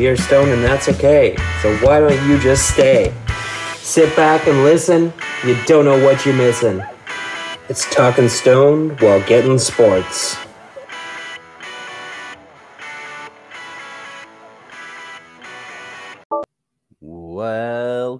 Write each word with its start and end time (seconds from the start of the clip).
You're 0.00 0.16
and 0.32 0.64
that's 0.64 0.88
okay. 0.88 1.36
So 1.60 1.76
why 1.84 2.00
don't 2.00 2.26
you 2.26 2.38
just 2.38 2.72
stay? 2.72 3.12
Sit 3.74 4.16
back 4.16 4.46
and 4.46 4.64
listen. 4.64 5.12
You 5.44 5.62
don't 5.66 5.84
know 5.84 6.02
what 6.02 6.24
you're 6.24 6.34
missing. 6.34 6.82
It's 7.68 7.84
talking 7.94 8.30
Stone 8.30 8.96
while 9.00 9.20
getting 9.26 9.58
sports. 9.58 10.38
Welcome, 17.02 18.14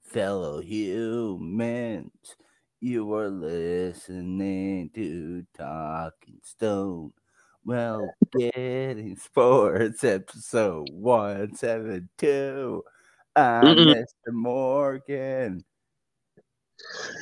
fellow 0.00 0.60
humans. 0.60 2.36
You 2.78 3.12
are 3.14 3.30
listening 3.30 4.90
to 4.94 5.44
Talking 5.58 6.38
Stone. 6.44 7.14
Well, 7.64 8.12
getting 8.36 9.16
sports 9.16 10.02
episode 10.04 10.88
172. 10.92 12.82
I'm 13.36 13.64
Mm-mm. 13.64 13.94
Mr. 13.94 14.32
Morgan. 14.32 15.64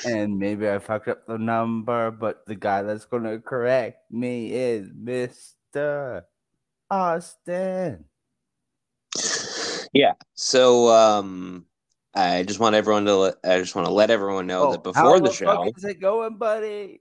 And 0.06 0.38
maybe 0.38 0.68
I 0.70 0.78
fucked 0.78 1.08
up 1.08 1.26
the 1.26 1.36
number, 1.38 2.12
but 2.12 2.46
the 2.46 2.54
guy 2.54 2.82
that's 2.82 3.04
going 3.04 3.24
to 3.24 3.40
correct 3.40 4.10
me 4.10 4.52
is 4.52 4.88
Mr. 4.90 6.22
Austin. 6.90 8.04
Yeah. 9.92 10.12
So 10.34 10.88
um 10.88 11.64
I 12.14 12.42
just 12.44 12.60
want 12.60 12.74
everyone 12.74 13.04
to 13.06 13.16
let, 13.16 13.34
I 13.44 13.58
just 13.58 13.74
want 13.74 13.86
to 13.86 13.92
let 13.92 14.10
everyone 14.10 14.46
know 14.46 14.70
that 14.72 14.78
Oh, 14.80 14.82
before 14.82 15.02
how 15.02 15.18
the 15.18 15.26
fuck 15.26 15.34
show. 15.34 15.72
is 15.76 15.84
it 15.84 16.00
going, 16.00 16.36
buddy? 16.36 17.00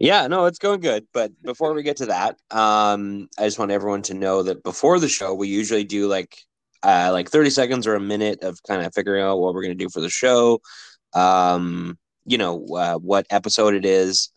Yeah, 0.00 0.26
no, 0.28 0.46
it's 0.46 0.58
going 0.58 0.80
good. 0.80 1.06
But 1.12 1.30
before 1.42 1.74
we 1.74 1.82
get 1.82 1.98
to 1.98 2.06
that, 2.06 2.38
um 2.50 3.28
I 3.38 3.44
just 3.44 3.58
want 3.58 3.70
everyone 3.70 4.02
to 4.02 4.14
know 4.14 4.42
that 4.42 4.62
before 4.64 4.98
the 4.98 5.08
show 5.08 5.34
we 5.34 5.48
usually 5.48 5.84
do 5.84 6.08
like 6.08 6.38
uh 6.82 7.10
like 7.12 7.28
30 7.30 7.50
seconds 7.50 7.86
or 7.86 7.94
a 7.94 8.00
minute 8.00 8.42
of 8.42 8.62
kind 8.66 8.84
of 8.84 8.94
figuring 8.94 9.22
out 9.22 9.38
what 9.38 9.54
we're 9.54 9.62
going 9.62 9.76
to 9.76 9.84
do 9.84 9.90
for 9.90 10.00
the 10.00 10.08
show. 10.10 10.60
Um 11.14 11.98
you 12.26 12.38
know, 12.38 12.64
uh, 12.76 12.96
what 12.96 13.26
episode 13.30 13.74
it 13.74 13.84
is 13.84 14.30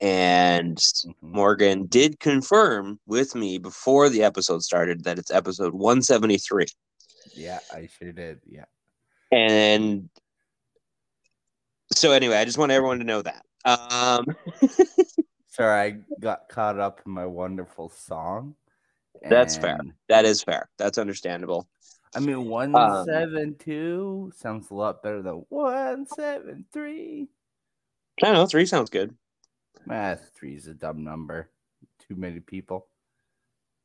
and. 0.00 0.78
Morgan 1.20 1.86
did 1.86 2.20
confirm 2.20 3.00
with 3.06 3.34
me 3.34 3.58
before 3.58 4.08
the 4.08 4.22
episode 4.22 4.62
started 4.62 5.04
that 5.04 5.18
it's 5.18 5.32
episode 5.32 5.74
173. 5.74 6.66
Yeah, 7.34 7.58
I 7.72 7.88
sure 7.98 8.12
did. 8.12 8.40
Yeah. 8.46 8.66
And 9.32 10.08
so 11.92 12.12
anyway, 12.12 12.36
I 12.36 12.44
just 12.44 12.58
want 12.58 12.72
everyone 12.72 12.98
to 13.00 13.04
know 13.04 13.22
that. 13.22 13.43
Um 13.64 14.24
Sorry, 15.48 15.80
I 15.80 15.90
got 16.20 16.48
caught 16.48 16.78
up 16.80 17.00
in 17.06 17.12
my 17.12 17.26
wonderful 17.26 17.88
song. 17.88 18.56
That's 19.22 19.56
fair. 19.56 19.78
that 20.08 20.24
is 20.24 20.42
fair. 20.42 20.68
That's 20.78 20.98
understandable. 20.98 21.68
I 22.14 22.20
mean, 22.20 22.48
one 22.48 22.74
Um, 22.74 23.04
seven 23.04 23.56
two 23.58 24.32
sounds 24.36 24.70
a 24.70 24.74
lot 24.74 25.02
better 25.02 25.22
than 25.22 25.44
one 25.48 26.06
seven 26.06 26.64
three. 26.72 27.28
I 28.22 28.32
know 28.32 28.46
three 28.46 28.66
sounds 28.66 28.90
good. 28.90 29.14
Ah, 29.90 30.16
three 30.34 30.54
is 30.54 30.66
a 30.66 30.74
dumb 30.74 31.04
number. 31.04 31.50
Too 32.08 32.16
many 32.16 32.40
people. 32.40 32.86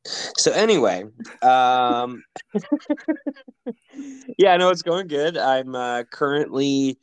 So 0.04 0.52
anyway, 0.52 1.04
um 1.42 2.22
yeah, 4.38 4.54
I 4.54 4.56
know 4.56 4.70
it's 4.70 4.82
going 4.82 5.06
good. 5.08 5.36
I'm 5.36 5.74
uh, 5.74 6.04
currently 6.04 6.98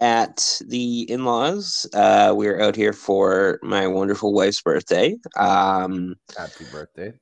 at 0.00 0.60
the 0.66 1.02
in-laws. 1.10 1.86
Uh 1.92 2.32
we're 2.36 2.60
out 2.60 2.74
here 2.74 2.92
for 2.92 3.58
my 3.62 3.86
wonderful 3.86 4.32
wife's 4.32 4.62
birthday. 4.62 5.16
Um 5.36 6.16
Happy 6.36 6.64
birthday. 6.64 7.12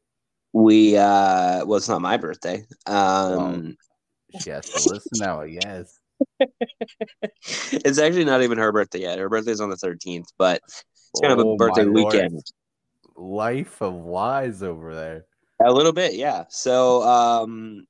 we 0.53 0.97
uh 0.97 1.65
well 1.67 1.77
it's 1.77 1.89
not 1.89 2.01
my 2.01 2.17
birthday. 2.17 2.65
Um 2.87 3.77
She 4.41 4.51
has 4.51 4.69
to 4.71 4.81
listen 4.81 5.19
now, 5.19 5.45
guess. 5.45 5.99
it's 7.73 7.99
actually 7.99 8.25
not 8.25 8.43
even 8.43 8.59
her 8.59 8.73
birthday 8.73 9.01
yet. 9.01 9.19
Her 9.19 9.29
birthday's 9.29 9.61
on 9.61 9.71
the 9.71 9.77
13th, 9.77 10.27
but 10.39 10.61
it's 10.67 10.85
kind 11.21 11.33
of 11.33 11.41
Oh, 11.47 11.55
a 11.55 11.57
birthday 11.57 11.85
my 11.85 11.91
lord. 11.91 12.15
weekend. 12.15 12.43
Life 13.17 13.81
of 13.81 13.95
wise 13.95 14.63
over 14.63 14.95
there. 14.95 15.25
A 15.65 15.73
little 15.73 15.93
bit, 15.93 16.15
yeah. 16.15 16.45
So 16.49 17.03
um 17.03 17.87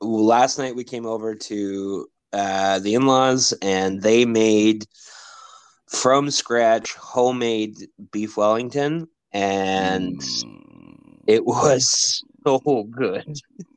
last 0.00 0.58
night 0.58 0.74
we 0.74 0.84
came 0.84 1.06
over 1.06 1.34
to 1.34 2.08
uh 2.32 2.78
the 2.80 2.94
in-laws 2.94 3.54
and 3.62 4.02
they 4.02 4.24
made 4.24 4.86
from 5.88 6.30
scratch 6.30 6.94
homemade 6.94 7.76
beef 8.10 8.36
Wellington 8.36 9.08
and 9.32 10.18
Mm, 10.18 11.18
it 11.26 11.44
was 11.44 12.22
so 12.46 12.84
good. 12.90 13.24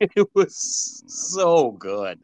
It 0.00 0.28
was 0.34 1.02
so 1.06 1.72
good. 1.72 2.18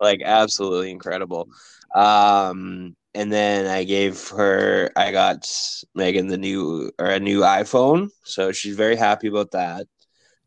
Like 0.00 0.20
absolutely 0.24 0.90
incredible. 0.90 1.48
Um 1.94 2.96
and 3.14 3.32
then 3.32 3.66
I 3.66 3.84
gave 3.84 4.28
her 4.30 4.90
I 4.96 5.12
got 5.12 5.46
Megan 5.94 6.26
the 6.28 6.38
new 6.38 6.90
or 6.98 7.06
a 7.06 7.20
new 7.20 7.40
iPhone, 7.40 8.10
so 8.24 8.52
she's 8.52 8.76
very 8.76 8.96
happy 8.96 9.28
about 9.28 9.52
that. 9.52 9.86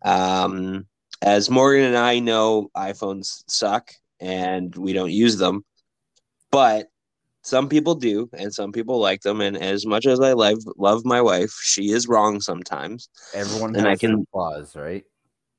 Um 0.04 0.88
as 1.22 1.50
Morgan 1.50 1.86
and 1.86 1.98
I 1.98 2.20
know 2.20 2.70
iPhones 2.76 3.44
suck 3.48 3.92
and 4.22 4.74
we 4.76 4.94
don't 4.94 5.12
use 5.12 5.38
them. 5.38 5.66
But 6.52 6.88
some 7.44 7.68
people 7.68 7.96
do 7.96 8.30
and 8.34 8.54
some 8.54 8.72
people 8.72 9.00
like 9.00 9.22
them 9.22 9.42
and 9.42 9.58
as 9.58 9.86
much 9.86 10.06
as 10.06 10.20
I 10.20 10.34
love 10.34 10.60
love 10.78 11.04
my 11.06 11.22
wife, 11.22 11.52
she 11.62 11.92
is 11.92 12.08
wrong 12.08 12.40
sometimes. 12.40 13.10
everyone 13.34 13.76
and 13.76 13.88
I 13.88 13.96
can- 13.96 14.26
flaws, 14.32 14.76
right? 14.76 15.04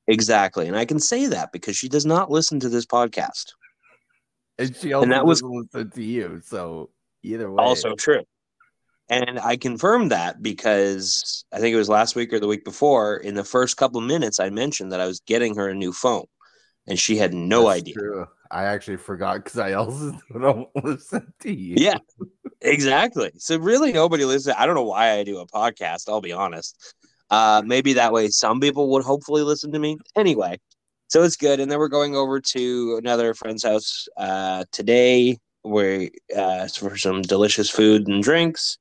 Exactly. 0.07 0.67
And 0.69 0.77
I 0.77 0.85
can 0.85 0.99
say 1.01 1.27
that 1.27 1.53
because 1.53 1.77
she 1.77 1.89
does 1.89 2.07
not 2.07 2.31
listen 2.31 2.61
to 2.61 2.69
this 2.69 2.87
podcast. 2.87 3.53
And 4.59 4.77
she 4.77 4.93
also 4.93 5.09
that 5.09 5.27
was- 5.27 5.43
listen 5.43 5.91
to 5.91 6.03
you, 6.03 6.41
so 6.45 6.91
either 7.23 7.51
way. 7.51 7.63
Also 7.63 7.95
true. 7.95 8.23
And 9.09 9.39
I 9.41 9.57
confirmed 9.57 10.11
that 10.13 10.41
because 10.43 11.45
I 11.53 11.59
think 11.59 11.75
it 11.75 11.79
was 11.79 11.89
last 11.89 12.15
week 12.15 12.33
or 12.33 12.41
the 12.41 12.47
week 12.47 12.65
before. 12.65 13.17
In 13.17 13.35
the 13.35 13.45
first 13.45 13.77
couple 13.77 14.01
of 14.01 14.07
minutes, 14.07 14.41
I 14.41 14.49
mentioned 14.51 14.93
that 14.93 15.01
I 15.01 15.07
was 15.07 15.21
getting 15.21 15.57
her 15.57 15.69
a 15.69 15.75
new 15.75 15.93
phone, 15.93 16.25
and 16.87 16.99
she 16.99 17.17
had 17.17 17.35
no 17.35 17.65
That's 17.69 17.81
idea. 17.81 17.95
True. 17.95 18.27
I 18.53 18.65
actually 18.65 18.99
forgot 18.99 19.37
because 19.37 19.59
I 19.59 19.73
also 19.73 20.13
don't 20.41 20.69
listen 20.85 21.33
to 21.41 21.53
you. 21.53 21.77
Yeah, 21.79 21.99
exactly. 22.61 23.33
So 23.39 23.57
really, 23.57 23.93
nobody 23.93 24.27
listens. 24.27 24.55
I 24.59 24.67
don't 24.67 24.75
know 24.75 24.85
why 24.85 25.13
I 25.13 25.25
do 25.25 25.39
a 25.39 25.47
podcast. 25.47 26.09
I'll 26.09 26.21
be 26.21 26.33
honest. 26.33 26.95
Uh, 27.31 27.63
maybe 27.65 27.95
that 27.95 28.13
way 28.13 28.29
some 28.29 28.61
people 28.61 28.91
would 28.91 29.05
hopefully 29.05 29.43
listen 29.43 29.73
to 29.73 29.79
me. 29.79 29.97
Anyway, 30.17 30.61
so 31.09 31.23
it's 31.23 31.37
good. 31.37 31.61
And 31.61 31.71
then 31.71 31.79
we're 31.79 31.89
going 31.89 32.15
over 32.15 32.41
to 32.41 32.97
another 32.99 33.33
friend's 33.33 33.65
house 33.65 34.07
uh, 34.19 34.65
today, 34.71 35.39
where 35.63 36.11
uh, 36.37 36.69
for 36.69 36.99
some 36.99 37.23
delicious 37.23 37.71
food 37.71 38.07
and 38.07 38.23
drinks. 38.23 38.77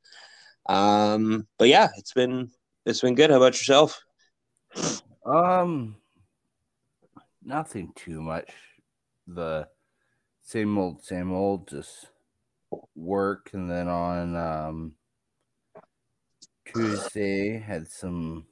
Um, 0.67 1.47
but 1.57 1.69
yeah, 1.69 1.88
it's 1.97 2.13
been 2.13 2.51
it's 2.85 3.01
been 3.01 3.15
good. 3.15 3.29
How 3.29 3.38
about 3.38 3.53
yourself? 3.53 4.01
Um, 5.25 5.95
nothing 7.41 7.93
too 7.95 8.21
much. 8.21 8.49
The 9.27 9.67
same 10.41 10.77
old, 10.77 11.03
same 11.03 11.31
old. 11.33 11.67
Just 11.67 12.07
work, 12.95 13.51
and 13.53 13.69
then 13.69 13.87
on 13.87 14.35
um 14.35 14.95
Tuesday 16.65 17.59
had 17.59 17.87
some 17.87 18.45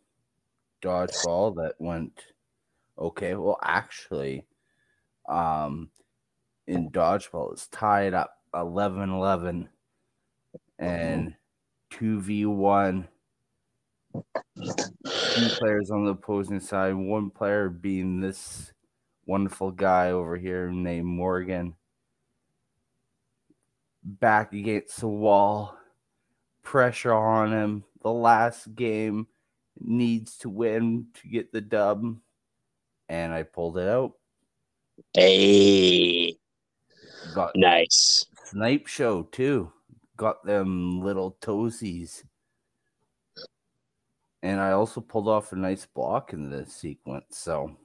dodgeball 0.82 1.56
that 1.56 1.76
went 1.80 2.26
okay. 2.98 3.36
Well, 3.36 3.60
actually, 3.64 4.46
um, 5.28 5.90
in 6.68 6.92
dodgeball, 6.92 7.54
it's 7.54 7.68
tied 7.68 8.14
up 8.14 8.38
11-11 8.54 9.70
and 10.80 11.36
two 11.90 12.22
v 12.22 12.46
one 12.46 13.08
two 14.56 15.50
players 15.58 15.92
on 15.92 16.06
the 16.06 16.12
opposing 16.12 16.60
side, 16.60 16.94
one 16.94 17.30
player 17.30 17.70
being 17.70 18.20
this 18.20 18.74
wonderful 19.30 19.70
guy 19.70 20.10
over 20.10 20.36
here 20.36 20.72
named 20.72 21.06
Morgan. 21.06 21.76
Back 24.04 24.54
against 24.54 25.00
the 25.00 25.08
wall, 25.08 25.78
pressure 26.64 27.14
on 27.14 27.52
him. 27.52 27.84
The 28.02 28.12
last 28.12 28.74
game 28.74 29.28
needs 29.80 30.36
to 30.40 30.50
win 30.50 31.08
to 31.22 31.28
get 31.28 31.52
the 31.52 31.62
dub, 31.62 32.18
and 33.08 33.32
I 33.32 33.44
pulled 33.44 33.78
it 33.78 33.88
out. 33.88 34.14
Hey, 35.14 36.36
Got 37.36 37.52
nice. 37.56 38.26
snipe 38.46 38.88
show 38.88 39.24
too. 39.24 39.72
Got 40.18 40.44
them 40.44 41.04
little 41.04 41.38
toesies. 41.40 42.24
And 44.42 44.60
I 44.60 44.72
also 44.72 45.02
pulled 45.02 45.28
off 45.28 45.52
a 45.52 45.56
nice 45.56 45.86
block 45.86 46.34
in 46.34 46.50
the 46.50 46.66
sequence. 46.66 47.38
So 47.38 47.78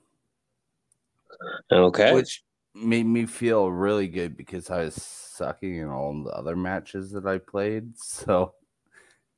Okay. 1.71 2.13
which 2.13 2.43
made 2.75 3.07
me 3.07 3.27
feel 3.27 3.71
really 3.71 4.09
good 4.09 4.37
because 4.37 4.71
I 4.71 4.85
was 4.85 4.95
sucking 4.95 5.77
in 5.77 5.89
all 5.89 6.25
the 6.25 6.31
other 6.31 6.57
matches 6.57 7.11
that 7.13 7.27
I 7.27 7.39
played. 7.39 7.95
So 8.03 8.55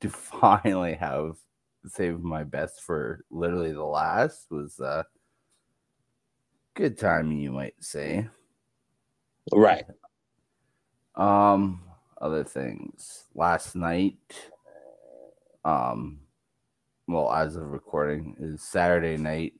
to 0.01 0.09
finally 0.09 0.93
have 0.93 1.37
saved 1.87 2.21
my 2.21 2.43
best 2.43 2.83
for 2.83 3.23
literally 3.31 3.71
the 3.71 3.83
last 3.83 4.47
was 4.51 4.79
uh 4.79 5.03
good 6.75 6.97
timing, 6.97 7.39
you 7.39 7.51
might 7.51 7.73
say. 7.79 8.27
Right. 9.51 9.85
Um, 11.15 11.81
other 12.21 12.43
things. 12.43 13.25
Last 13.33 13.75
night, 13.75 14.19
um, 15.65 16.19
well, 17.07 17.33
as 17.33 17.55
of 17.55 17.63
recording, 17.63 18.35
is 18.39 18.61
Saturday 18.61 19.17
night. 19.17 19.53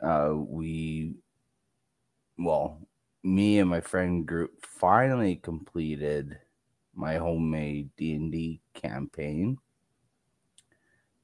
Uh, 0.00 0.34
we, 0.36 1.14
well, 2.38 2.80
me 3.22 3.58
and 3.58 3.68
my 3.70 3.80
friend 3.80 4.26
group 4.26 4.64
finally 4.64 5.36
completed 5.36 6.38
my 6.94 7.16
homemade 7.16 7.90
D 7.96 8.14
and 8.14 8.30
D 8.32 8.60
campaign. 8.74 9.58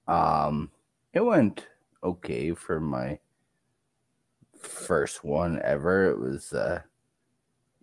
Um, 0.09 0.71
it 1.13 1.21
went 1.21 1.69
okay 2.03 2.53
for 2.55 2.81
my 2.81 3.19
first 4.59 5.25
one 5.25 5.61
ever. 5.63 6.11
It 6.11 6.19
was 6.19 6.53
uh 6.53 6.83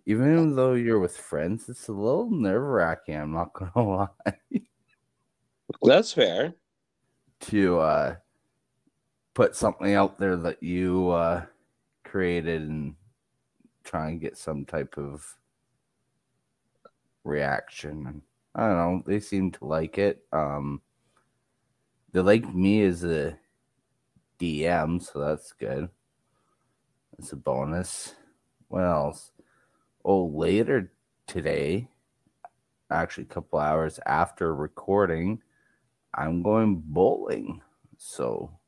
even 0.06 0.56
though 0.56 0.74
you're 0.74 0.98
with 0.98 1.16
friends, 1.16 1.68
it's 1.68 1.88
a 1.88 1.92
little 1.92 2.30
nerve 2.30 2.62
wracking, 2.62 3.16
I'm 3.16 3.32
not 3.32 3.52
gonna 3.52 3.88
lie. 3.88 4.34
That's 5.82 6.12
fair. 6.12 6.54
to 7.40 7.78
uh 7.80 8.16
put 9.40 9.56
something 9.56 9.94
out 9.94 10.18
there 10.18 10.36
that 10.36 10.62
you 10.62 11.08
uh 11.08 11.42
created 12.04 12.60
and 12.60 12.94
try 13.84 14.10
and 14.10 14.20
get 14.20 14.36
some 14.36 14.66
type 14.66 14.98
of 14.98 15.24
reaction. 17.24 18.20
I 18.54 18.66
don't 18.66 18.76
know, 18.76 19.02
they 19.06 19.18
seem 19.18 19.50
to 19.52 19.64
like 19.64 19.96
it. 19.96 20.22
Um 20.30 20.82
they 22.12 22.20
like 22.20 22.54
me 22.54 22.82
as 22.82 23.02
a 23.02 23.38
DM, 24.38 25.02
so 25.02 25.20
that's 25.20 25.52
good. 25.52 25.88
That's 27.16 27.32
a 27.32 27.36
bonus. 27.36 28.16
What 28.68 28.84
else? 28.84 29.32
Oh, 30.04 30.26
later 30.26 30.92
today, 31.26 31.88
actually 32.90 33.24
a 33.24 33.34
couple 33.34 33.58
hours 33.58 33.98
after 34.04 34.54
recording, 34.54 35.40
I'm 36.12 36.42
going 36.42 36.82
bowling. 36.84 37.62
So 37.96 38.59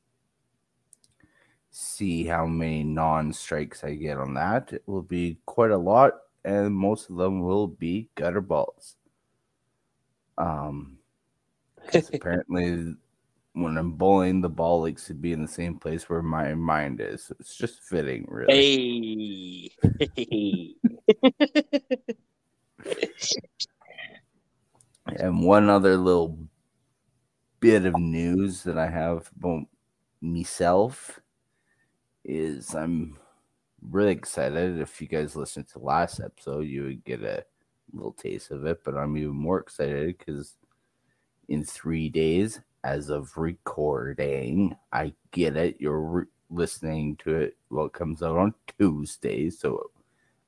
see 1.72 2.24
how 2.24 2.46
many 2.46 2.84
non-strikes 2.84 3.82
I 3.82 3.94
get 3.94 4.19
on 4.19 4.34
that. 4.34 4.72
It 4.72 4.82
will 4.86 5.02
be 5.02 5.38
quite 5.46 5.70
a 5.70 5.76
lot, 5.76 6.12
and 6.44 6.74
most 6.74 7.10
of 7.10 7.16
them 7.16 7.40
will 7.40 7.66
be 7.66 8.08
gutter 8.14 8.40
balls. 8.40 8.96
Um, 10.38 10.98
apparently 12.14 12.94
when 13.54 13.76
I'm 13.76 13.92
bowling, 13.92 14.40
the 14.40 14.48
ball 14.48 14.82
likes 14.82 15.06
to 15.06 15.14
be 15.14 15.32
in 15.32 15.42
the 15.42 15.48
same 15.48 15.78
place 15.78 16.08
where 16.08 16.22
my 16.22 16.54
mind 16.54 17.00
is. 17.00 17.24
So 17.24 17.36
it's 17.40 17.56
just 17.56 17.80
fitting, 17.80 18.26
really. 18.28 19.72
Hey. 20.14 20.74
And 25.06 25.44
one 25.44 25.69
other 25.69 25.96
little 25.96 26.38
bit 27.60 27.86
of 27.86 27.96
news 27.98 28.62
that 28.62 28.78
I 28.78 28.88
have 28.88 29.30
about 29.38 29.64
myself 30.20 31.20
is 32.24 32.74
I'm 32.74 33.19
really 33.90 34.12
excited. 34.12 34.78
If 34.80 35.00
you 35.00 35.08
guys 35.08 35.36
listened 35.36 35.69
to 35.69 35.78
the 35.78 35.84
last 35.84 36.20
episode, 36.20 36.66
you 36.66 36.84
would 36.84 37.04
get 37.04 37.22
a 37.22 37.44
little 37.92 38.12
taste 38.12 38.50
of 38.50 38.64
it, 38.66 38.82
but 38.84 38.96
I'm 38.96 39.16
even 39.16 39.34
more 39.34 39.60
excited 39.60 40.16
because 40.19 40.56
in 41.48 41.64
three 41.64 42.08
days, 42.08 42.60
as 42.84 43.10
of 43.10 43.36
recording, 43.36 44.76
I 44.92 45.14
get 45.30 45.56
it. 45.56 45.76
You're 45.78 46.00
re- 46.00 46.24
listening 46.50 47.16
to 47.24 47.36
it. 47.36 47.56
Well, 47.70 47.86
it 47.86 47.92
comes 47.92 48.22
out 48.22 48.36
on 48.36 48.54
Tuesday, 48.78 49.50
so 49.50 49.90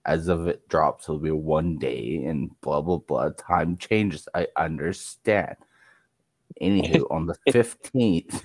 as 0.07 0.29
of 0.29 0.47
it 0.49 0.69
drops, 0.69 1.05
it'll 1.05 1.19
be 1.19 1.31
one 1.31 1.79
day 1.79 2.25
and 2.25 2.51
blah 2.61 2.81
blah 2.81 2.99
blah. 2.99 3.31
Time 3.31 3.77
changes. 3.77 4.29
I 4.35 4.49
understand. 4.57 5.57
Anywho, 6.61 7.05
on 7.11 7.27
the 7.27 7.37
fifteenth, 7.53 8.43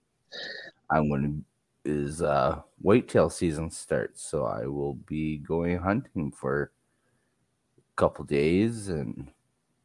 I'm 0.90 1.10
gonna 1.10 1.34
is 1.84 2.22
uh 2.22 2.60
whitetail 2.80 3.28
season 3.30 3.70
starts, 3.70 4.22
so 4.22 4.44
I 4.44 4.66
will 4.66 4.94
be 4.94 5.38
going 5.38 5.78
hunting 5.78 6.30
for 6.30 6.72
a 7.78 7.80
couple 7.96 8.24
days, 8.24 8.88
and 8.88 9.30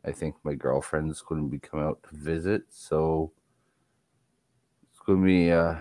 I 0.05 0.11
think 0.11 0.35
my 0.43 0.53
girlfriend's 0.53 1.21
going 1.21 1.43
to 1.43 1.49
be 1.49 1.59
coming 1.59 1.85
out 1.85 2.01
to 2.03 2.15
visit, 2.15 2.63
so 2.69 3.31
it's 4.91 4.99
going 5.05 5.21
to 5.21 5.25
be 5.25 5.51
uh 5.51 5.75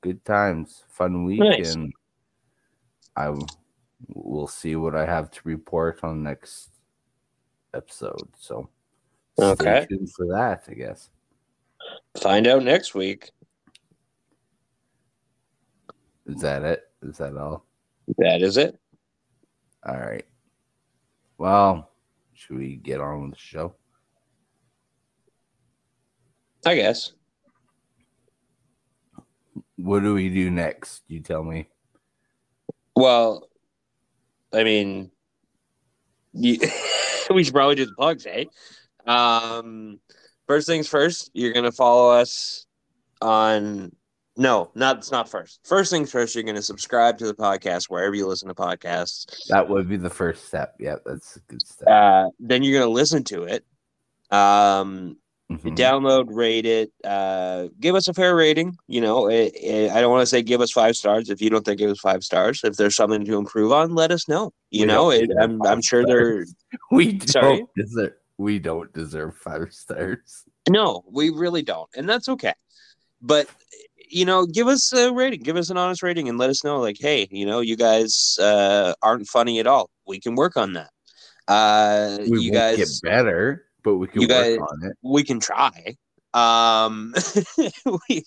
good 0.00 0.24
times, 0.24 0.84
fun 0.88 1.24
week, 1.24 1.40
Nice. 1.40 1.74
and 1.74 1.92
I 3.16 3.26
w- 3.26 3.48
will 4.12 4.48
see 4.48 4.76
what 4.76 4.94
I 4.94 5.06
have 5.06 5.30
to 5.30 5.40
report 5.44 6.00
on 6.04 6.22
next 6.22 6.70
episode. 7.72 8.28
So 8.36 8.68
Okay. 9.38 9.86
stay 9.86 9.96
tuned 9.96 10.12
for 10.12 10.26
that, 10.26 10.64
I 10.68 10.74
guess. 10.74 11.10
Find 12.20 12.46
out 12.46 12.62
next 12.62 12.94
week. 12.94 13.30
Is 16.26 16.40
that 16.40 16.62
it? 16.62 16.82
Is 17.02 17.18
that 17.18 17.36
all? 17.36 17.66
That 18.18 18.42
is 18.42 18.56
it. 18.56 18.78
All 19.86 19.96
right. 19.96 20.24
Well, 21.36 21.90
should 22.32 22.56
we 22.56 22.76
get 22.76 23.00
on 23.00 23.22
with 23.22 23.32
the 23.32 23.38
show? 23.38 23.74
I 26.64 26.76
guess. 26.76 27.12
What 29.76 30.00
do 30.00 30.14
we 30.14 30.30
do 30.30 30.50
next? 30.50 31.02
You 31.08 31.20
tell 31.20 31.44
me. 31.44 31.68
Well, 32.96 33.48
I 34.52 34.64
mean, 34.64 35.10
you, 36.32 36.58
we 37.30 37.44
should 37.44 37.54
probably 37.54 37.74
do 37.74 37.86
the 37.86 37.92
plugs, 37.92 38.26
eh? 38.26 38.44
Um, 39.06 40.00
first 40.46 40.66
things 40.66 40.88
first, 40.88 41.30
you're 41.34 41.52
gonna 41.52 41.72
follow 41.72 42.10
us 42.10 42.66
on. 43.20 43.94
No, 44.36 44.70
not 44.74 44.98
it's 44.98 45.12
not 45.12 45.28
first. 45.28 45.60
First 45.64 45.90
things 45.92 46.10
first, 46.10 46.34
you're 46.34 46.42
gonna 46.44 46.62
subscribe 46.62 47.18
to 47.18 47.26
the 47.26 47.34
podcast 47.34 47.84
wherever 47.88 48.14
you 48.14 48.26
listen 48.26 48.48
to 48.48 48.54
podcasts. 48.54 49.26
That 49.48 49.68
would 49.68 49.88
be 49.88 49.96
the 49.96 50.10
first 50.10 50.46
step. 50.46 50.74
Yeah, 50.80 50.96
that's 51.06 51.36
a 51.36 51.40
good 51.40 51.64
step. 51.66 51.88
Uh, 51.88 52.30
then 52.40 52.62
you're 52.62 52.80
gonna 52.80 52.90
listen 52.90 53.22
to 53.24 53.44
it. 53.44 53.64
Um, 54.30 55.18
Mhm. 55.52 55.76
download, 55.76 56.34
rate 56.34 56.64
it, 56.66 56.90
uh, 57.04 57.68
give 57.78 57.94
us 57.94 58.08
a 58.08 58.14
fair 58.14 58.34
rating. 58.34 58.76
You 58.88 59.02
know, 59.02 59.26
eh, 59.26 59.50
eh, 59.60 59.90
I 59.94 60.00
don't 60.00 60.10
want 60.10 60.22
to 60.22 60.26
say 60.26 60.42
give 60.42 60.60
us 60.62 60.72
five 60.72 60.96
stars 60.96 61.28
if 61.30 61.40
you 61.40 61.50
don't 61.50 61.64
think 61.64 61.80
it 61.80 61.86
was 61.86 62.00
five 62.00 62.24
stars. 62.24 62.62
If 62.64 62.76
there's 62.76 62.96
something 62.96 63.24
to 63.26 63.36
improve 63.38 63.70
on, 63.70 63.94
let 63.94 64.10
us 64.10 64.26
know. 64.26 64.52
You 64.70 64.80
We 64.80 64.86
know, 64.86 65.10
it, 65.10 65.30
I'm 65.38 65.60
I'm 65.64 65.82
sure 65.82 66.04
there. 66.04 66.44
We 66.90 67.20
Sorry? 67.20 67.58
don't 67.58 67.70
deserve. 67.76 68.12
We 68.38 68.58
don't 68.58 68.92
deserve 68.92 69.36
five 69.36 69.72
stars. 69.72 70.42
No, 70.68 71.04
we 71.08 71.30
really 71.30 71.62
don't, 71.62 71.88
and 71.94 72.08
that's 72.08 72.28
okay. 72.30 72.54
But 73.20 73.46
you 74.08 74.24
know, 74.24 74.46
give 74.46 74.66
us 74.68 74.92
a 74.92 75.12
rating, 75.12 75.40
give 75.42 75.56
us 75.56 75.70
an 75.70 75.76
honest 75.76 76.02
rating, 76.02 76.28
and 76.28 76.38
let 76.38 76.50
us 76.50 76.64
know, 76.64 76.80
like, 76.80 76.96
hey, 77.00 77.26
you 77.30 77.46
know, 77.46 77.60
you 77.60 77.76
guys 77.76 78.36
uh, 78.40 78.94
aren't 79.02 79.26
funny 79.28 79.58
at 79.60 79.66
all. 79.66 79.90
We 80.06 80.20
can 80.20 80.34
work 80.34 80.56
on 80.56 80.74
that. 80.74 80.90
Uh, 81.48 82.18
We 82.28 82.40
you 82.40 82.52
won't 82.52 82.78
guys, 82.78 83.00
get 83.00 83.10
better, 83.10 83.64
but 83.82 83.96
we 83.96 84.06
can 84.06 84.22
you 84.22 84.28
work 84.28 84.36
guys- 84.36 84.58
on 84.58 84.84
it. 84.90 84.96
we 85.02 85.22
can 85.24 85.40
try. 85.40 85.96
Um, 86.32 87.14
we, 88.08 88.24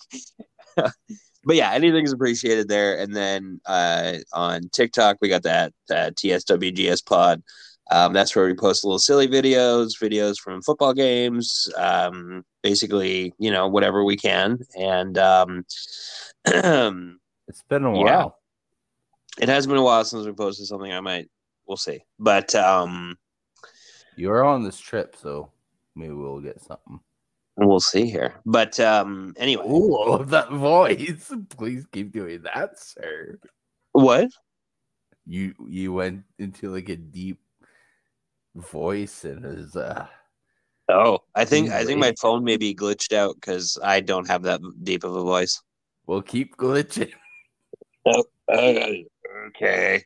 but 0.76 1.56
yeah, 1.56 1.72
anything's 1.72 2.12
appreciated 2.12 2.68
there. 2.68 2.98
And 2.98 3.14
then 3.14 3.60
uh, 3.66 4.14
on 4.32 4.68
TikTok, 4.72 5.18
we 5.20 5.28
got 5.28 5.42
that 5.42 5.72
uh, 5.90 6.10
TSWGS 6.10 7.04
Pod. 7.04 7.42
Um, 7.90 8.12
that's 8.12 8.36
where 8.36 8.46
we 8.46 8.54
post 8.54 8.84
little 8.84 8.98
silly 8.98 9.26
videos, 9.28 9.92
videos 10.00 10.38
from 10.38 10.60
football 10.62 10.92
games, 10.92 11.68
um, 11.76 12.44
basically, 12.62 13.32
you 13.38 13.50
know, 13.50 13.66
whatever 13.66 14.04
we 14.04 14.16
can. 14.16 14.58
And 14.78 15.16
um, 15.18 15.64
It's 16.46 17.62
been 17.68 17.84
a 17.84 17.90
Yeah. 17.98 18.04
while. 18.24 18.38
it 19.40 19.48
has 19.48 19.66
been 19.66 19.76
a 19.78 19.82
while 19.82 20.04
since 20.04 20.26
we 20.26 20.32
posted 20.32 20.66
something. 20.66 20.92
I 20.92 21.00
might, 21.00 21.30
we'll 21.66 21.76
see. 21.78 22.00
But 22.18 22.54
um, 22.54 23.16
You 24.16 24.30
are 24.32 24.44
on 24.44 24.64
this 24.64 24.78
trip, 24.78 25.16
so 25.16 25.50
maybe 25.96 26.12
we'll 26.12 26.40
get 26.40 26.60
something. 26.60 27.00
we'll 27.56 27.80
see 27.80 28.04
here. 28.10 28.34
But 28.44 28.78
um, 28.80 29.32
anyway, 29.38 29.64
Oh, 29.66 29.96
I 30.04 30.10
love 30.10 30.30
that 30.30 30.50
voice. 30.50 31.32
Please 31.56 31.86
keep 31.90 32.12
doing 32.12 32.42
that, 32.42 32.78
sir. 32.78 33.38
what? 33.92 34.28
You 35.26 35.54
you 35.66 35.92
went 35.92 36.24
into 36.38 36.70
like 36.72 36.88
a 36.88 36.96
deep 36.96 37.38
voice 38.54 39.24
and 39.24 39.44
his 39.44 39.76
uh 39.76 40.06
Oh, 40.90 41.18
I 41.34 41.44
think 41.44 41.70
I 41.70 41.84
think 41.84 42.00
my 42.00 42.14
phone 42.18 42.44
may 42.44 42.56
be 42.56 42.74
glitched 42.74 43.12
out 43.12 43.34
because 43.34 43.78
I 43.82 44.00
don't 44.00 44.26
have 44.26 44.42
that 44.44 44.60
deep 44.82 45.04
of 45.04 45.14
a 45.14 45.22
voice. 45.22 45.60
we'll 46.06 46.22
keep 46.22 46.56
glitching. 46.56 47.12
okay. 48.50 50.02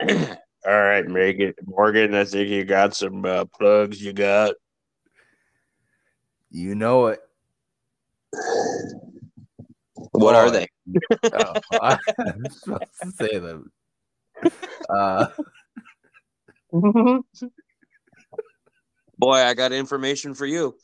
All 0.64 0.80
right, 0.80 1.04
Megan 1.06 1.54
Morgan. 1.66 2.14
I 2.14 2.24
think 2.24 2.48
you 2.50 2.64
got 2.64 2.94
some 2.94 3.24
uh, 3.24 3.46
plugs. 3.46 4.00
You 4.00 4.12
got. 4.12 4.54
You 6.50 6.76
know 6.76 7.06
it. 7.08 7.20
What 10.12 10.36
Oh, 10.36 10.38
are 10.38 10.50
they? 10.50 10.68
oh, 11.32 11.54
I 11.80 11.98
was 12.36 12.60
supposed 12.60 12.84
to 13.02 13.10
say 13.10 13.38
them. 13.38 13.72
Uh, 14.88 15.26
Boy, 19.18 19.36
I 19.36 19.54
got 19.54 19.72
information 19.72 20.34
for 20.34 20.46
you. 20.46 20.74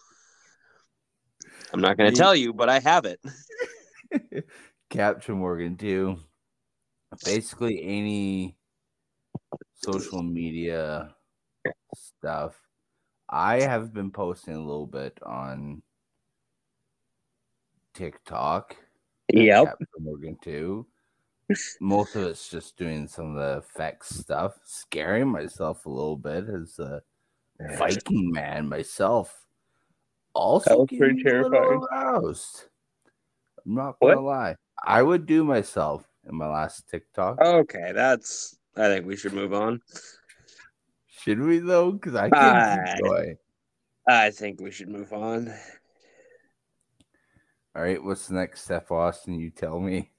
I'm 1.73 1.81
not 1.81 1.97
going 1.97 2.13
to 2.13 2.17
tell 2.17 2.35
you, 2.35 2.53
but 2.53 2.69
I 2.69 2.79
have 2.81 3.05
it. 3.05 3.21
Capture 4.91 5.35
Morgan 5.35 5.77
too. 5.77 6.19
Basically, 7.25 7.83
any 7.83 8.57
social 9.75 10.23
media 10.23 11.15
stuff. 11.95 12.55
I 13.29 13.61
have 13.61 13.93
been 13.93 14.11
posting 14.11 14.55
a 14.55 14.61
little 14.61 14.87
bit 14.87 15.19
on 15.23 15.83
TikTok. 17.95 18.77
Yep. 19.33 19.65
Capture 19.65 19.87
Morgan 20.01 20.37
too. 20.43 20.87
Most 21.81 22.15
of 22.17 22.25
it's 22.25 22.49
just 22.51 22.77
doing 22.77 23.09
some 23.09 23.35
of 23.35 23.37
the 23.37 23.59
effects 23.59 24.15
stuff, 24.17 24.59
scaring 24.65 25.29
myself 25.29 25.87
a 25.87 25.91
little 25.91 26.17
bit 26.17 26.45
as 26.49 26.79
a 26.79 27.03
Viking 27.77 28.31
man 28.31 28.69
myself. 28.69 29.47
Also, 30.35 30.71
That 30.71 30.79
was 30.79 30.89
pretty 30.99 31.23
getting 31.23 31.41
a 31.41 31.43
little 31.49 31.51
terrifying. 31.51 31.87
aroused. 31.93 32.65
I'm 33.67 33.75
not 33.75 33.97
gonna 34.01 34.17
What? 34.17 34.23
lie. 34.25 34.57
I 34.85 35.03
would 35.03 35.27
do 35.27 35.43
myself 35.43 36.07
in 36.29 36.37
my 36.37 36.49
last 36.49 36.89
TikTok. 36.89 37.41
Okay, 37.41 37.93
that's. 37.93 38.57
I 38.77 38.87
think 38.89 39.07
we 39.07 39.17
should 39.17 39.33
move 39.33 39.53
on. 39.53 39.81
Should 41.09 41.41
we 41.41 41.59
though? 41.59 41.93
Because 41.93 42.15
I 42.15 42.29
can 42.31 42.39
I- 42.39 42.93
enjoy. 42.93 43.39
I 44.07 44.31
think 44.31 44.61
we 44.61 44.71
should 44.71 44.89
move 44.89 45.13
on. 45.13 45.53
All 47.75 47.83
right, 47.83 48.03
what's 48.03 48.29
the 48.29 48.35
next 48.35 48.63
step, 48.65 48.91
Austin? 48.91 49.35
You 49.35 49.51
tell 49.51 49.81
me. 49.81 50.11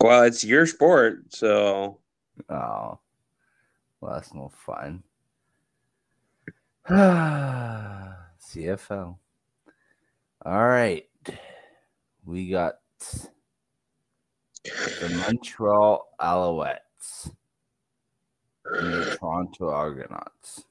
Well, 0.00 0.22
it's 0.22 0.44
your 0.44 0.66
sport, 0.66 1.34
so 1.34 1.98
Oh, 2.48 2.98
well, 4.00 4.14
that's 4.14 4.32
no 4.32 4.48
fun. 4.48 5.02
CFL. 6.88 9.16
All 10.44 10.66
right. 10.66 11.08
We 12.24 12.48
got 12.48 12.78
the 14.64 15.22
Montreal 15.26 16.08
Alouettes 16.20 17.30
and 18.64 18.92
the 18.92 19.16
Toronto 19.16 19.70
Argonauts. 19.70 20.64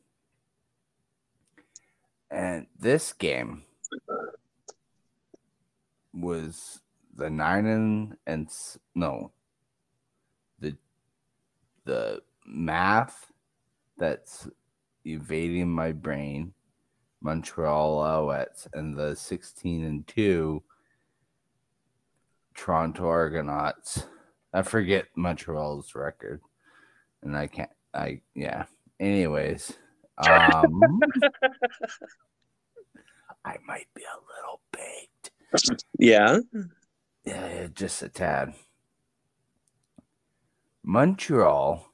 And 2.29 2.67
this 2.79 3.13
game 3.13 3.63
was 6.13 6.81
the 7.17 7.29
nine 7.29 7.65
and, 7.65 8.15
and 8.27 8.47
no 8.95 9.31
the 10.59 10.77
the 11.85 12.21
math 12.45 13.31
that's 13.97 14.47
evading 15.05 15.69
my 15.69 15.91
brain 15.91 16.53
Montreal 17.21 17.97
Alouettes 17.97 18.67
and 18.73 18.95
the 18.95 19.15
16 19.15 19.83
and 19.83 20.07
2 20.07 20.61
Toronto 22.53 23.07
Argonauts. 23.07 24.05
I 24.53 24.61
forget 24.61 25.07
Montreal's 25.15 25.95
record. 25.95 26.41
And 27.23 27.35
I 27.35 27.47
can't 27.47 27.71
I 27.93 28.21
yeah. 28.35 28.65
Anyways, 28.99 29.73
um 30.19 30.99
I 33.45 33.57
might 33.65 33.87
be 33.95 34.03
a 34.03 34.19
little 34.35 34.61
baked. 34.71 35.31
yeah. 35.97 36.37
Yeah, 37.27 37.67
just 37.73 38.01
a 38.03 38.07
tad. 38.07 38.53
Montreal 40.81 41.85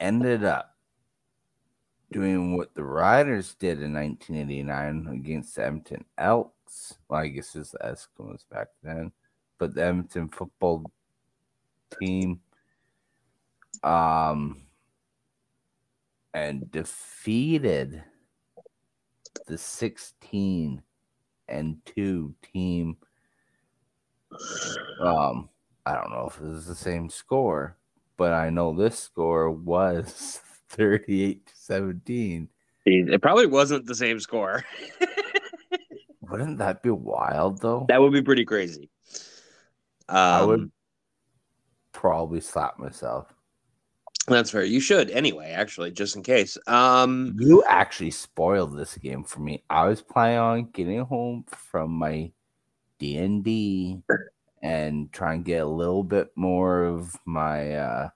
ended 0.00 0.42
up 0.42 0.76
doing 2.10 2.56
what 2.56 2.74
the 2.74 2.82
Riders 2.82 3.54
did 3.54 3.80
in 3.80 3.92
1989 3.94 5.06
against 5.14 5.54
the 5.54 5.66
Edmonton 5.66 6.04
Elks. 6.18 6.96
Well, 7.08 7.20
I 7.20 7.28
guess 7.28 7.54
it 7.54 7.60
was 7.60 7.70
the 7.70 7.78
Eskimos 7.78 8.44
back 8.50 8.66
then, 8.82 9.12
but 9.58 9.72
the 9.72 9.84
Edmonton 9.84 10.28
football 10.28 10.90
team, 12.00 12.40
um, 13.84 14.62
and 16.34 16.68
defeated 16.72 18.02
the 19.46 19.56
16 19.56 20.82
and 21.46 21.76
2 21.86 22.34
team 22.52 22.96
um, 25.00 25.48
I 25.86 25.94
don't 25.94 26.10
know 26.10 26.28
if 26.30 26.40
it 26.40 26.46
was 26.46 26.66
the 26.66 26.74
same 26.74 27.08
score, 27.10 27.76
but 28.16 28.32
I 28.32 28.50
know 28.50 28.74
this 28.74 28.98
score 28.98 29.50
was 29.50 30.40
38 30.70 31.46
to 31.46 31.52
17. 31.56 32.48
It 32.86 33.22
probably 33.22 33.46
wasn't 33.46 33.86
the 33.86 33.94
same 33.94 34.20
score. 34.20 34.64
Wouldn't 36.22 36.58
that 36.58 36.82
be 36.82 36.90
wild 36.90 37.60
though? 37.60 37.86
that 37.88 38.00
would 38.00 38.12
be 38.12 38.22
pretty 38.22 38.44
crazy. 38.44 38.88
Um, 40.08 40.16
I 40.16 40.44
would 40.44 40.70
probably 41.92 42.40
slap 42.40 42.78
myself. 42.78 43.32
That's 44.28 44.50
fair. 44.50 44.62
You 44.64 44.80
should 44.80 45.10
anyway, 45.10 45.50
actually, 45.50 45.90
just 45.90 46.14
in 46.14 46.22
case. 46.22 46.56
Um, 46.66 47.34
You 47.38 47.64
actually 47.68 48.12
spoiled 48.12 48.76
this 48.76 48.96
game 48.96 49.24
for 49.24 49.40
me. 49.40 49.64
I 49.70 49.86
was 49.88 50.02
planning 50.02 50.38
on 50.38 50.70
getting 50.70 51.00
home 51.00 51.44
from 51.48 51.90
my 51.90 52.30
D 53.00 53.16
and 53.18 53.42
D 53.42 53.98
and 54.62 55.10
try 55.10 55.34
and 55.34 55.44
get 55.44 55.62
a 55.62 55.66
little 55.66 56.04
bit 56.04 56.30
more 56.36 56.84
of 56.84 57.16
my 57.24 57.72
uh 57.74 58.08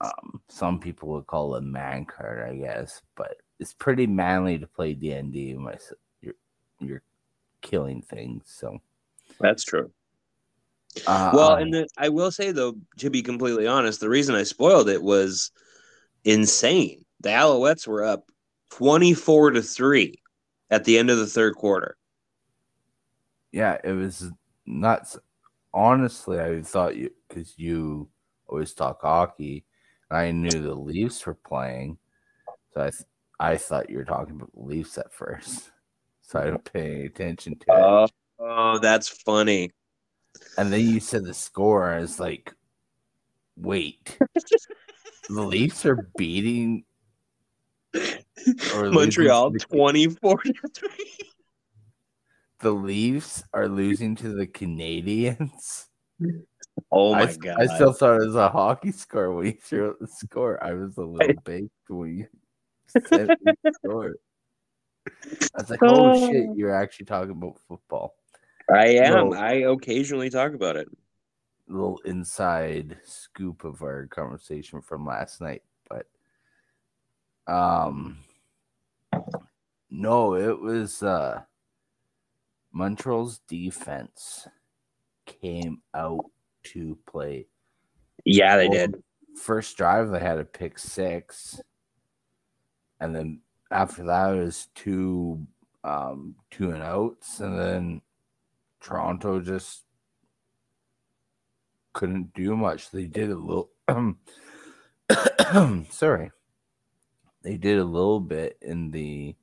um 0.00 0.40
some 0.48 0.80
people 0.80 1.10
would 1.10 1.26
call 1.26 1.54
it 1.54 1.58
a 1.58 1.60
man 1.60 2.04
card, 2.04 2.48
I 2.48 2.56
guess, 2.56 3.02
but 3.14 3.36
it's 3.60 3.74
pretty 3.74 4.06
manly 4.06 4.58
to 4.58 4.66
play 4.66 4.94
D 4.94 5.12
and 5.12 5.32
D. 5.32 5.56
You're 6.20 6.34
you're 6.80 7.02
killing 7.60 8.02
things, 8.02 8.42
so 8.46 8.80
that's 9.38 9.64
true. 9.64 9.92
uh, 11.06 11.30
Well, 11.34 11.54
and 11.54 11.72
the, 11.72 11.88
I 11.96 12.08
will 12.08 12.30
say 12.30 12.50
though, 12.52 12.74
to 12.98 13.10
be 13.10 13.22
completely 13.22 13.66
honest, 13.66 14.00
the 14.00 14.08
reason 14.08 14.34
I 14.34 14.42
spoiled 14.42 14.88
it 14.88 15.02
was 15.02 15.52
insane. 16.24 17.04
The 17.20 17.28
Alouettes 17.30 17.86
were 17.86 18.04
up 18.04 18.30
twenty-four 18.70 19.52
to 19.52 19.62
three 19.62 20.14
at 20.70 20.84
the 20.84 20.98
end 20.98 21.10
of 21.10 21.18
the 21.18 21.26
third 21.26 21.54
quarter. 21.54 21.96
Yeah, 23.52 23.78
it 23.84 23.92
was 23.92 24.30
nuts. 24.66 25.18
Honestly, 25.74 26.40
I 26.40 26.62
thought 26.62 26.96
you 26.96 27.10
because 27.28 27.54
you 27.58 28.08
always 28.48 28.74
talk 28.74 29.00
hockey, 29.02 29.64
and 30.10 30.18
I 30.18 30.30
knew 30.30 30.62
the 30.62 30.74
Leafs 30.74 31.24
were 31.24 31.34
playing, 31.34 31.98
so 32.74 32.82
I 32.82 32.90
th- 32.90 33.04
I 33.38 33.56
thought 33.56 33.90
you 33.90 33.98
were 33.98 34.04
talking 34.04 34.36
about 34.36 34.52
the 34.54 34.62
Leafs 34.62 34.98
at 34.98 35.12
first, 35.12 35.70
so 36.22 36.40
I 36.40 36.44
didn't 36.44 36.72
pay 36.72 36.92
any 36.92 37.06
attention 37.06 37.58
to 37.58 37.64
it. 37.68 37.80
Oh, 37.80 38.08
oh, 38.38 38.78
that's 38.78 39.08
funny. 39.08 39.70
And 40.56 40.72
then 40.72 40.80
you 40.80 41.00
said 41.00 41.24
the 41.24 41.34
score, 41.34 41.88
and 41.88 41.98
I 41.98 42.00
was 42.00 42.18
like, 42.18 42.54
wait, 43.56 44.18
the 45.28 45.42
Leafs 45.42 45.84
are 45.86 46.08
beating 46.16 46.84
Montreal 48.74 49.52
twenty-four 49.52 50.38
to 50.38 50.54
three. 50.74 51.31
The 52.62 52.70
Leafs 52.70 53.42
are 53.52 53.68
losing 53.68 54.14
to 54.16 54.34
the 54.34 54.46
Canadiens. 54.46 55.86
Oh 56.92 57.12
my 57.14 57.24
s- 57.24 57.36
god! 57.36 57.56
I 57.58 57.66
still 57.74 57.92
thought 57.92 58.20
it 58.22 58.26
was 58.26 58.36
a 58.36 58.48
hockey 58.48 58.92
score 58.92 59.34
when 59.34 59.46
you 59.46 59.52
threw 59.60 59.88
out 59.90 59.98
the 59.98 60.06
score. 60.06 60.62
I 60.62 60.72
was 60.74 60.96
a 60.96 61.02
little 61.02 61.34
baked 61.44 61.70
when 61.88 62.18
you 62.18 62.26
said 62.86 63.30
the 63.42 63.56
score. 63.72 64.14
I 65.08 65.60
was 65.60 65.70
like, 65.70 65.80
oh 65.82 66.12
shit, 66.28 66.50
you're 66.56 66.74
actually 66.74 67.06
talking 67.06 67.32
about 67.32 67.58
football. 67.66 68.14
I 68.72 68.86
am. 68.88 69.32
I 69.32 69.54
occasionally 69.54 70.30
talk 70.30 70.54
about 70.54 70.76
it. 70.76 70.88
little 71.66 71.98
inside 72.04 72.96
scoop 73.04 73.64
of 73.64 73.82
our 73.82 74.06
conversation 74.06 74.80
from 74.80 75.04
last 75.04 75.40
night, 75.40 75.62
but 75.90 76.06
um 77.52 78.18
no, 79.90 80.36
it 80.36 80.58
was 80.60 81.02
uh 81.02 81.42
Montreal's 82.72 83.38
defense 83.48 84.46
came 85.26 85.82
out 85.94 86.24
to 86.64 86.98
play. 87.06 87.46
Yeah, 88.24 88.56
they 88.56 88.68
Well, 88.68 88.78
did. 88.78 89.02
First 89.36 89.76
drive 89.76 90.10
they 90.10 90.20
had 90.20 90.38
a 90.38 90.44
pick 90.44 90.78
six. 90.78 91.60
And 93.00 93.14
then 93.14 93.40
after 93.70 94.04
that 94.04 94.34
it 94.34 94.44
was 94.44 94.68
two 94.74 95.46
um 95.84 96.34
two 96.50 96.70
and 96.70 96.82
outs 96.82 97.40
and 97.40 97.58
then 97.58 98.00
Toronto 98.80 99.40
just 99.40 99.82
couldn't 101.92 102.32
do 102.34 102.56
much. 102.56 102.90
They 102.90 103.06
did 103.06 103.30
a 103.30 103.36
little 103.36 103.70
sorry. 105.90 106.30
They 107.42 107.56
did 107.56 107.78
a 107.78 107.84
little 107.84 108.20
bit 108.20 108.56
in 108.62 108.90
the 108.90 109.34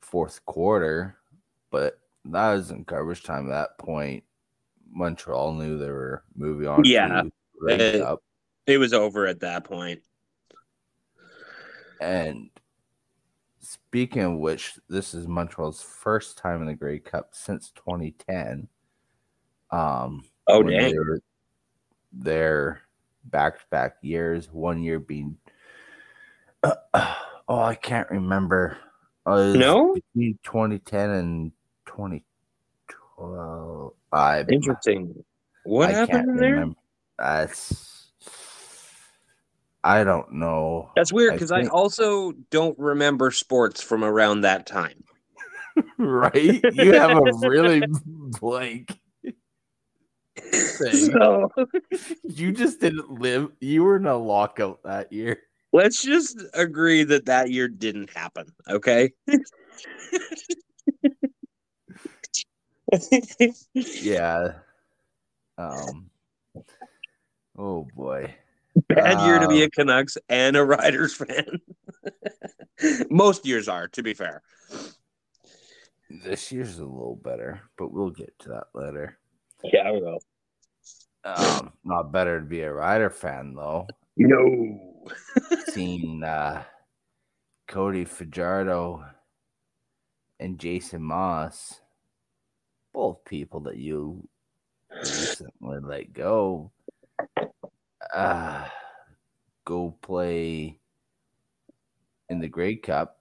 fourth 0.00 0.44
quarter, 0.46 1.18
but 1.70 1.98
that 2.26 2.52
was 2.52 2.70
in 2.70 2.84
garbage 2.84 3.22
time. 3.22 3.46
At 3.46 3.54
that 3.54 3.78
point, 3.78 4.24
Montreal 4.90 5.54
knew 5.54 5.78
they 5.78 5.90
were 5.90 6.24
moving 6.36 6.66
on. 6.68 6.84
Yeah. 6.84 7.22
Uh, 7.68 8.16
It 8.66 8.78
was 8.78 8.92
over 8.92 9.26
at 9.26 9.40
that 9.40 9.64
point. 9.64 10.02
and 12.00 12.50
speaking 13.60 14.22
of 14.22 14.38
which, 14.38 14.78
this 14.88 15.14
is 15.14 15.26
Montreal's 15.26 15.82
first 15.82 16.38
time 16.38 16.60
in 16.60 16.68
the 16.68 16.74
Grey 16.74 16.98
Cup 16.98 17.30
since 17.32 17.70
2010. 17.72 18.68
Um, 19.70 20.24
Oh 20.46 20.62
dang! 20.62 20.94
their 22.12 22.80
back-to-back 23.24 23.96
years. 24.00 24.50
One 24.50 24.82
year 24.82 24.98
being, 24.98 25.36
oh, 26.62 26.74
I 27.48 27.74
can't 27.74 28.08
remember. 28.10 28.78
Uh, 29.26 29.52
No? 29.54 29.94
between 29.94 30.38
2010 30.44 31.10
and 31.10 31.52
2012. 31.98 33.92
I 34.12 34.44
Interesting. 34.48 35.24
What 35.64 35.88
I 35.90 35.92
happened 35.92 36.38
there? 36.38 36.52
remember. 36.54 36.76
That's 37.18 38.06
I 39.82 40.04
don't 40.04 40.32
know. 40.34 40.90
That's 40.96 41.12
weird 41.12 41.34
because 41.34 41.50
I 41.52 41.60
think- 41.62 41.72
also 41.74 42.32
don't 42.50 42.78
remember 42.78 43.30
sports 43.32 43.82
from 43.82 44.04
around 44.04 44.42
that 44.42 44.66
time. 44.66 45.02
right? 45.98 46.60
You 46.72 46.92
have 46.94 47.16
a 47.16 47.32
really 47.48 47.82
blank. 48.40 48.96
thing. 50.44 50.92
So 50.92 51.48
You 52.22 52.52
just 52.52 52.80
didn't 52.80 53.10
live. 53.20 53.50
You 53.60 53.82
were 53.84 53.96
in 53.96 54.06
a 54.06 54.16
lockout 54.16 54.82
that 54.84 55.12
year. 55.12 55.38
let's 55.72 56.02
just 56.02 56.40
agree 56.54 57.02
that 57.04 57.26
that 57.26 57.50
year 57.50 57.66
didn't 57.68 58.10
happen. 58.10 58.46
Okay. 58.68 59.10
Yeah. 63.74 64.52
Um. 65.56 66.10
Oh 67.56 67.86
boy. 67.94 68.34
Bad 68.88 69.26
year 69.26 69.38
to 69.40 69.48
be 69.48 69.62
Uh, 69.62 69.66
a 69.66 69.70
Canucks 69.70 70.16
and 70.28 70.56
a 70.56 70.64
Riders 70.64 71.14
fan. 71.14 71.60
Most 73.10 73.44
years 73.44 73.68
are, 73.68 73.88
to 73.88 74.02
be 74.02 74.14
fair. 74.14 74.42
This 76.24 76.52
year's 76.52 76.78
a 76.78 76.84
little 76.84 77.16
better, 77.22 77.60
but 77.76 77.92
we'll 77.92 78.10
get 78.10 78.38
to 78.40 78.48
that 78.50 78.68
later. 78.74 79.18
Yeah, 79.64 79.90
we 79.92 80.00
will. 80.00 80.20
Um, 81.24 81.72
not 81.84 82.12
better 82.12 82.38
to 82.40 82.46
be 82.46 82.60
a 82.60 82.72
Rider 82.72 83.10
fan 83.10 83.54
though. 83.54 83.88
No. 84.16 85.04
Seeing 85.68 86.22
uh, 86.22 86.62
Cody 87.66 88.04
Fajardo 88.04 89.04
and 90.38 90.58
Jason 90.58 91.02
Maas, 91.02 91.80
both 92.92 93.24
people 93.24 93.60
that 93.60 93.76
you 93.76 94.26
recently 94.90 95.78
let 95.80 96.12
go, 96.12 96.70
uh, 98.14 98.66
go 99.64 99.94
play 100.02 100.78
in 102.28 102.40
the 102.40 102.48
Grey 102.48 102.76
Cup 102.76 103.20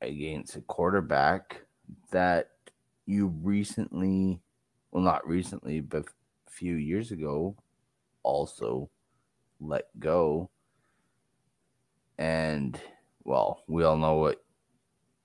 against 0.00 0.56
a 0.56 0.60
quarterback 0.62 1.62
that 2.10 2.50
you 3.06 3.28
recently, 3.42 4.40
well, 4.90 5.02
not 5.02 5.26
recently, 5.26 5.80
but 5.80 6.04
a 6.04 6.50
few 6.50 6.74
years 6.74 7.12
ago, 7.12 7.56
also 8.22 8.90
let 9.60 9.86
go. 9.98 10.50
And 12.18 12.78
well, 13.24 13.62
we 13.68 13.84
all 13.84 13.96
know 13.96 14.16
what 14.16 14.41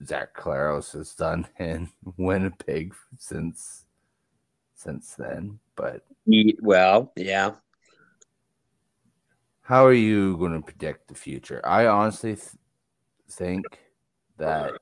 Zach 0.05 0.35
Collaros 0.35 0.93
has 0.93 1.13
done 1.15 1.47
in 1.59 1.89
Winnipeg 2.17 2.93
since 3.17 3.85
since 4.75 5.15
then. 5.15 5.59
But 5.75 6.03
Well, 6.61 7.11
yeah. 7.15 7.51
how 9.61 9.85
are 9.85 9.93
you 9.93 10.37
going 10.37 10.53
to 10.53 10.61
predict 10.61 11.07
the 11.07 11.15
future? 11.15 11.61
I 11.65 11.87
honestly 11.87 12.35
th- 12.35 12.49
think 13.29 13.65
that 14.37 14.73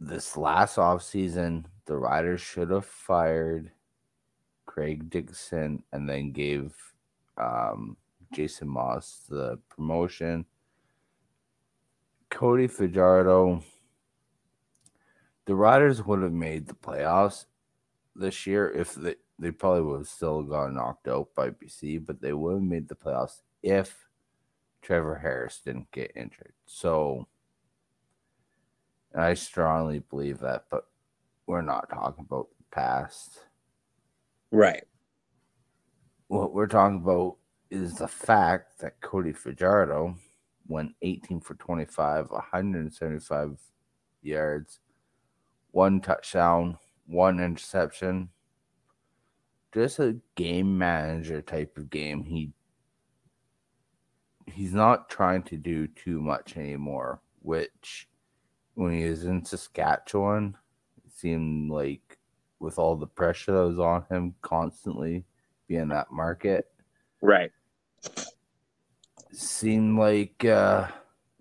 this 0.00 0.36
last 0.36 0.76
offseason, 0.76 1.64
the 1.86 1.96
Riders 1.96 2.40
should 2.40 2.70
have 2.70 2.86
fired 2.86 3.70
Craig 4.66 5.10
Dickenson 5.10 5.82
and 5.92 6.08
then 6.08 6.32
gave 6.32 6.74
um, 7.36 7.96
Jason 8.32 8.68
Maas 8.68 9.20
the 9.28 9.58
promotion. 9.68 10.46
Cody 12.34 12.66
Fajardo, 12.66 13.62
the 15.46 15.54
Riders 15.54 16.04
would 16.04 16.20
have 16.20 16.32
made 16.32 16.66
the 16.66 16.74
playoffs 16.74 17.44
this 18.16 18.44
year 18.44 18.68
if 18.70 18.92
they, 18.94 19.14
they 19.38 19.52
probably 19.52 19.82
would 19.82 19.98
have 19.98 20.08
still 20.08 20.42
got 20.42 20.72
knocked 20.72 21.06
out 21.06 21.28
by 21.36 21.50
BC, 21.50 22.04
but 22.04 22.20
they 22.20 22.32
would 22.32 22.54
have 22.54 22.62
made 22.62 22.88
the 22.88 22.96
playoffs 22.96 23.42
if 23.62 24.08
Trevor 24.82 25.14
Harris 25.14 25.60
didn't 25.64 25.92
get 25.92 26.10
injured. 26.16 26.54
So 26.66 27.28
I 29.16 29.34
strongly 29.34 30.00
believe 30.00 30.40
that, 30.40 30.64
but 30.72 30.88
we're 31.46 31.62
not 31.62 31.88
talking 31.88 32.26
about 32.28 32.48
the 32.58 32.64
past. 32.72 33.38
Right. 34.50 34.82
What 36.26 36.52
we're 36.52 36.66
talking 36.66 36.98
about 36.98 37.36
is 37.70 37.94
the 37.94 38.08
fact 38.08 38.80
that 38.80 39.00
Cody 39.00 39.32
Fajardo 39.32 40.16
went 40.66 40.94
18 41.02 41.40
for 41.40 41.54
25, 41.54 42.30
175 42.30 43.58
yards, 44.22 44.80
one 45.70 46.00
touchdown, 46.00 46.78
one 47.06 47.40
interception. 47.40 48.28
Just 49.72 49.98
a 49.98 50.16
game 50.36 50.78
manager 50.78 51.42
type 51.42 51.76
of 51.76 51.90
game. 51.90 52.24
He 52.24 52.52
he's 54.46 54.72
not 54.72 55.08
trying 55.08 55.42
to 55.42 55.56
do 55.56 55.86
too 55.88 56.20
much 56.20 56.56
anymore, 56.56 57.20
which 57.42 58.08
when 58.74 58.92
he 58.92 59.08
was 59.08 59.24
in 59.24 59.44
Saskatchewan, 59.44 60.56
it 61.04 61.12
seemed 61.12 61.70
like 61.70 62.18
with 62.60 62.78
all 62.78 62.94
the 62.94 63.06
pressure 63.06 63.52
that 63.52 63.66
was 63.66 63.78
on 63.78 64.04
him 64.10 64.34
constantly 64.42 65.24
being 65.66 65.88
that 65.88 66.12
market, 66.12 66.70
Right. 67.20 67.50
Seemed 69.34 69.98
like 69.98 70.44
uh, 70.44 70.88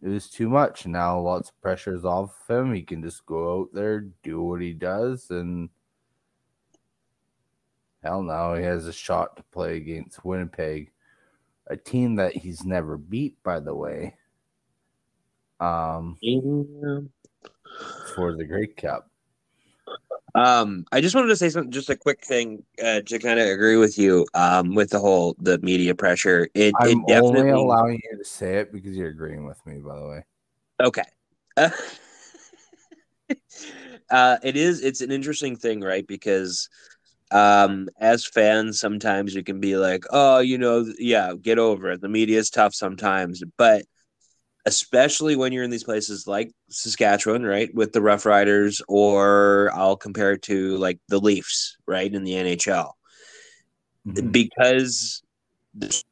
it 0.01 0.09
was 0.09 0.29
too 0.29 0.49
much. 0.49 0.87
Now 0.87 1.19
lots 1.19 1.49
of 1.49 1.61
pressure 1.61 1.93
is 1.93 2.05
off 2.05 2.35
of 2.49 2.57
him. 2.57 2.73
He 2.73 2.81
can 2.81 3.03
just 3.03 3.25
go 3.25 3.61
out 3.61 3.69
there, 3.73 4.01
do 4.23 4.41
what 4.41 4.61
he 4.61 4.73
does, 4.73 5.29
and 5.29 5.69
hell, 8.03 8.21
now 8.21 8.55
he 8.55 8.63
has 8.63 8.87
a 8.87 8.93
shot 8.93 9.37
to 9.37 9.43
play 9.43 9.77
against 9.77 10.25
Winnipeg, 10.25 10.91
a 11.67 11.77
team 11.77 12.15
that 12.15 12.35
he's 12.35 12.65
never 12.65 12.97
beat, 12.97 13.41
by 13.43 13.59
the 13.59 13.73
way. 13.73 14.15
Um, 15.59 16.17
for 18.15 18.35
the 18.35 18.45
Grey 18.45 18.67
Cup. 18.67 19.09
Um, 20.35 20.85
I 20.91 21.01
just 21.01 21.13
wanted 21.15 21.27
to 21.27 21.35
say 21.35 21.49
something, 21.49 21.71
just 21.71 21.89
a 21.89 21.95
quick 21.95 22.25
thing 22.25 22.63
uh, 22.83 23.01
to 23.01 23.19
kind 23.19 23.39
of 23.39 23.47
agree 23.47 23.77
with 23.77 23.99
you 23.99 24.25
um, 24.33 24.73
with 24.73 24.89
the 24.89 24.99
whole 24.99 25.35
the 25.39 25.59
media 25.59 25.93
pressure. 25.93 26.49
It, 26.55 26.73
I'm 26.79 26.87
it 26.89 27.07
definitely 27.07 27.51
only 27.51 27.63
allowing 27.63 28.01
you 28.11 28.17
to 28.17 28.25
say 28.25 28.57
it 28.57 28.71
because 28.71 28.97
you're 28.97 29.09
agreeing 29.09 29.45
with 29.45 29.63
me, 29.65 29.77
by 29.77 29.95
the 29.95 30.07
way. 30.07 30.23
Okay. 30.81 31.03
uh, 34.09 34.37
it 34.41 34.57
is. 34.57 34.81
It's 34.81 35.01
an 35.01 35.11
interesting 35.11 35.55
thing, 35.55 35.81
right? 35.81 36.07
Because 36.07 36.67
um, 37.31 37.89
as 37.99 38.25
fans, 38.25 38.79
sometimes 38.79 39.35
you 39.35 39.43
can 39.43 39.59
be 39.59 39.77
like, 39.77 40.03
"Oh, 40.09 40.39
you 40.39 40.57
know, 40.57 40.91
yeah, 40.97 41.33
get 41.39 41.59
over 41.59 41.91
it." 41.91 42.01
The 42.01 42.09
media 42.09 42.39
is 42.39 42.49
tough 42.49 42.73
sometimes, 42.73 43.43
but 43.57 43.83
especially 44.65 45.35
when 45.35 45.51
you're 45.51 45.63
in 45.63 45.69
these 45.71 45.83
places 45.83 46.27
like 46.27 46.51
Saskatchewan, 46.69 47.43
right, 47.45 47.73
with 47.73 47.91
the 47.93 48.01
Rough 48.01 48.25
Riders, 48.25 48.81
or 48.87 49.71
I'll 49.73 49.97
compare 49.97 50.33
it 50.33 50.43
to 50.43 50.77
like 50.77 50.99
the 51.09 51.19
Leafs, 51.19 51.77
right, 51.87 52.13
in 52.13 52.23
the 52.23 52.33
NHL, 52.33 52.91
Mm-hmm. 54.05 54.31
because 54.31 55.23
the 55.73 56.03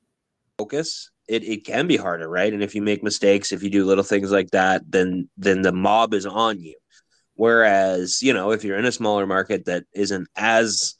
focus 0.58 1.12
it, 1.28 1.44
it 1.44 1.66
can 1.66 1.88
be 1.88 1.98
harder 1.98 2.28
right? 2.30 2.54
And 2.54 2.64
if 2.64 2.74
you 2.76 2.82
make 2.82 3.04
mistakes 3.04 3.52
if 3.52 3.64
you 3.64 3.70
do 3.70 3.86
little 3.86 4.04
things 4.04 4.32
like 4.32 4.52
that 4.52 4.84
then 4.90 5.30
then 5.38 5.62
the 5.62 5.72
mob 5.74 6.14
is 6.14 6.26
on 6.26 6.60
you. 6.60 6.76
Whereas 7.36 8.22
you 8.22 8.34
know 8.34 8.52
if 8.52 8.64
you're 8.64 8.78
in 8.78 8.86
a 8.86 8.92
smaller 8.92 9.28
market 9.28 9.66
that 9.66 9.84
isn't 9.94 10.28
as 10.36 10.96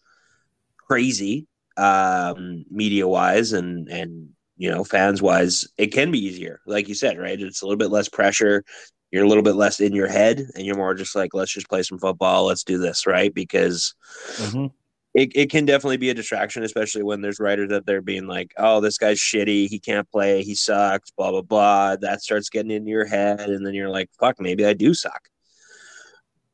crazy 0.78 1.48
um 1.78 2.66
media 2.70 3.08
wise 3.08 3.54
and 3.54 3.88
and 3.88 4.30
you 4.62 4.70
know 4.70 4.84
fans 4.84 5.22
wise 5.22 5.68
it 5.78 5.88
can 5.88 6.12
be 6.12 6.20
easier 6.24 6.60
like 6.68 6.88
you 6.88 6.94
said 6.94 7.18
right 7.18 7.42
it's 7.42 7.62
a 7.64 7.66
little 7.66 7.78
bit 7.84 7.90
less 7.90 8.08
pressure 8.08 8.64
you're 9.12 9.26
a 9.26 9.28
little 9.28 9.44
bit 9.44 9.56
less 9.56 9.80
in 9.80 9.94
your 9.94 10.08
head 10.08 10.46
and 10.56 10.66
you're 10.66 10.76
more 10.76 10.94
just 10.94 11.16
like 11.16 11.34
let's 11.34 11.52
just 11.52 11.68
play 11.68 11.82
some 11.82 11.98
football 11.98 12.46
let's 12.46 12.64
do 12.64 12.78
this 12.78 13.08
right 13.08 13.34
because 13.34 13.96
Mhm. 14.38 14.72
it, 15.14 15.32
it 15.36 15.50
can 15.50 15.66
definitely 15.66 15.98
be 15.98 16.10
a 16.10 16.14
distraction, 16.14 16.64
especially 16.64 17.04
when 17.04 17.22
there's 17.22 17.40
writers 17.40 17.72
out 17.74 17.86
there 17.86 18.02
being 18.02 18.28
like, 18.28 18.54
oh, 18.58 18.80
this 18.80 18.98
guy's 18.98 19.20
shitty. 19.20 19.68
He 19.68 19.78
can't 19.78 20.10
play. 20.10 20.42
He 20.42 20.56
sucks, 20.56 21.12
blah, 21.12 21.32
blah, 21.32 21.42
blah. 21.42 21.96
That 21.98 22.22
starts 22.22 22.50
getting 22.50 22.72
into 22.72 22.92
your 22.92 23.06
head. 23.06 23.50
And 23.50 23.66
then 23.66 23.74
you're 23.74 23.90
like, 23.90 24.10
fuck, 24.20 24.40
maybe 24.40 24.66
I 24.66 24.72
do 24.72 24.94
suck. 24.94 25.22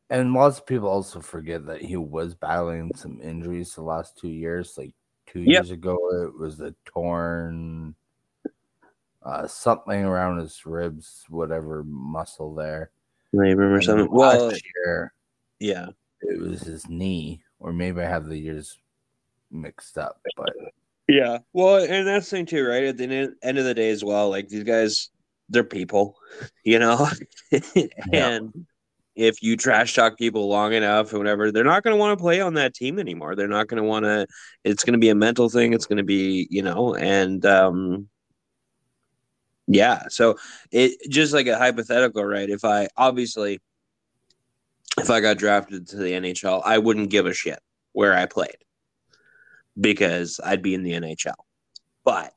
And 0.10 0.34
lots 0.34 0.58
of 0.58 0.66
people 0.66 0.88
also 0.88 1.20
forget 1.20 1.68
that 1.68 1.82
he 1.84 1.98
was 1.98 2.34
battling 2.34 2.92
some 2.96 3.20
injuries 3.22 3.76
the 3.76 3.84
last 3.84 4.18
two 4.18 4.30
years. 4.30 4.74
Like 4.76 4.96
two 5.28 5.42
Yep. 5.42 5.48
years 5.48 5.72
ago, 5.72 5.98
it 6.24 6.38
was 6.38 6.60
a 6.62 6.74
torn 6.86 7.94
uh, 9.24 9.46
something 9.46 10.04
around 10.06 10.40
his 10.40 10.66
ribs, 10.66 11.26
whatever 11.30 11.84
muscle 11.84 12.56
there. 12.56 12.92
Labor 13.34 13.76
or 13.76 13.82
something. 13.82 14.08
Well, 14.10 14.52
year 14.54 15.14
yeah. 15.60 15.88
it 16.22 16.40
was 16.40 16.62
his 16.62 16.88
knee, 16.88 17.42
or 17.60 17.74
maybe 17.74 18.02
I 18.02 18.06
have 18.06 18.26
the 18.28 18.38
years 18.38 18.80
mixed 19.52 19.98
up. 19.98 20.22
But 20.38 20.54
Yeah. 21.10 21.40
Well, 21.52 21.84
and 21.84 22.08
that's 22.08 22.30
the 22.30 22.38
thing 22.38 22.46
too, 22.46 22.66
right? 22.66 22.86
At 22.86 22.98
the 22.98 23.04
end- 23.04 23.36
end 23.42 23.58
of 23.58 23.66
the 23.66 23.74
day 23.74 23.90
as 23.90 24.04
well, 24.04 24.30
like 24.30 24.48
these 24.48 24.64
guys, 24.64 25.10
they're 25.50 25.64
people, 25.66 26.16
you 26.64 26.80
know? 26.80 27.10
and 28.14 28.66
if 29.18 29.42
you 29.42 29.58
trash 29.58 29.96
talk 29.96 30.16
people 30.18 30.48
long 30.48 30.74
enough 30.74 31.12
or 31.12 31.18
whatever, 31.18 31.52
they're 31.52 31.64
not 31.64 31.84
going 31.84 31.96
to 31.96 32.00
want 32.00 32.18
to 32.18 32.22
play 32.22 32.40
on 32.40 32.54
that 32.54 32.76
team 32.76 33.00
anymore. 33.00 33.36
They're 33.36 33.48
not 33.48 33.68
going 33.68 33.82
to 33.82 33.88
want 33.88 34.06
to, 34.06 34.28
it's 34.64 34.84
going 34.84 34.94
to 34.94 35.00
be 35.00 35.10
a 35.10 35.16
mental 35.16 35.50
thing. 35.50 35.74
It's 35.74 35.88
going 35.88 35.98
to 35.98 36.04
be, 36.04 36.48
you 36.52 36.62
know, 36.62 36.94
and, 36.94 37.44
um, 37.46 38.08
yeah. 39.68 40.04
So 40.10 40.38
it 40.72 40.98
just 41.10 41.34
like 41.34 41.48
a 41.48 41.58
hypothetical, 41.58 42.24
right? 42.24 42.50
If 42.50 42.64
I 42.64 42.88
obviously, 42.96 43.60
if 45.00 45.10
I 45.10 45.20
got 45.20 45.38
drafted 45.38 45.88
to 45.90 45.98
the 45.98 46.12
NHL, 46.12 46.62
I 46.64 46.78
wouldn't 46.78 47.10
give 47.10 47.26
a 47.26 47.34
shit 47.34 47.60
where 47.94 48.16
I 48.16 48.28
played 48.28 48.58
because 49.80 50.40
I'd 50.44 50.62
be 50.62 50.76
in 50.76 50.84
the 50.84 50.94
NHL. 50.94 51.34
But 52.06 52.34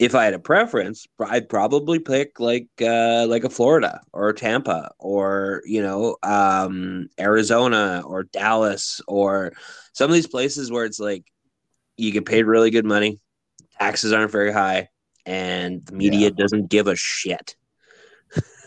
if 0.00 0.14
I 0.14 0.24
had 0.24 0.32
a 0.32 0.38
preference, 0.38 1.06
I'd 1.20 1.50
probably 1.50 1.98
pick 1.98 2.40
like 2.40 2.68
uh, 2.80 3.26
like 3.28 3.44
a 3.44 3.50
Florida 3.50 4.00
or 4.14 4.32
Tampa 4.32 4.90
or 4.98 5.60
you 5.66 5.82
know 5.82 6.16
um, 6.22 7.08
Arizona 7.20 8.02
or 8.06 8.22
Dallas 8.24 9.02
or 9.06 9.52
some 9.92 10.10
of 10.10 10.14
these 10.14 10.26
places 10.26 10.72
where 10.72 10.86
it's 10.86 10.98
like 10.98 11.24
you 11.98 12.12
get 12.12 12.24
paid 12.24 12.46
really 12.46 12.70
good 12.70 12.86
money, 12.86 13.20
taxes 13.78 14.14
aren't 14.14 14.32
very 14.32 14.52
high, 14.52 14.88
and 15.26 15.84
the 15.84 15.92
media 15.92 16.28
Yeah. 16.28 16.34
doesn't 16.34 16.70
give 16.70 16.88
a 16.88 16.96
shit. 16.96 17.54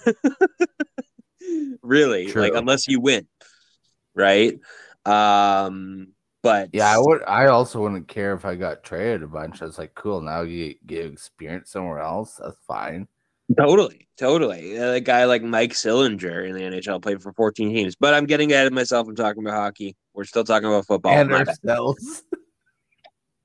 really, 1.82 2.32
like 2.32 2.54
unless 2.54 2.88
you 2.88 3.00
win, 3.00 3.28
right? 4.14 4.60
Um, 5.04 6.10
but 6.44 6.70
yeah, 6.74 6.94
I 6.94 6.98
would. 7.00 7.24
I 7.24 7.48
also 7.48 7.82
wouldn't 7.82 8.08
care 8.08 8.34
if 8.34 8.46
I 8.46 8.54
got 8.56 8.84
traded 8.84 9.24
a 9.24 9.28
bunch. 9.28 9.62
I 9.62 9.66
was 9.66 9.78
like, 9.80 9.96
cool. 9.96 10.22
Now 10.22 10.42
you 10.42 10.76
get 10.86 11.06
experience 11.06 11.72
somewhere 11.72 12.00
else. 12.00 12.36
That's 12.44 12.58
fine. 12.68 13.08
Totally, 13.58 14.08
totally. 14.18 14.76
A 14.78 15.00
guy 15.00 15.26
like 15.26 15.42
Mike 15.44 15.72
Sillinger 15.74 16.48
in 16.48 16.56
the 16.56 16.62
NHL 16.62 17.02
played 17.02 17.22
for 17.22 17.34
14 17.34 17.74
teams. 17.74 17.96
But 17.96 18.14
I'm 18.14 18.26
getting 18.26 18.52
ahead 18.52 18.68
of 18.68 18.74
myself. 18.74 19.08
I'm 19.08 19.16
talking 19.16 19.44
about 19.44 19.56
hockey. 19.58 19.96
We're 20.14 20.24
still 20.26 20.44
talking 20.44 20.68
about 20.68 20.86
football. 20.86 21.14
and 21.18 21.32
ourselves. 21.32 22.24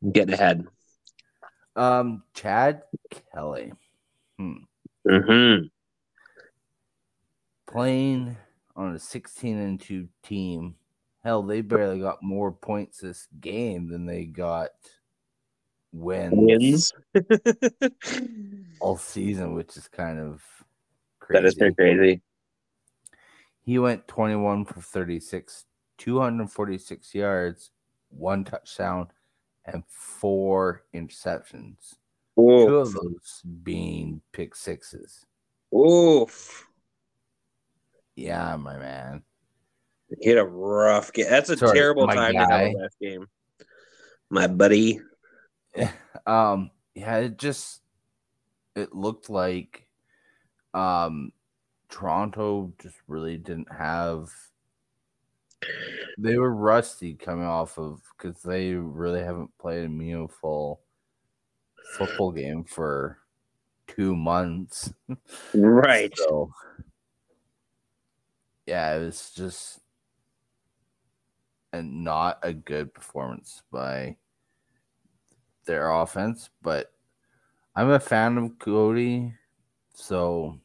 I'm 0.02 0.12
getting 0.12 0.34
ahead. 0.34 0.64
Um, 1.76 2.22
Chad 2.34 2.82
Kelly 3.32 3.72
Mm-hmm. 4.40 5.66
playing 7.66 8.36
on 8.76 8.94
a 8.94 8.98
16 8.98 9.58
and 9.58 9.80
2 9.80 10.08
team. 10.22 10.74
Hell, 11.24 11.42
they 11.42 11.60
barely 11.60 12.00
got 12.00 12.22
more 12.22 12.52
points 12.52 12.98
this 12.98 13.26
game 13.40 13.88
than 13.88 14.06
they 14.06 14.24
got 14.24 14.70
wins, 15.92 16.32
Wins. 16.34 16.92
all 18.80 18.96
season, 18.96 19.54
which 19.54 19.76
is 19.76 19.88
kind 19.88 20.18
of 20.18 20.42
crazy. 21.18 21.42
that 21.42 21.46
is 21.46 21.54
pretty 21.54 21.74
crazy. 21.74 22.22
He 23.64 23.78
went 23.78 24.08
21 24.08 24.64
for 24.64 24.80
36, 24.80 25.66
246 25.98 27.14
yards, 27.14 27.70
one 28.08 28.44
touchdown, 28.44 29.08
and 29.66 29.82
four 29.88 30.84
interceptions. 30.94 31.96
Two 32.36 32.76
of 32.76 32.92
those 32.92 33.42
being 33.62 34.22
pick 34.32 34.54
sixes. 34.54 35.26
Oof. 35.74 36.66
Yeah, 38.14 38.56
my 38.56 38.78
man. 38.78 39.22
He 40.20 40.28
had 40.28 40.38
a 40.38 40.44
rough 40.44 41.12
game. 41.12 41.26
That's 41.28 41.50
a 41.50 41.56
Sorry, 41.56 41.76
terrible 41.78 42.06
time 42.06 42.32
to 42.32 42.38
have 42.38 42.48
guy. 42.48 42.62
a 42.68 42.72
last 42.72 42.96
game. 43.00 43.28
My 44.30 44.46
buddy. 44.46 45.00
Um, 46.26 46.72
yeah, 46.94 47.18
it 47.18 47.38
just 47.38 47.80
it 48.76 48.94
looked 48.94 49.30
like 49.30 49.86
um 50.74 51.32
Toronto 51.88 52.72
just 52.82 52.96
really 53.06 53.38
didn't 53.38 53.72
have 53.72 54.30
they 56.18 56.36
were 56.36 56.52
rusty 56.54 57.14
coming 57.14 57.46
off 57.46 57.78
of 57.78 58.02
because 58.16 58.42
they 58.42 58.72
really 58.74 59.20
haven't 59.20 59.56
played 59.58 59.84
a 59.84 59.88
meaningful 59.88 60.80
football 61.96 62.32
game 62.32 62.64
for 62.64 63.18
two 63.86 64.14
months. 64.14 64.92
Right. 65.54 66.12
So 66.16 66.52
yeah, 68.66 68.96
it 68.96 69.04
was 69.04 69.30
just 69.34 69.80
and 71.72 72.04
not 72.04 72.38
a 72.42 72.52
good 72.52 72.92
performance 72.94 73.62
by 73.70 74.16
their 75.64 75.90
offense, 75.90 76.50
but 76.62 76.92
I'm 77.76 77.90
a 77.90 78.00
fan 78.00 78.38
of 78.38 78.58
Cody, 78.58 79.34
so 79.94 80.58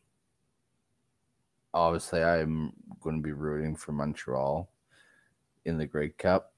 obviously 1.74 2.24
I'm 2.24 2.74
going 3.02 3.18
to 3.18 3.24
be 3.24 3.34
rooting 3.34 3.76
for 3.76 3.92
Montreal 3.92 4.70
in 5.66 5.78
the 5.78 5.86
Grey 5.86 6.10
Cup. 6.10 6.54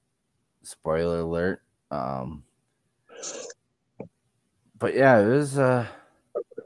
Spoiler 0.62 1.20
alert. 1.20 1.62
Um, 1.90 2.44
but 4.78 4.94
yeah, 4.94 5.18
it 5.18 5.26
was 5.26 5.58
a 5.58 5.88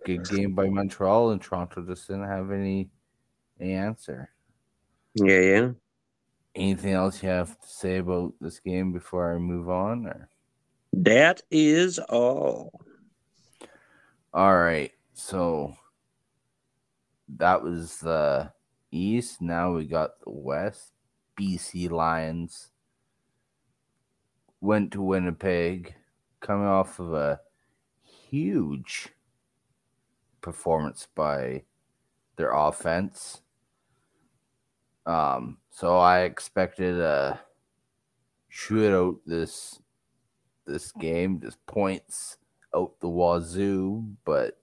good 0.05 0.29
game 0.29 0.55
by 0.55 0.69
Montreal, 0.69 1.31
and 1.31 1.41
Toronto 1.41 1.85
just 1.87 2.07
didn't 2.09 2.29
have 2.29 2.51
any, 2.51 2.91
any 3.61 3.73
answer. 3.73 4.31
Yeah, 5.15 5.41
yeah. 5.41 5.71
Anything 6.55 6.95
else 6.95 7.23
you 7.23 7.29
have 7.29 7.61
to 7.61 7.69
say 7.69 7.99
about 7.99 8.35
this 8.41 8.59
game 8.59 8.93
before 8.93 9.35
I 9.35 9.39
move 9.39 9.71
on? 9.71 10.07
Or 10.07 10.29
That 10.93 11.43
is 11.51 11.99
all. 11.99 12.81
all 14.35 14.57
right, 14.59 14.93
so 15.15 15.75
that 17.37 17.63
was 17.63 17.99
the 17.99 18.53
East. 18.91 19.41
Now 19.41 19.75
we 19.75 19.85
got 19.85 20.21
the 20.21 20.31
West. 20.31 20.93
BC 21.39 21.89
Lions 21.91 22.71
went 24.61 24.93
to 24.93 25.01
Winnipeg, 25.03 25.95
coming 26.41 26.67
off 26.67 26.99
of 26.99 27.15
a 27.15 27.41
huge 28.03 29.09
performance 30.41 31.07
by 31.15 31.63
their 32.37 32.53
offense. 32.53 33.43
Um, 35.07 35.59
so 35.71 35.99
I 35.99 36.21
expected 36.21 37.01
a 37.01 37.41
shootout 38.53 39.19
this 39.27 39.81
this 40.67 40.93
game, 40.93 41.41
just 41.41 41.65
points 41.67 42.37
out 42.75 42.99
the 43.01 43.09
wazoo, 43.09 44.05
but 44.25 44.59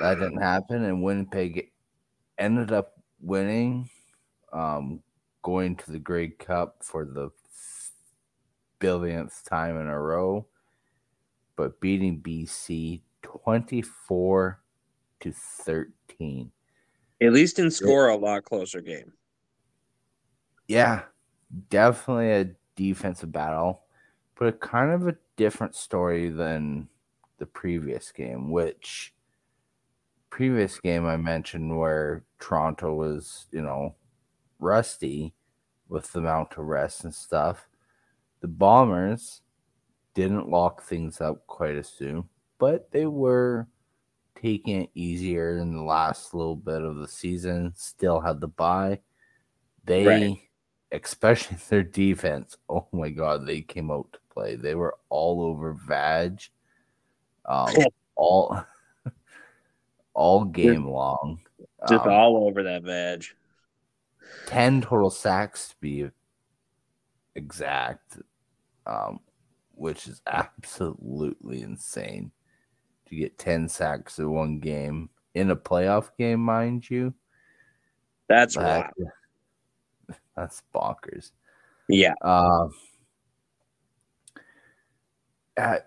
that 0.00 0.14
didn't 0.18 0.42
happen, 0.42 0.84
and 0.84 1.02
Winnipeg 1.02 1.70
ended 2.38 2.72
up 2.72 2.94
winning, 3.20 3.88
um, 4.52 5.02
going 5.42 5.76
to 5.76 5.92
the 5.92 5.98
Grey 5.98 6.28
Cup 6.28 6.82
for 6.82 7.04
the 7.04 7.30
billionth 8.78 9.42
time 9.44 9.80
in 9.80 9.86
a 9.86 9.98
row, 9.98 10.46
but 11.56 11.80
beating 11.80 12.20
BC 12.20 13.00
twenty 13.22 13.82
four 13.82 14.60
to 15.20 15.32
thirteen. 15.32 16.50
At 17.22 17.32
least 17.32 17.58
in 17.58 17.70
score, 17.70 18.08
a 18.08 18.16
lot 18.16 18.44
closer 18.44 18.82
game. 18.82 19.12
Yeah, 20.68 21.02
definitely 21.70 22.32
a 22.32 22.54
defensive 22.74 23.32
battle, 23.32 23.82
but 24.38 24.60
kind 24.60 24.90
of 24.92 25.06
a 25.06 25.16
different 25.36 25.74
story 25.74 26.28
than 26.28 26.88
the 27.38 27.46
previous 27.46 28.10
game, 28.12 28.50
which 28.50 29.14
previous 30.30 30.78
game 30.80 31.06
I 31.06 31.16
mentioned 31.16 31.76
where 31.78 32.24
Toronto 32.38 32.94
was, 32.94 33.46
you 33.52 33.62
know, 33.62 33.94
rusty 34.58 35.34
with 35.88 36.12
the 36.12 36.18
amount 36.18 36.52
of 36.52 36.66
rest 36.66 37.04
and 37.04 37.14
stuff. 37.14 37.68
The 38.40 38.48
Bombers 38.48 39.42
didn't 40.14 40.50
lock 40.50 40.82
things 40.82 41.20
up 41.20 41.46
quite 41.46 41.76
as 41.76 41.88
soon, 41.88 42.28
but 42.58 42.90
they 42.90 43.06
were 43.06 43.68
taking 44.34 44.82
it 44.82 44.90
easier 44.94 45.58
in 45.58 45.74
the 45.74 45.82
last 45.82 46.34
little 46.34 46.56
bit 46.56 46.82
of 46.82 46.96
the 46.96 47.08
season. 47.08 47.72
Still 47.76 48.20
had 48.20 48.40
the 48.40 48.48
bye. 48.48 49.00
They, 49.84 50.04
Right. 50.04 50.38
Especially 50.92 51.56
their 51.68 51.82
defense, 51.82 52.56
oh 52.68 52.86
my 52.92 53.10
god, 53.10 53.46
they 53.46 53.60
came 53.60 53.90
out 53.90 54.12
to 54.12 54.18
play. 54.32 54.56
They 54.56 54.74
were 54.74 54.96
all 55.08 55.42
over 55.42 55.72
Vag, 55.72 56.42
um, 57.44 57.74
all 58.14 58.64
all 60.14 60.44
game 60.44 60.86
long. 60.86 61.40
Just 61.88 62.06
Um, 62.06 62.12
all 62.12 62.46
over 62.46 62.62
that 62.62 62.84
badge. 62.84 63.36
10 64.46 64.82
total 64.82 65.10
sacks 65.10 65.68
to 65.68 65.74
be 65.80 66.10
exact, 67.34 68.18
um, 68.86 69.20
which 69.74 70.06
is 70.08 70.20
absolutely 70.26 71.62
insane 71.62 72.32
to 73.06 73.14
get 73.14 73.38
10 73.38 73.68
sacks 73.68 74.18
in 74.18 74.30
one 74.32 74.58
game 74.58 75.10
in 75.34 75.50
a 75.50 75.56
playoff 75.56 76.10
game, 76.18 76.40
mind 76.40 76.88
you. 76.90 77.14
That's 78.28 78.56
That- 78.56 78.92
right. 78.96 79.08
That's 80.36 80.62
bonkers. 80.74 81.32
Yeah. 81.88 82.14
Uh, 82.20 82.68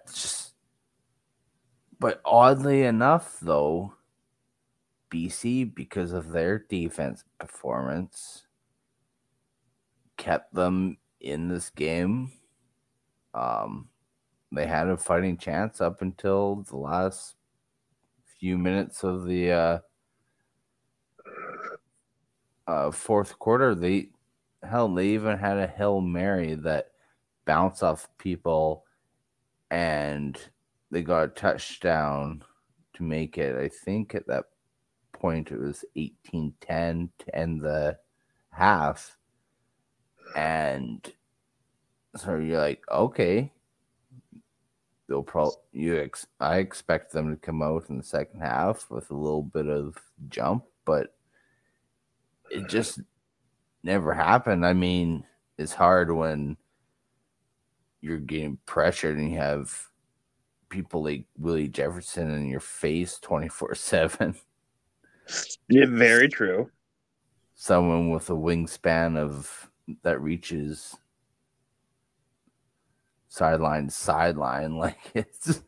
just, 0.08 0.54
but 2.00 2.22
oddly 2.26 2.84
enough, 2.84 3.38
though, 3.42 3.94
BC, 5.12 5.76
because 5.76 6.14
of 6.14 6.32
their 6.32 6.60
defense 6.70 7.24
performance, 7.40 8.44
kept 10.18 10.54
them 10.54 10.98
in 11.22 11.48
this 11.48 11.70
game. 11.70 12.32
Um, 13.34 13.90
they 14.52 14.66
had 14.66 14.88
a 14.88 14.98
fighting 14.98 15.38
chance 15.38 15.82
up 15.82 16.02
until 16.02 16.66
the 16.70 16.78
last 16.78 17.36
few 18.40 18.58
minutes 18.58 19.04
of 19.04 19.26
the 19.26 19.52
uh, 19.52 19.80
uh, 22.68 22.92
fourth 22.92 23.38
quarter. 23.38 23.76
They 23.76 24.10
hell, 24.64 24.94
they 24.94 25.08
even 25.10 25.38
had 25.38 25.58
a 25.58 25.68
hail 25.68 26.02
mary 26.02 26.56
that 26.56 26.92
bounced 27.46 27.84
off 27.84 28.08
people, 28.18 28.86
and 29.72 30.38
they 30.92 31.02
got 31.02 31.24
a 31.24 31.28
touchdown 31.30 32.44
to 32.94 33.04
make 33.04 33.38
it. 33.38 33.56
I 33.56 33.70
think 33.70 34.16
at 34.16 34.28
that 34.28 34.46
point 35.14 35.52
it 35.52 35.60
was 35.60 35.86
18-10 35.98 37.10
to 37.20 37.36
end 37.36 37.62
the 37.62 37.98
half, 38.52 39.18
and 40.36 41.12
so 42.16 42.36
you're 42.38 42.60
like, 42.60 42.84
okay, 42.92 43.52
they'll 45.08 45.24
probably 45.24 45.56
you 45.72 45.98
ex- 46.00 46.28
I 46.40 46.58
expect 46.58 47.12
them 47.12 47.32
to 47.32 47.36
come 47.36 47.62
out 47.62 47.90
in 47.90 47.98
the 47.98 48.04
second 48.04 48.42
half 48.42 48.90
with 48.90 49.10
a 49.10 49.16
little 49.16 49.44
bit 49.44 49.68
of 49.68 49.98
jump, 50.30 50.66
but 50.86 51.16
it 52.52 52.68
just 52.70 53.02
never 53.84 54.14
happened. 54.14 54.66
I 54.66 54.74
mean, 54.74 55.26
it's 55.58 55.74
hard 55.74 56.12
when 56.12 56.58
you're 58.02 58.18
getting 58.18 58.58
pressured 58.66 59.18
and 59.18 59.32
you 59.32 59.38
have 59.38 59.90
people 60.70 61.04
like 61.04 61.26
Willie 61.38 61.68
Jefferson 61.68 62.30
in 62.32 62.48
your 62.48 62.60
face 62.60 63.18
24 63.20 63.76
7. 63.76 64.36
Yeah, 65.68 65.86
very 65.88 66.30
true. 66.30 66.72
Someone 67.56 68.10
with 68.10 68.30
a 68.30 68.34
wingspan 68.34 69.18
of 69.18 69.70
that 70.04 70.22
reaches 70.22 70.96
sideline 73.28 73.88
to 73.88 73.92
sideline. 73.92 74.76
Like 74.78 74.98
it's 75.14 75.62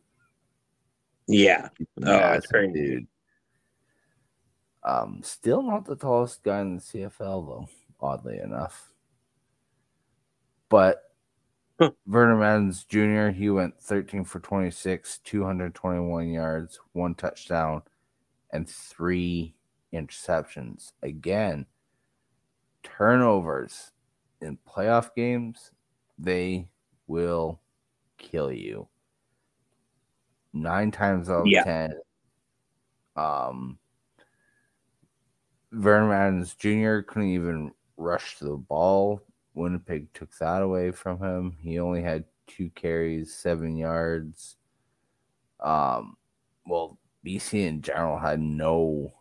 Yeah. 1.28 1.70
Oh, 2.04 2.32
it's 2.34 2.48
crazy. 2.48 2.74
dude. 2.74 3.08
Um, 4.84 5.22
still 5.24 5.62
not 5.62 5.86
the 5.86 5.96
tallest 5.96 6.44
guy 6.44 6.62
in 6.62 6.78
the 6.78 6.82
CFL 6.82 7.46
though, 7.46 7.70
oddly 8.02 8.40
enough. 8.40 8.92
But 10.70 11.04
Huh. 11.80 11.92
Vernon 12.06 12.44
Adams 12.44 12.84
Jr. 12.84 13.30
He 13.30 13.50
went 13.50 13.80
13 13.82 14.24
for 14.24 14.40
26, 14.40 15.18
221 15.24 16.30
yards, 16.30 16.80
one 16.94 17.16
touchdown, 17.16 17.82
and 18.52 18.70
three 18.70 19.56
interceptions. 19.92 20.92
Again, 21.02 21.66
turnovers 22.84 23.92
in 24.42 24.60
playoff 24.68 25.16
games, 25.16 25.72
they 26.20 26.70
will 27.08 27.60
kill 28.20 28.52
you. 28.52 28.88
Nine 30.54 30.92
times 30.92 31.32
out 31.32 31.48
of 31.48 31.48
Yeah. 31.48 31.64
ten. 31.64 32.00
Um 33.16 33.80
Vernon 35.72 36.12
Adams 36.12 36.54
Jr. 36.54 37.00
couldn't 37.00 37.30
even 37.30 37.72
rush 38.02 38.38
the 38.40 38.58
ball. 38.58 39.22
Winnipeg 39.54 40.14
took 40.14 40.36
that 40.38 40.62
away 40.62 40.92
from 40.92 41.20
him. 41.20 41.58
He 41.60 41.80
only 41.80 42.02
had 42.02 42.26
two 42.48 42.70
carries, 42.72 43.34
seven 43.34 43.76
yards. 43.76 44.58
Um, 45.60 46.18
well, 46.66 46.98
BC 47.26 47.68
in 47.68 47.82
general 47.82 48.18
had 48.18 48.40
no 48.40 49.14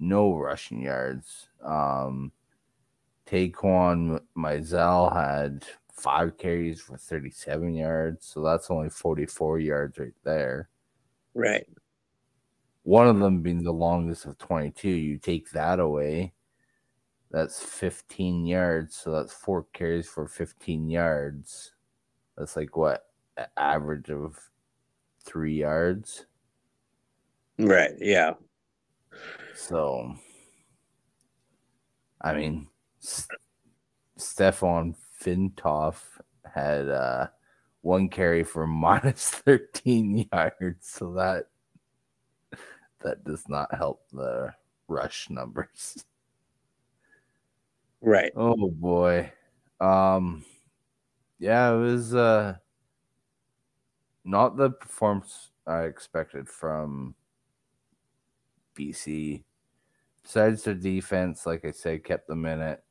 no 0.00 0.34
rushing 0.34 0.82
yards. 0.82 1.48
Um, 1.62 2.32
Taquan 3.26 4.20
Mizell 4.36 5.14
had 5.14 5.64
five 5.92 6.38
carries 6.38 6.80
for 6.80 6.96
37 6.96 7.74
yards, 7.74 8.26
so 8.26 8.42
that's 8.42 8.70
only 8.70 8.90
44 8.90 9.58
yards 9.58 9.98
right 9.98 10.12
there. 10.24 10.68
Right. 11.34 11.66
One 12.84 13.08
of 13.08 13.18
them 13.18 13.42
being 13.42 13.62
the 13.62 13.72
longest 13.72 14.24
of 14.24 14.38
22. 14.38 14.88
You 14.88 15.18
take 15.18 15.50
that 15.50 15.78
away, 15.80 16.32
that's 17.30 17.62
15 17.62 18.46
yards, 18.46 18.96
so 18.96 19.12
that's 19.12 19.32
four 19.32 19.66
carries 19.72 20.08
for 20.08 20.26
15 20.26 20.88
yards. 20.88 21.72
That's 22.36 22.56
like 22.56 22.76
what? 22.76 23.06
An 23.36 23.46
average 23.56 24.10
of 24.10 24.38
three 25.24 25.54
yards. 25.54 26.26
Right. 27.58 27.92
Yeah. 27.98 28.34
So, 29.54 30.14
I 32.22 32.32
mean, 32.32 32.68
S- 33.02 33.28
Stefan 34.16 34.94
Flintoft 35.20 36.04
had 36.44 36.88
uh, 36.88 37.26
one 37.82 38.08
carry 38.08 38.44
for 38.44 38.66
minus 38.68 39.28
13 39.30 40.28
yards, 40.32 40.88
so 40.88 41.12
that 41.14 41.46
that 43.00 43.22
does 43.24 43.48
not 43.48 43.72
help 43.74 44.02
the 44.12 44.54
rush 44.88 45.28
numbers. 45.30 46.04
Right. 48.00 48.32
Oh 48.36 48.70
boy. 48.70 49.32
Um 49.80 50.44
yeah, 51.38 51.72
it 51.72 51.78
was 51.78 52.14
uh 52.14 52.56
not 54.24 54.56
the 54.56 54.70
performance 54.70 55.50
I 55.66 55.82
expected 55.84 56.48
from 56.48 57.14
BC. 58.74 59.42
Besides 60.22 60.64
their 60.64 60.74
defense, 60.74 61.46
like 61.46 61.64
I 61.64 61.70
said, 61.70 62.04
kept 62.04 62.28
them 62.28 62.44
in 62.44 62.60
it. 62.60 62.82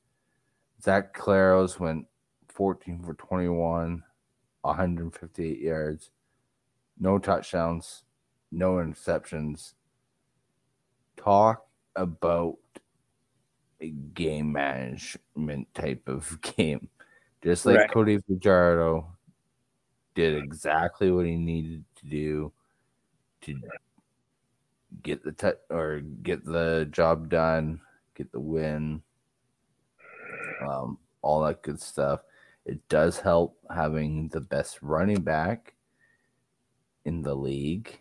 Zach 0.82 1.16
Collaros 1.16 1.80
went 1.80 2.08
14 2.50 3.04
for 3.04 3.14
21, 3.16 4.04
158 4.62 5.60
yards, 5.60 6.12
no 7.00 7.20
touchdowns, 7.20 8.04
no 8.52 8.74
interceptions. 8.76 9.74
Talk 11.18 11.66
about 11.96 12.58
game 14.14 14.52
management 14.52 15.74
type 15.74 16.08
of 16.08 16.40
game. 16.58 16.90
Just 17.44 17.66
like 17.66 17.78
Right. 17.78 17.92
Cody 17.92 18.18
Fajardo 18.18 19.08
did 20.16 20.36
exactly 20.36 21.12
what 21.12 21.26
he 21.26 21.36
needed 21.36 21.86
to 21.98 22.06
do 22.08 22.52
to 23.42 23.62
get 25.04 25.24
the 25.24 25.32
t- 25.32 25.60
or 25.70 26.00
get 26.00 26.44
the 26.44 26.88
job 26.92 27.30
done, 27.30 27.80
get 28.16 28.32
the 28.32 28.40
win, 28.40 29.02
um, 30.68 30.98
all 31.22 31.44
that 31.44 31.62
good 31.62 31.80
stuff. 31.80 32.22
It 32.66 32.88
does 32.90 33.20
help 33.20 33.58
having 33.74 34.30
the 34.30 34.42
best 34.42 34.80
running 34.82 35.22
back 35.22 35.76
in 37.06 37.22
the 37.22 37.36
league, 37.36 38.00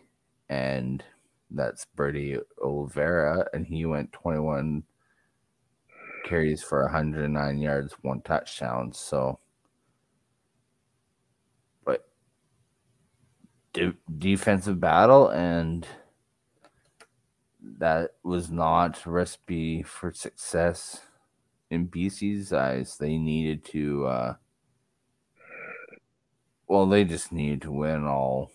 and 0.49 1.03
that's 1.51 1.85
Brady 1.85 2.37
Oliveira, 2.61 3.47
and 3.53 3.65
he 3.65 3.85
went 3.85 4.11
21 4.11 4.83
carries 6.25 6.63
for 6.63 6.83
109 6.83 7.59
yards, 7.59 7.93
one 8.01 8.21
touchdown. 8.21 8.93
So, 8.93 9.39
but 11.85 12.07
de- 13.73 13.97
defensive 14.17 14.79
battle, 14.79 15.29
and 15.29 15.87
that 17.79 18.11
was 18.23 18.49
not 18.49 19.05
recipe 19.05 19.83
for 19.83 20.11
success 20.11 21.01
in 21.69 21.87
BC's 21.87 22.53
eyes. 22.53 22.97
They 22.97 23.17
needed 23.17 23.65
to, 23.65 24.05
uh, 24.07 24.33
well, 26.67 26.85
they 26.85 27.03
just 27.03 27.31
needed 27.31 27.61
to 27.63 27.71
win 27.71 28.05
all 28.05 28.51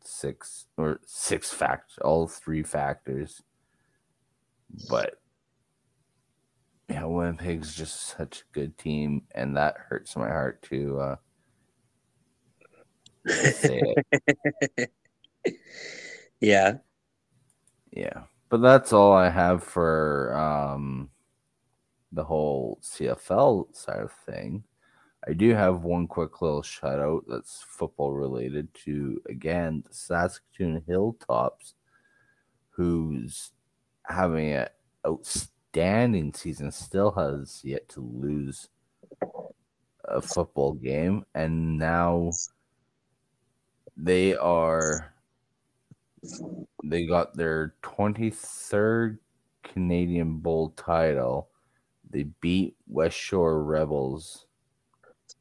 six 0.00 0.66
or 0.76 1.00
six 1.06 1.50
factors, 1.52 1.98
all 2.02 2.26
three 2.26 2.62
factors. 2.62 3.42
But 4.88 5.20
yeah, 6.94 7.06
Winnipeg's 7.06 7.74
just 7.74 8.16
such 8.16 8.42
a 8.42 8.54
good 8.54 8.78
team, 8.78 9.22
and 9.34 9.56
that 9.56 9.74
hurts 9.76 10.14
my 10.14 10.28
heart 10.28 10.62
to 10.70 11.00
uh, 11.00 11.16
say 13.26 13.82
it. 13.82 14.90
Yeah. 16.40 16.74
Yeah, 17.90 18.22
but 18.48 18.58
that's 18.58 18.92
all 18.92 19.12
I 19.12 19.28
have 19.28 19.64
for 19.64 20.36
um, 20.36 21.10
the 22.12 22.22
whole 22.22 22.78
CFL 22.82 23.74
side 23.74 24.00
of 24.00 24.12
thing, 24.12 24.62
I 25.26 25.32
do 25.32 25.52
have 25.54 25.82
one 25.82 26.06
quick 26.06 26.42
little 26.42 26.62
shout 26.62 27.00
out 27.00 27.24
that's 27.26 27.64
football 27.66 28.12
related 28.12 28.72
to 28.84 29.20
again 29.28 29.82
the 29.84 29.94
Saskatoon 29.94 30.82
Hilltops, 30.86 31.74
who's 32.70 33.50
having 34.06 34.52
an 34.52 34.68
outstanding 35.04 35.53
season, 36.34 36.70
still 36.70 37.10
has 37.12 37.60
yet 37.64 37.88
to 37.90 38.00
lose 38.00 38.68
a 40.04 40.20
football 40.20 40.74
game, 40.74 41.24
and 41.34 41.78
now 41.78 42.30
they 43.96 44.34
are 44.36 45.14
they 46.82 47.06
got 47.06 47.36
their 47.36 47.74
23rd 47.82 49.18
Canadian 49.62 50.38
Bowl 50.38 50.70
title. 50.76 51.48
They 52.10 52.24
beat 52.40 52.76
West 52.86 53.16
Shore 53.16 53.62
Rebels 53.62 54.46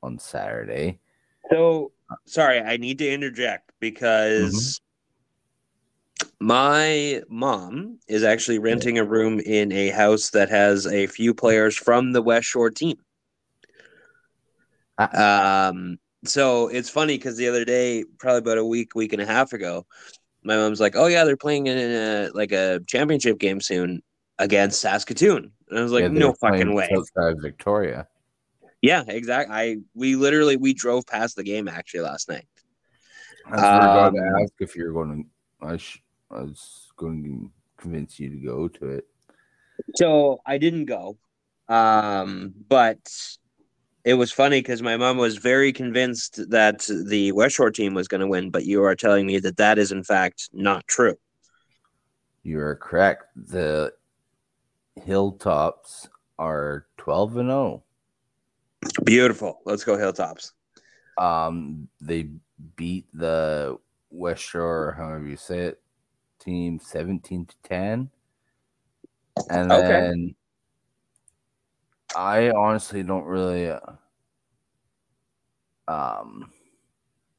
on 0.01 0.17
Saturday. 0.17 0.99
So 1.51 1.91
sorry, 2.25 2.59
I 2.59 2.77
need 2.77 2.97
to 2.99 3.09
interject 3.09 3.71
because 3.79 4.53
mm-hmm. 4.53 4.92
My 6.39 7.21
mom 7.29 7.99
is 8.07 8.23
actually 8.23 8.59
renting 8.59 8.97
a 8.97 9.03
room 9.03 9.39
in 9.39 9.71
a 9.71 9.89
house 9.89 10.29
that 10.31 10.49
has 10.49 10.85
a 10.87 11.07
few 11.07 11.33
players 11.33 11.75
from 11.75 12.11
the 12.11 12.21
West 12.21 12.47
Shore 12.47 12.69
team. 12.69 12.97
Um, 15.69 15.97
so 16.25 16.67
it's 16.67 16.89
funny 16.89 17.17
because 17.17 17.37
the 17.37 17.47
other 17.47 17.65
day, 17.65 18.05
probably 18.19 18.39
about 18.39 18.57
a 18.57 18.65
week, 18.65 18.95
week 18.95 19.13
and 19.13 19.21
a 19.21 19.25
half 19.25 19.53
ago, 19.53 19.85
my 20.43 20.55
mom's 20.55 20.79
like, 20.79 20.95
"Oh 20.95 21.07
yeah, 21.07 21.23
they're 21.23 21.37
playing 21.37 21.67
in 21.67 21.77
a 21.77 22.29
like 22.33 22.51
a 22.51 22.79
championship 22.87 23.39
game 23.39 23.61
soon 23.61 24.01
against 24.39 24.81
Saskatoon," 24.81 25.51
and 25.69 25.79
I 25.79 25.81
was 25.81 25.91
like, 25.91 26.03
Yeah, 26.03 26.09
"No 26.09 26.33
fucking 26.33 26.73
way!" 26.73 26.89
Outside 26.95 27.41
Victoria. 27.41 28.07
Yeah, 28.81 29.03
exactly. 29.07 29.55
I 29.55 29.77
we 29.95 30.15
literally 30.15 30.57
we 30.57 30.73
drove 30.73 31.07
past 31.07 31.35
the 31.37 31.43
game 31.43 31.67
actually 31.67 32.01
last 32.01 32.27
night. 32.29 32.47
I 33.45 33.55
Um, 33.55 33.93
got 33.93 34.09
to 34.11 34.41
ask 34.41 34.53
if 34.59 34.75
you're 34.75 34.93
going 34.93 35.23
to. 35.23 35.65
I, 35.65 35.77
sh- 35.77 36.01
I 36.33 36.41
was 36.41 36.91
going 36.97 37.23
to 37.23 37.51
convince 37.77 38.19
you 38.19 38.29
to 38.29 38.37
go 38.37 38.67
to 38.67 38.89
it. 38.89 39.07
So 39.95 40.41
I 40.45 40.57
didn't 40.57 40.85
go, 40.85 41.17
um, 41.67 42.53
but 42.69 42.99
it 44.05 44.15
was 44.15 44.31
funny 44.31 44.59
because 44.59 44.81
my 44.81 44.97
mom 44.97 45.17
was 45.17 45.37
very 45.37 45.71
convinced 45.71 46.49
that 46.49 46.87
the 47.07 47.31
West 47.31 47.55
Shore 47.55 47.71
team 47.71 47.93
was 47.93 48.07
going 48.07 48.21
to 48.21 48.27
win, 48.27 48.49
but 48.49 48.65
you 48.65 48.83
are 48.83 48.95
telling 48.95 49.25
me 49.25 49.39
that 49.39 49.57
that 49.57 49.77
is 49.77 49.91
in 49.91 50.03
fact 50.03 50.49
not 50.53 50.85
true. 50.87 51.15
You 52.43 52.59
are 52.59 52.75
correct. 52.75 53.25
The 53.35 53.93
Hilltops 54.95 56.09
are 56.37 56.85
12 56.97 57.37
and 57.37 57.51
oh. 57.51 57.83
0. 58.85 59.03
Beautiful. 59.05 59.61
Let's 59.65 59.83
go 59.83 59.97
Hilltops. 59.97 60.51
Um, 61.17 61.87
they 62.01 62.29
beat 62.75 63.05
the 63.13 63.77
West 64.09 64.43
Shore, 64.43 64.93
however 64.97 65.25
you 65.25 65.37
say 65.37 65.59
it, 65.59 65.81
team 66.43 66.79
17 66.79 67.45
to 67.45 67.55
10. 67.63 68.11
And 69.49 69.71
Okay. 69.71 70.11
then 70.11 70.35
I 72.15 72.49
honestly 72.51 73.03
don't 73.03 73.25
really 73.25 73.69
uh, 73.69 73.79
um 75.87 76.51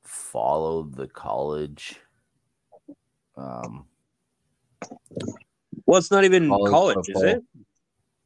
follow 0.03 0.83
the 0.85 1.07
college 1.09 2.01
um 3.37 3.87
Well, 5.87 5.99
it's 5.99 6.11
not 6.11 6.25
even 6.25 6.51
College 6.51 6.71
college, 6.71 7.09
is 7.09 7.23
it? 7.23 7.43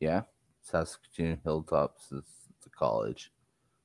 yeah 0.00 0.22
Saskatoon 0.62 1.40
Hilltops 1.44 2.12
is 2.12 2.24
the 2.62 2.70
college 2.70 3.32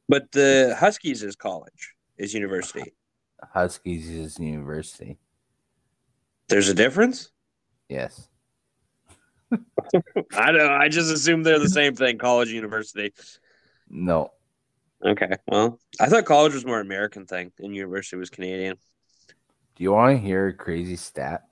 But 0.08 0.32
the 0.32 0.76
Huskies 0.80 1.24
is 1.24 1.36
college, 1.36 1.96
is 2.18 2.34
university. 2.34 2.94
Huskies 3.54 4.10
is 4.10 4.40
university 4.40 5.20
There's 6.54 6.70
a 6.70 6.74
difference. 6.76 7.32
yes 7.90 8.28
I 10.36 10.52
don't. 10.52 10.72
I 10.72 10.88
just 10.88 11.12
assume 11.12 11.44
they're 11.44 11.60
the 11.60 11.70
same 11.70 11.96
thing, 11.96 12.18
college, 12.18 12.50
university. 12.52 13.12
no 13.90 14.32
Okay. 15.06 15.32
Well, 15.48 15.80
I 16.00 16.08
thought 16.08 16.26
college 16.26 16.54
was 16.54 16.66
more 16.66 16.80
American 16.80 17.26
thing, 17.26 17.52
and 17.60 17.76
university 17.76 18.16
was 18.18 18.30
Canadian. 18.30 18.78
do 19.76 19.84
you 19.84 19.92
want 19.92 20.16
to 20.16 20.26
hear 20.26 20.48
a 20.48 20.54
crazy 20.54 20.96
stat 20.96 21.44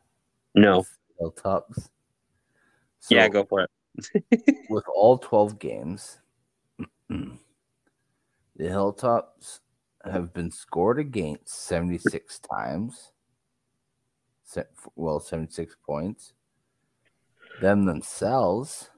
No. 0.56 0.78
with 0.80 0.88
Hilltops 1.20 1.90
yeah, 3.10 3.26
So- 3.26 3.32
go 3.32 3.44
for 3.46 3.62
it. 3.62 3.70
with 4.70 4.86
all 4.96 5.18
12 5.18 5.58
games, 5.60 6.20
the 7.10 7.38
Hilltops 8.58 9.60
have 10.06 10.34
been 10.34 10.50
scored 10.52 10.98
against 11.00 11.64
76 11.66 12.40
times. 12.40 13.11
Well, 14.96 15.20
76 15.20 15.76
points. 15.86 16.34
Them 17.62 17.86
themselves 17.86 18.90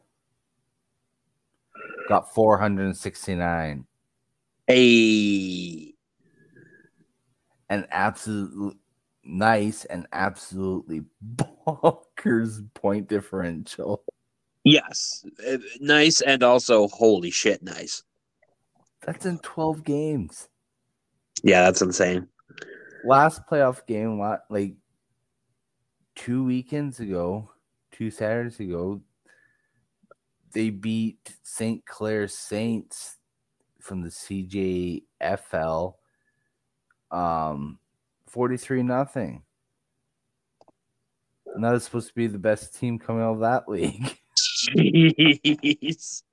got 2.08 2.34
469. 2.34 3.86
A 4.70 5.94
An 7.70 7.88
absolute 7.92 8.78
nice 9.24 9.86
and 9.86 10.08
absolutely 10.14 11.04
bonkers 11.36 12.62
point 12.74 13.08
differential. 13.10 14.04
yes, 14.64 15.26
Uh, 15.46 15.58
nice, 15.80 16.22
and 16.22 16.44
also 16.44 16.88
holy 16.88 17.32
shit, 17.32 17.62
nice. 17.64 18.04
That's 19.06 19.26
in 19.26 19.40
12 19.40 19.84
games. 19.84 20.48
Yeah, 21.44 21.64
that's 21.64 21.82
insane. 21.82 22.28
last 23.04 23.42
playoff 23.52 23.86
game, 23.86 24.20
like 24.50 24.76
two 26.16 26.44
weekends 26.44 27.00
ago, 27.00 27.50
two 27.92 28.12
Saturdays 28.12 28.60
ago, 28.60 29.02
they 30.54 30.70
beat 30.70 31.36
St. 31.44 31.86
Clair 31.86 32.28
Saints 32.28 33.18
from 33.80 34.02
the 34.02 34.10
CJFL, 34.10 35.94
um, 37.12 37.80
forty-three 38.28 38.84
nothing. 38.84 39.44
And 41.54 41.64
that 41.64 41.76
is 41.76 41.84
supposed 41.84 42.08
to 42.08 42.16
be 42.16 42.28
the 42.28 42.40
best 42.40 42.76
team 42.76 42.98
coming 42.98 43.22
out 43.22 43.34
of 43.34 43.40
that 43.42 43.70
league. 43.70 44.18
Jeez. 44.74 46.24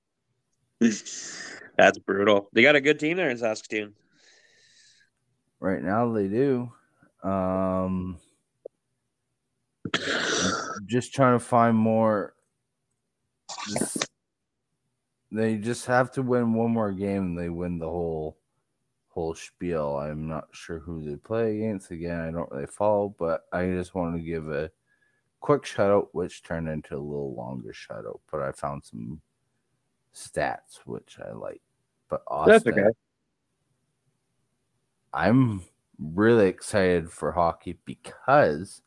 That's 1.76 1.98
brutal. 1.98 2.48
They 2.52 2.62
got 2.62 2.76
a 2.76 2.80
good 2.80 2.98
team 2.98 3.16
there 3.16 3.28
in 3.30 3.36
Saskatoon. 3.36 3.94
right 5.60 5.82
now, 5.82 6.12
they 6.12 6.28
do. 6.28 6.72
Um, 7.22 8.18
just 10.86 11.14
trying 11.14 11.38
to 11.38 11.44
find 11.44 11.76
more. 11.76 12.34
They 15.32 15.56
just 15.56 15.86
have 15.86 16.10
to 16.12 16.22
win 16.22 16.54
one 16.54 16.72
more 16.72 16.92
game 16.92 17.22
and 17.22 17.38
they 17.38 17.48
win 17.48 17.78
the 17.78 17.88
whole 17.88 18.36
whole 19.08 19.34
spiel. 19.34 19.96
I'm 19.96 20.28
not 20.28 20.48
sure 20.52 20.78
who 20.78 21.04
they 21.04 21.16
play 21.16 21.56
against. 21.56 21.90
Again, 21.90 22.20
I 22.20 22.30
don't 22.30 22.50
really 22.50 22.66
follow, 22.66 23.14
but 23.18 23.44
I 23.52 23.66
just 23.66 23.94
want 23.94 24.16
to 24.16 24.22
give 24.22 24.50
a 24.50 24.70
quick 25.40 25.64
shout 25.64 25.90
out, 25.90 26.14
which 26.14 26.42
turned 26.42 26.68
into 26.68 26.94
a 26.94 26.98
little 26.98 27.34
longer 27.34 27.72
shout 27.72 28.04
out. 28.06 28.20
But 28.30 28.42
I 28.42 28.52
found 28.52 28.84
some 28.84 29.20
stats 30.14 30.78
which 30.84 31.18
I 31.24 31.32
like. 31.32 31.60
But 32.08 32.22
Austin, 32.26 32.72
okay. 32.72 32.88
I'm 35.12 35.62
really 35.98 36.48
excited 36.48 37.10
for 37.10 37.32
hockey 37.32 37.78
because 37.84 38.82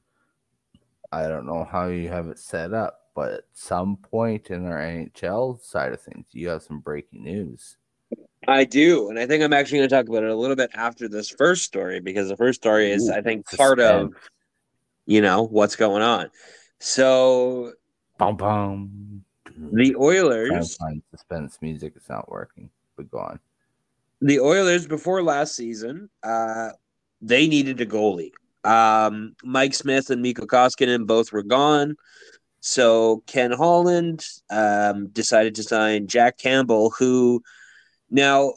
I 1.14 1.28
don't 1.28 1.46
know 1.46 1.64
how 1.64 1.88
you 1.88 2.10
have 2.10 2.28
it 2.28 2.40
set 2.40 2.74
up, 2.74 3.02
but 3.14 3.32
at 3.34 3.44
some 3.54 3.98
point 3.98 4.50
in 4.50 4.66
our 4.66 4.80
NHL 4.80 5.62
side 5.62 5.94
of 5.94 6.02
things, 6.02 6.26
you 6.32 6.50
have 6.50 6.64
some 6.64 6.80
breaking 6.80 7.24
news. 7.24 7.78
I 8.48 8.64
do, 8.64 9.10
and 9.10 9.20
I 9.20 9.28
think 9.28 9.44
I'm 9.44 9.54
actually 9.54 9.78
going 9.78 9.90
to 9.90 9.96
talk 9.96 10.10
about 10.10 10.24
it 10.24 10.30
a 10.32 10.36
little 10.36 10.56
bit 10.56 10.72
after 10.74 11.08
this 11.08 11.30
first 11.30 11.64
story 11.64 12.00
because 12.00 12.30
the 12.30 12.36
first 12.36 12.60
story 12.62 12.92
is, 12.92 13.08
Ooh, 13.10 13.14
I 13.14 13.22
think, 13.22 13.46
part 13.56 13.80
of 13.80 14.12
you 15.06 15.22
know 15.22 15.44
what's 15.44 15.76
going 15.76 16.02
on. 16.02 16.30
So 16.80 17.74
Bum, 18.18 18.36
bum. 18.36 19.24
the 19.72 19.96
Oilers, 19.96 20.78
suspense 21.12 21.60
music. 21.62 21.94
It's 21.96 22.10
not 22.10 22.30
working, 22.30 22.70
but 22.98 23.10
go 23.12 23.20
on. 23.20 23.40
the 24.20 24.40
Oilers 24.40 24.88
before 24.88 25.22
last 25.24 25.56
season, 25.56 26.10
uh, 26.24 26.70
they 27.22 27.48
needed 27.48 27.80
a 27.82 27.86
goalie. 27.86 28.32
Um, 28.64 29.36
Mike 29.44 29.74
Smith 29.74 30.10
and 30.10 30.22
Mikko 30.22 30.46
Koskinen 30.46 31.06
both 31.06 31.32
were 31.32 31.44
gone. 31.44 31.96
So 32.62 33.24
Ken 33.28 33.52
Holland 33.52 34.26
um, 34.50 35.08
decided 35.08 35.56
to 35.56 35.64
sign 35.64 36.08
Jack 36.08 36.38
Campbell, 36.38 36.92
who 36.98 37.42
now, 38.10 38.54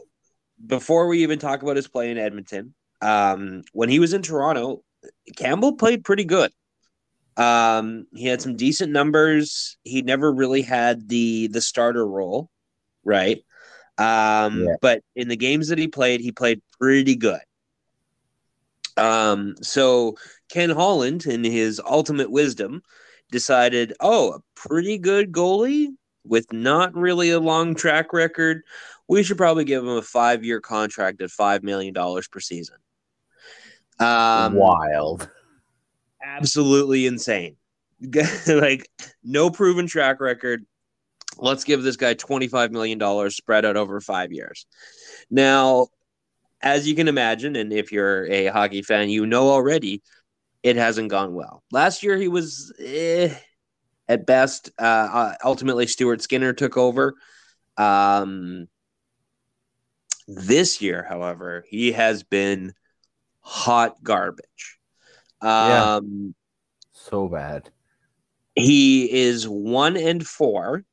before 0.64 1.08
we 1.08 1.22
even 1.22 1.38
talk 1.38 1.62
about 1.62 1.76
his 1.76 1.88
play 1.88 2.10
in 2.10 2.18
Edmonton, 2.18 2.74
um, 3.00 3.62
when 3.72 3.88
he 3.88 3.98
was 3.98 4.12
in 4.12 4.22
Toronto, 4.22 4.82
Campbell 5.36 5.74
played 5.74 6.04
pretty 6.04 6.24
good. 6.24 6.52
Um, 7.36 8.06
he 8.14 8.26
had 8.26 8.40
some 8.40 8.56
decent 8.56 8.92
numbers. 8.92 9.76
He 9.82 10.02
never 10.02 10.32
really 10.32 10.62
had 10.62 11.08
the 11.08 11.48
the 11.48 11.60
starter 11.60 12.06
role. 12.06 12.48
right? 13.04 13.44
Um, 13.98 14.64
Yeah. 14.64 14.76
But 14.80 15.02
in 15.14 15.28
the 15.28 15.36
games 15.36 15.68
that 15.68 15.78
he 15.78 15.88
played, 15.88 16.20
he 16.20 16.32
played 16.32 16.60
pretty 16.80 17.16
good. 17.16 17.40
Um, 18.96 19.54
so 19.62 20.16
Ken 20.48 20.70
Holland, 20.70 21.26
in 21.26 21.44
his 21.44 21.80
ultimate 21.84 22.30
wisdom, 22.30 22.82
decided, 23.30 23.92
oh, 24.00 24.34
a 24.34 24.40
pretty 24.54 24.98
good 24.98 25.32
goalie 25.32 25.88
with 26.24 26.52
not 26.52 26.94
really 26.94 27.30
a 27.30 27.40
long 27.40 27.74
track 27.74 28.12
record. 28.12 28.62
We 29.08 29.22
should 29.22 29.36
probably 29.36 29.64
give 29.64 29.82
him 29.82 29.90
a 29.90 30.02
five 30.02 30.44
year 30.44 30.60
contract 30.60 31.20
at 31.22 31.30
$5 31.30 31.62
million 31.62 31.94
per 31.94 32.40
season. 32.40 32.76
Um, 33.98 34.54
Wild. 34.54 35.30
absolutely 36.22 37.06
insane. 37.06 37.56
like 38.46 38.90
no 39.24 39.50
proven 39.50 39.86
track 39.86 40.20
record. 40.20 40.66
Let's 41.38 41.64
give 41.64 41.82
this 41.82 41.96
guy 41.96 42.14
$25 42.14 42.70
million 42.70 43.30
spread 43.30 43.64
out 43.64 43.76
over 43.76 44.00
five 44.00 44.32
years. 44.32 44.66
Now, 45.30 45.88
as 46.62 46.88
you 46.88 46.94
can 46.94 47.08
imagine, 47.08 47.56
and 47.56 47.72
if 47.72 47.92
you're 47.92 48.26
a 48.26 48.46
hockey 48.46 48.82
fan, 48.82 49.08
you 49.10 49.26
know 49.26 49.50
already 49.50 50.02
it 50.62 50.76
hasn't 50.76 51.10
gone 51.10 51.34
well. 51.34 51.62
Last 51.72 52.02
year, 52.02 52.16
he 52.16 52.28
was 52.28 52.72
eh, 52.80 53.34
at 54.08 54.26
best. 54.26 54.70
Uh, 54.80 54.82
uh, 54.84 55.34
ultimately, 55.44 55.86
Stuart 55.86 56.22
Skinner 56.22 56.52
took 56.52 56.76
over. 56.76 57.14
Um, 57.76 58.68
this 60.28 60.80
year, 60.80 61.04
however, 61.08 61.64
he 61.68 61.92
has 61.92 62.22
been 62.22 62.72
hot 63.40 64.02
garbage. 64.02 64.78
Yeah. 65.58 65.90
Um, 65.96 66.34
So 66.92 67.28
bad. 67.28 67.70
he 68.54 69.10
is 69.12 69.46
one 69.48 69.96
and 69.96 70.26
four. 70.26 70.84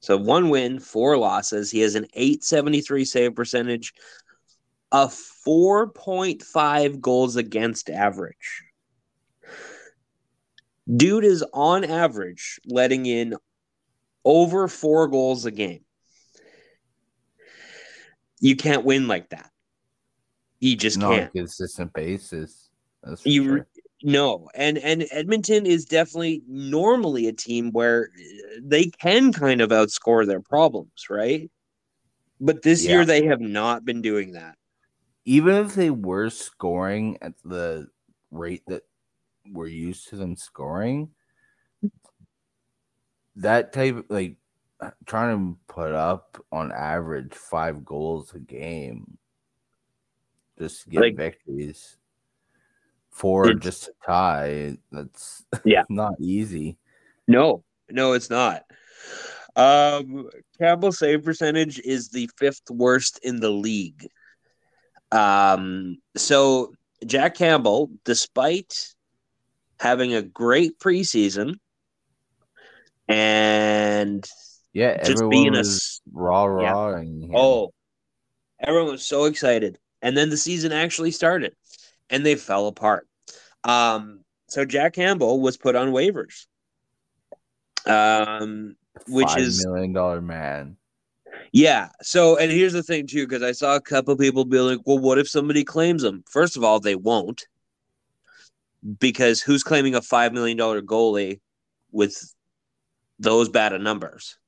So 0.00 0.16
one 0.16 0.48
win, 0.50 0.78
four 0.80 1.16
losses. 1.18 1.70
He 1.70 1.80
has 1.80 1.94
an 1.94 2.06
873 2.14 3.04
save 3.04 3.34
percentage, 3.34 3.92
a 4.92 5.06
4.5 5.08 7.00
goals 7.00 7.36
against 7.36 7.90
average. 7.90 8.62
Dude 10.94 11.24
is 11.24 11.44
on 11.52 11.84
average 11.84 12.58
letting 12.66 13.04
in 13.06 13.34
over 14.24 14.68
four 14.68 15.08
goals 15.08 15.44
a 15.44 15.50
game. 15.50 15.84
You 18.40 18.56
can't 18.56 18.84
win 18.84 19.08
like 19.08 19.28
that. 19.30 19.50
You 20.60 20.76
just 20.76 20.98
Not 20.98 21.06
on 21.06 21.14
a 21.14 21.20
can't. 21.20 21.32
consistent 21.32 21.92
basis. 21.92 22.70
That's 23.02 23.22
for 23.22 23.28
You 23.28 23.44
sure. 23.44 23.66
no, 24.02 24.48
and 24.54 24.78
and 24.78 25.06
Edmonton 25.10 25.66
is 25.66 25.84
definitely 25.84 26.42
normally 26.48 27.26
a 27.26 27.32
team 27.32 27.70
where 27.72 28.10
they 28.62 28.86
can 28.86 29.32
kind 29.32 29.60
of 29.60 29.70
outscore 29.70 30.26
their 30.26 30.40
problems, 30.40 31.06
right? 31.10 31.50
But 32.40 32.62
this 32.62 32.84
Yeah. 32.84 32.92
year 32.92 33.04
they 33.04 33.24
have 33.26 33.40
not 33.40 33.84
been 33.84 34.02
doing 34.02 34.32
that. 34.32 34.56
Even 35.28 35.54
if 35.56 35.74
they 35.74 35.90
were 35.90 36.30
scoring 36.30 37.18
at 37.20 37.34
the 37.44 37.86
rate 38.30 38.62
that 38.66 38.82
we're 39.52 39.66
used 39.66 40.08
to 40.08 40.16
them 40.16 40.34
scoring, 40.34 41.10
that 43.36 43.74
type 43.74 43.96
of, 43.96 44.04
like 44.08 44.36
trying 45.04 45.36
to 45.36 45.58
put 45.72 45.92
up 45.92 46.42
on 46.50 46.72
average 46.72 47.34
five 47.34 47.84
goals 47.84 48.32
a 48.32 48.38
game 48.38 49.18
just 50.58 50.84
to 50.84 50.90
get 50.90 51.00
Like- 51.02 51.16
victories 51.16 51.98
for 53.10 53.52
just 53.52 53.84
to 53.86 53.92
tie 54.06 54.78
that's 54.90 55.44
Yeah. 55.64 55.82
not 55.90 56.14
easy 56.20 56.78
No, 57.26 57.64
no, 57.90 58.12
it's 58.14 58.30
not. 58.30 58.64
Um, 59.56 60.30
Campbell 60.58 60.92
save 60.92 61.22
percentage 61.24 61.80
is 61.80 62.08
the 62.08 62.30
fifth 62.38 62.70
worst 62.70 63.18
in 63.24 63.40
the 63.40 63.50
league. 63.50 64.06
Um, 65.12 65.98
so 66.16 66.72
Jack 67.06 67.34
Campbell, 67.34 67.90
despite 68.04 68.94
having 69.80 70.14
a 70.14 70.22
great 70.22 70.78
preseason 70.78 71.54
and 73.06 74.28
yeah 74.74 74.98
just 74.98 75.12
everyone 75.12 75.30
being 75.30 75.56
a 75.56 75.64
raw, 76.12 76.44
raw 76.44 76.90
yeah. 76.90 77.00
him. 77.00 77.30
Oh, 77.34 77.72
everyone 78.60 78.92
was 78.92 79.06
so 79.06 79.24
excited. 79.24 79.78
And 80.02 80.16
then 80.16 80.30
the 80.30 80.36
season 80.36 80.72
actually 80.72 81.10
started 81.10 81.54
and 82.10 82.24
they 82.24 82.34
fell 82.34 82.66
apart. 82.66 83.06
Um, 83.64 84.20
so 84.48 84.64
Jack 84.64 84.94
Campbell 84.94 85.40
was 85.40 85.56
put 85.56 85.76
on 85.76 85.92
waivers. 85.92 86.46
Um, 87.86 88.76
which 89.06 89.36
is- 89.36 89.64
million 89.66 89.92
dollar 89.92 90.20
man 90.20 90.76
yeah. 91.52 91.88
So, 92.02 92.36
and 92.36 92.50
here's 92.50 92.72
the 92.72 92.82
thing 92.82 93.06
too, 93.06 93.26
because 93.26 93.42
I 93.42 93.52
saw 93.52 93.76
a 93.76 93.80
couple 93.80 94.16
people 94.16 94.44
be 94.44 94.58
like, 94.60 94.80
well, 94.84 94.98
what 94.98 95.18
if 95.18 95.28
somebody 95.28 95.64
claims 95.64 96.04
him? 96.04 96.24
First 96.28 96.56
of 96.56 96.64
all, 96.64 96.80
they 96.80 96.94
won't. 96.94 97.46
Because 99.00 99.40
who's 99.40 99.64
claiming 99.64 99.94
a 99.94 100.00
$5 100.00 100.32
million 100.32 100.56
goalie 100.56 101.40
with 101.90 102.16
those 103.18 103.48
bad 103.48 103.72
of 103.72 103.80
numbers? 103.80 104.38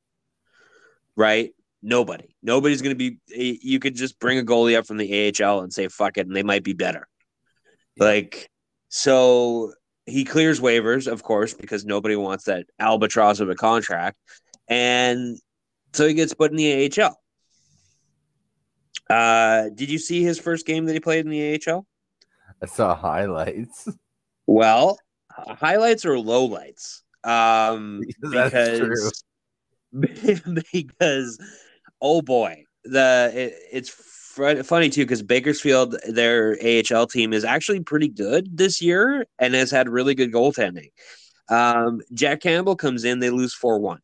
Right? 1.16 1.52
Nobody. 1.82 2.36
Nobody's 2.42 2.82
going 2.82 2.96
to 2.96 3.10
be. 3.10 3.18
Eh, 3.34 3.58
you 3.62 3.80
could 3.80 3.96
just 3.96 4.18
bring 4.20 4.38
a 4.38 4.44
goalie 4.44 4.78
up 4.78 4.86
from 4.86 4.98
the 4.98 5.32
AHL 5.42 5.60
and 5.60 5.72
say, 5.72 5.88
fuck 5.88 6.18
it, 6.18 6.26
and 6.26 6.36
they 6.36 6.42
might 6.42 6.62
be 6.62 6.74
better. 6.74 7.08
Like, 7.98 8.50
so 8.88 9.72
he 10.06 10.24
clears 10.24 10.60
waivers, 10.60 11.10
of 11.10 11.22
course, 11.22 11.54
because 11.54 11.84
nobody 11.84 12.16
wants 12.16 12.44
that 12.44 12.66
albatross 12.78 13.40
of 13.40 13.50
a 13.50 13.54
contract. 13.54 14.16
And 14.68 15.38
so 15.92 16.06
he 16.06 16.14
gets 16.14 16.34
put 16.34 16.50
in 16.50 16.56
the 16.56 16.90
AHL. 17.02 17.16
Uh, 19.08 19.68
did 19.74 19.90
you 19.90 19.98
see 19.98 20.22
his 20.22 20.38
first 20.38 20.66
game 20.66 20.84
that 20.86 20.92
he 20.92 21.00
played 21.00 21.24
in 21.24 21.30
the 21.30 21.60
AHL? 21.66 21.86
i 22.62 22.66
saw 22.66 22.94
highlights 22.94 23.88
Well, 24.46 24.98
highlights 25.30 26.04
or 26.04 26.14
lowlights. 26.16 27.00
Um, 27.24 28.02
That's 28.22 28.78
true. 28.78 29.10
because 30.00 30.52
because 30.72 31.38
oh 32.00 32.22
boy, 32.22 32.64
the 32.84 33.30
it, 33.34 33.54
it's 33.72 33.88
fr- 33.90 34.62
funny 34.62 34.88
too 34.90 35.04
because 35.04 35.22
Bakersfield, 35.22 35.96
their 36.08 36.56
AHL 36.64 37.06
team, 37.06 37.32
is 37.32 37.44
actually 37.44 37.80
pretty 37.80 38.08
good 38.08 38.56
this 38.56 38.80
year 38.80 39.26
and 39.38 39.54
has 39.54 39.70
had 39.70 39.88
really 39.88 40.14
good 40.14 40.32
goaltending. 40.32 40.90
Um, 41.48 42.00
Jack 42.14 42.40
Campbell 42.40 42.76
comes 42.76 43.04
in, 43.04 43.18
they 43.18 43.30
lose 43.30 43.52
four 43.52 43.80
one. 43.80 44.00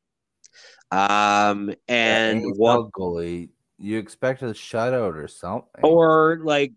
Um, 0.91 1.74
and 1.89 2.45
AHL 2.45 2.53
what 2.57 2.93
goalie, 2.93 3.51
you 3.78 3.99
expect 3.99 4.43
a 4.43 4.47
shutout 4.47 5.14
or 5.14 5.28
something. 5.28 5.82
or 5.82 6.39
like 6.43 6.72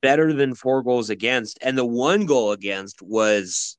better 0.00 0.32
than 0.32 0.54
four 0.54 0.82
goals 0.82 1.10
against, 1.10 1.58
and 1.62 1.76
the 1.76 1.84
one 1.84 2.26
goal 2.26 2.52
against 2.52 3.02
was 3.02 3.76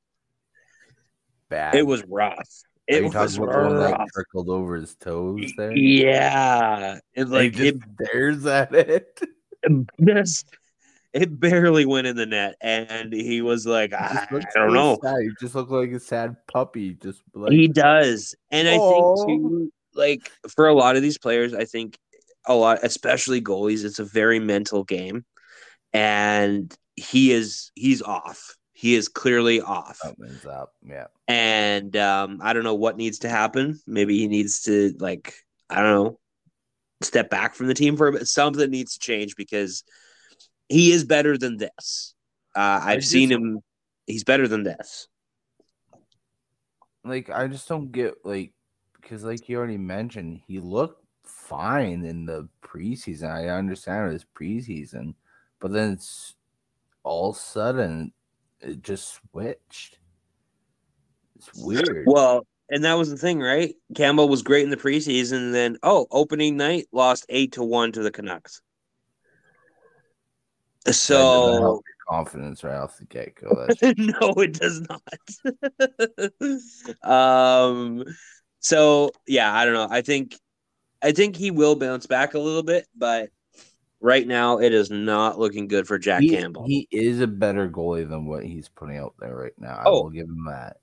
bad. 1.48 1.74
it 1.74 1.86
was 1.86 2.02
rough. 2.08 2.48
It 2.86 3.04
was 3.04 3.12
talking 3.12 3.36
about 3.36 3.52
the 3.52 3.64
one 3.68 3.76
that 3.76 3.92
rough. 3.92 4.08
trickled 4.12 4.48
over 4.48 4.76
his 4.76 4.96
toes 4.96 5.52
there? 5.56 5.76
Yeah, 5.76 6.98
it 7.14 7.24
He 7.24 7.24
like 7.24 7.58
it 7.58 7.76
stares 7.94 8.46
at 8.46 8.74
it. 8.74 9.20
just 10.04 10.46
it 11.12 11.40
barely 11.40 11.86
went 11.86 12.06
in 12.06 12.16
the 12.16 12.26
net, 12.26 12.56
and 12.60 13.12
he 13.12 13.42
was 13.42 13.66
like, 13.66 13.92
I, 13.92 14.26
I 14.30 14.40
don't 14.54 14.72
know. 14.72 14.98
Sad. 15.02 15.22
He 15.22 15.30
just 15.40 15.54
looked 15.54 15.70
like 15.70 15.90
a 15.90 16.00
sad 16.00 16.36
puppy. 16.52 16.94
Just 16.94 17.22
like 17.34 17.52
he 17.52 17.68
does, 17.68 18.34
and 18.50 18.68
I 18.68 18.78
think 18.78 19.16
too, 19.26 19.72
like 19.94 20.30
for 20.48 20.68
a 20.68 20.74
lot 20.74 20.96
of 20.96 21.02
these 21.02 21.18
players, 21.18 21.52
I 21.52 21.64
think 21.64 21.98
a 22.46 22.54
lot, 22.54 22.80
especially 22.82 23.42
goalies, 23.42 23.84
it's 23.84 23.98
a 23.98 24.04
very 24.04 24.38
mental 24.38 24.84
game, 24.84 25.24
and 25.92 26.74
he 26.96 27.32
is 27.32 27.72
he's 27.74 28.02
off. 28.02 28.56
He 28.72 28.94
is 28.94 29.08
clearly 29.08 29.60
off. 29.60 29.96
something's 29.96 30.46
up. 30.46 30.72
Yeah. 30.82 31.08
and 31.28 31.94
um, 31.96 32.40
I 32.42 32.54
don't 32.54 32.64
know 32.64 32.76
what 32.76 32.96
needs 32.96 33.18
to 33.20 33.28
happen. 33.28 33.78
Maybe 33.86 34.18
he 34.18 34.26
needs 34.26 34.62
to 34.62 34.94
like 34.98 35.34
I 35.68 35.82
don't 35.82 36.04
know, 36.04 36.18
step 37.02 37.30
back 37.30 37.54
from 37.54 37.66
the 37.66 37.74
team 37.74 37.96
for 37.96 38.06
a 38.08 38.12
bit. 38.12 38.26
Something 38.28 38.70
needs 38.70 38.94
to 38.94 39.00
change 39.00 39.36
because 39.36 39.84
he 40.70 40.92
is 40.92 41.04
better 41.04 41.36
than 41.36 41.58
this. 41.58 42.14
Uh, 42.56 42.80
I've 42.82 43.04
seen 43.04 43.30
him. 43.30 43.60
He's 44.06 44.24
better 44.24 44.48
than 44.48 44.62
this. 44.62 45.08
Like 47.04 47.28
I 47.30 47.48
just 47.48 47.68
don't 47.68 47.92
get 47.92 48.14
like 48.24 48.52
because 49.00 49.24
like 49.24 49.48
you 49.48 49.58
already 49.58 49.78
mentioned, 49.78 50.40
he 50.46 50.60
looked 50.60 51.04
fine 51.24 52.04
in 52.04 52.24
the 52.24 52.48
preseason. 52.62 53.30
I 53.30 53.48
understand 53.48 54.10
it 54.10 54.12
was 54.12 54.26
preseason, 54.38 55.14
but 55.60 55.72
then 55.72 55.92
it's 55.92 56.34
all 57.02 57.32
sudden 57.32 58.12
it 58.60 58.82
just 58.82 59.18
switched. 59.32 59.98
It's 61.36 61.50
weird. 61.54 62.04
Well, 62.06 62.46
and 62.68 62.84
that 62.84 62.94
was 62.94 63.10
the 63.10 63.16
thing, 63.16 63.40
right? 63.40 63.74
Campbell 63.96 64.28
was 64.28 64.42
great 64.42 64.64
in 64.64 64.70
the 64.70 64.76
preseason, 64.76 65.38
and 65.38 65.54
then 65.54 65.78
oh, 65.82 66.06
opening 66.10 66.56
night 66.56 66.86
lost 66.92 67.26
eight 67.28 67.52
to 67.52 67.64
one 67.64 67.92
to 67.92 68.02
the 68.02 68.12
Canucks. 68.12 68.60
So 70.88 71.82
confidence 72.08 72.64
right 72.64 72.76
off 72.76 72.96
the 72.98 73.04
get 73.04 73.34
go. 73.36 73.68
no, 73.96 74.34
it 74.42 74.54
does 74.54 74.82
not. 74.82 75.02
um, 77.02 78.04
so 78.58 79.10
yeah, 79.26 79.54
I 79.54 79.64
don't 79.64 79.74
know. 79.74 79.88
I 79.90 80.00
think 80.02 80.36
I 81.02 81.12
think 81.12 81.36
he 81.36 81.50
will 81.50 81.76
bounce 81.76 82.06
back 82.06 82.34
a 82.34 82.38
little 82.38 82.62
bit, 82.62 82.86
but 82.96 83.30
right 84.00 84.26
now 84.26 84.58
it 84.58 84.72
is 84.72 84.90
not 84.90 85.38
looking 85.38 85.68
good 85.68 85.86
for 85.86 85.98
Jack 85.98 86.22
he, 86.22 86.30
Campbell. 86.30 86.66
he 86.66 86.88
is 86.90 87.20
a 87.20 87.26
better 87.26 87.68
goalie 87.68 88.08
than 88.08 88.26
what 88.26 88.44
he's 88.44 88.68
putting 88.68 88.98
out 88.98 89.14
there 89.18 89.36
right 89.36 89.52
now. 89.58 89.76
I 89.76 89.84
Oh. 89.86 90.02
will 90.02 90.10
give 90.10 90.28
him 90.28 90.46
that. 90.46 90.78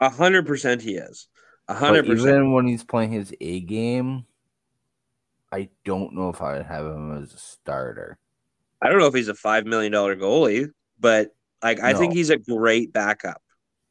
A 0.00 0.10
hundred 0.10 0.46
percent, 0.46 0.82
he 0.82 0.96
is. 0.96 1.28
A 1.68 1.74
hundred 1.74 2.06
percent. 2.06 2.28
even 2.28 2.52
when 2.52 2.66
he's 2.66 2.84
playing 2.84 3.10
his 3.10 3.34
A 3.40 3.60
game, 3.60 4.26
I 5.50 5.70
don't 5.84 6.14
know 6.14 6.28
if 6.28 6.42
I 6.42 6.58
would 6.58 6.66
have 6.66 6.86
him 6.86 7.22
as 7.22 7.32
a 7.32 7.38
starter. 7.38 8.18
I 8.86 8.90
don't 8.90 9.00
know 9.00 9.06
if 9.08 9.14
he's 9.14 9.26
a 9.26 9.34
five 9.34 9.66
million 9.66 9.90
dollar 9.90 10.14
goalie, 10.14 10.70
but 11.00 11.34
like 11.60 11.80
I 11.80 11.92
think 11.92 12.12
he's 12.14 12.30
a 12.30 12.36
great 12.38 12.92
backup. 12.92 13.42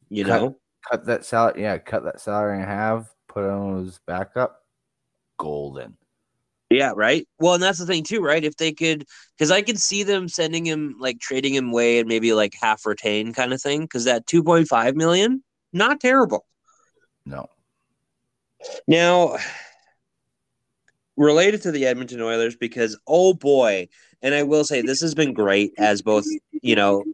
You 0.08 0.24
Cut- 0.24 0.40
know, 0.40 0.56
Cut 0.90 1.04
that 1.04 1.24
salary, 1.26 1.60
yeah, 1.62 1.76
cut 1.78 2.04
that 2.04 2.18
salary 2.20 2.58
in 2.60 2.64
half, 2.64 3.12
put 3.28 3.44
him 3.44 3.84
as 3.86 4.00
backup, 4.06 4.62
golden. 5.36 5.98
yeah, 6.70 6.92
right. 6.96 7.28
Well, 7.40 7.54
and 7.54 7.62
that's 7.62 7.78
the 7.78 7.84
thing 7.86 8.04
too, 8.04 8.20
right? 8.22 8.42
If 8.42 8.56
they 8.56 8.72
could, 8.72 9.04
because 9.36 9.50
I 9.50 9.60
could 9.62 9.78
see 9.78 10.02
them 10.02 10.28
sending 10.28 10.64
him 10.64 10.94
like 10.98 11.18
trading 11.18 11.54
him 11.54 11.70
away 11.70 11.98
and 11.98 12.08
maybe 12.08 12.32
like 12.32 12.54
half 12.58 12.86
retain 12.86 13.34
kind 13.34 13.52
of 13.52 13.60
thing. 13.60 13.82
Because 13.82 14.04
that 14.04 14.26
two 14.26 14.42
point 14.42 14.68
five 14.68 14.96
million, 14.96 15.42
not 15.72 16.00
terrible. 16.00 16.46
No. 17.26 17.48
Now, 18.88 19.36
related 21.16 21.62
to 21.62 21.72
the 21.72 21.86
Edmonton 21.86 22.20
Oilers, 22.20 22.56
because 22.56 22.98
oh 23.06 23.34
boy, 23.34 23.88
and 24.22 24.34
I 24.34 24.42
will 24.42 24.64
say 24.64 24.82
this 24.82 25.00
has 25.00 25.14
been 25.14 25.32
great 25.32 25.72
as 25.78 26.02
both, 26.02 26.24
you 26.62 26.74
know, 26.76 27.04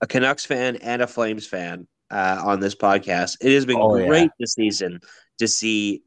a 0.00 0.06
Canucks 0.06 0.44
fan 0.46 0.76
and 0.76 1.02
a 1.02 1.06
Flames 1.06 1.46
fan 1.46 1.86
uh, 2.10 2.40
on 2.44 2.60
this 2.60 2.74
podcast. 2.74 3.36
It 3.40 3.52
has 3.54 3.66
been 3.66 3.78
Oh, 3.78 3.96
yeah. 3.96 4.06
great 4.06 4.30
this 4.38 4.52
season 4.54 5.00
to 5.38 5.48
see 5.48 6.02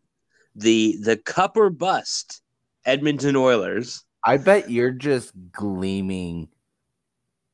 the 0.55 0.97
the 1.01 1.17
cup 1.17 1.57
or 1.57 1.69
bust 1.69 2.41
Edmonton 2.85 3.35
Oilers. 3.35 4.03
I 4.23 4.37
bet 4.37 4.69
you're 4.69 4.91
just 4.91 5.31
gleaming 5.51 6.49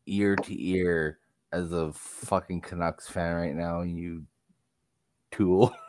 ear 0.08 0.36
to 0.36 0.64
ear 0.64 1.20
as 1.52 1.72
a 1.72 1.92
fucking 1.94 2.62
Canucks 2.62 3.08
fan 3.08 3.36
right 3.36 3.56
now, 3.56 3.82
you 3.82 4.24
tool. 5.32 5.74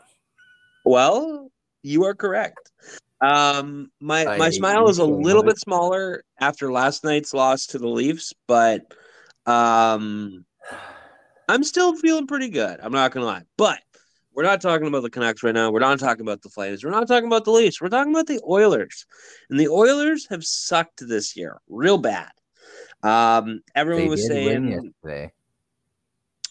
Well, 0.89 1.51
you 1.83 2.05
are 2.05 2.15
correct. 2.15 2.71
Um, 3.21 3.91
my 4.01 4.27
I 4.27 4.39
my 4.39 4.51
smile 4.51 4.89
is 4.89 4.99
a 4.99 5.05
little 5.05 5.43
bit 5.43 5.59
smaller 5.59 6.23
after 6.41 6.71
last 6.71 7.03
night's 7.03 7.33
loss 7.33 7.67
to 7.69 7.79
the 7.79 7.89
Leafs, 7.89 8.33
but 8.47 8.83
um, 9.47 10.45
I'm 11.49 11.65
still 11.65 11.97
feeling 11.97 12.27
pretty 12.27 12.51
good. 12.51 12.79
I'm 12.83 12.93
not 12.93 13.13
gonna 13.13 13.27
lie, 13.27 13.45
but 13.57 13.81
we're 14.35 14.43
not 14.43 14.61
talking 14.61 14.87
about 14.87 15.03
the 15.03 15.11
Canucks 15.11 15.43
right 15.43 15.55
now. 15.55 15.71
We're 15.71 15.81
not 15.81 15.99
talking 15.99 16.21
about 16.21 16.43
the 16.43 16.51
Flames. 16.51 16.85
We're 16.85 16.91
not 16.91 17.09
talking 17.09 17.27
about 17.27 17.45
the 17.45 17.53
Leafs. 17.53 17.81
We're 17.81 17.89
talking 17.89 18.13
about 18.13 18.27
the 18.27 18.41
Oilers, 18.47 19.07
and 19.49 19.59
the 19.59 19.69
Oilers 19.69 20.27
have 20.29 20.45
sucked 20.45 21.07
this 21.09 21.37
year, 21.37 21.59
real 21.69 21.99
bad. 21.99 22.31
Um, 23.03 23.61
everyone 23.75 24.05
They 24.05 24.11
was 24.11 24.27
saying 24.27 24.93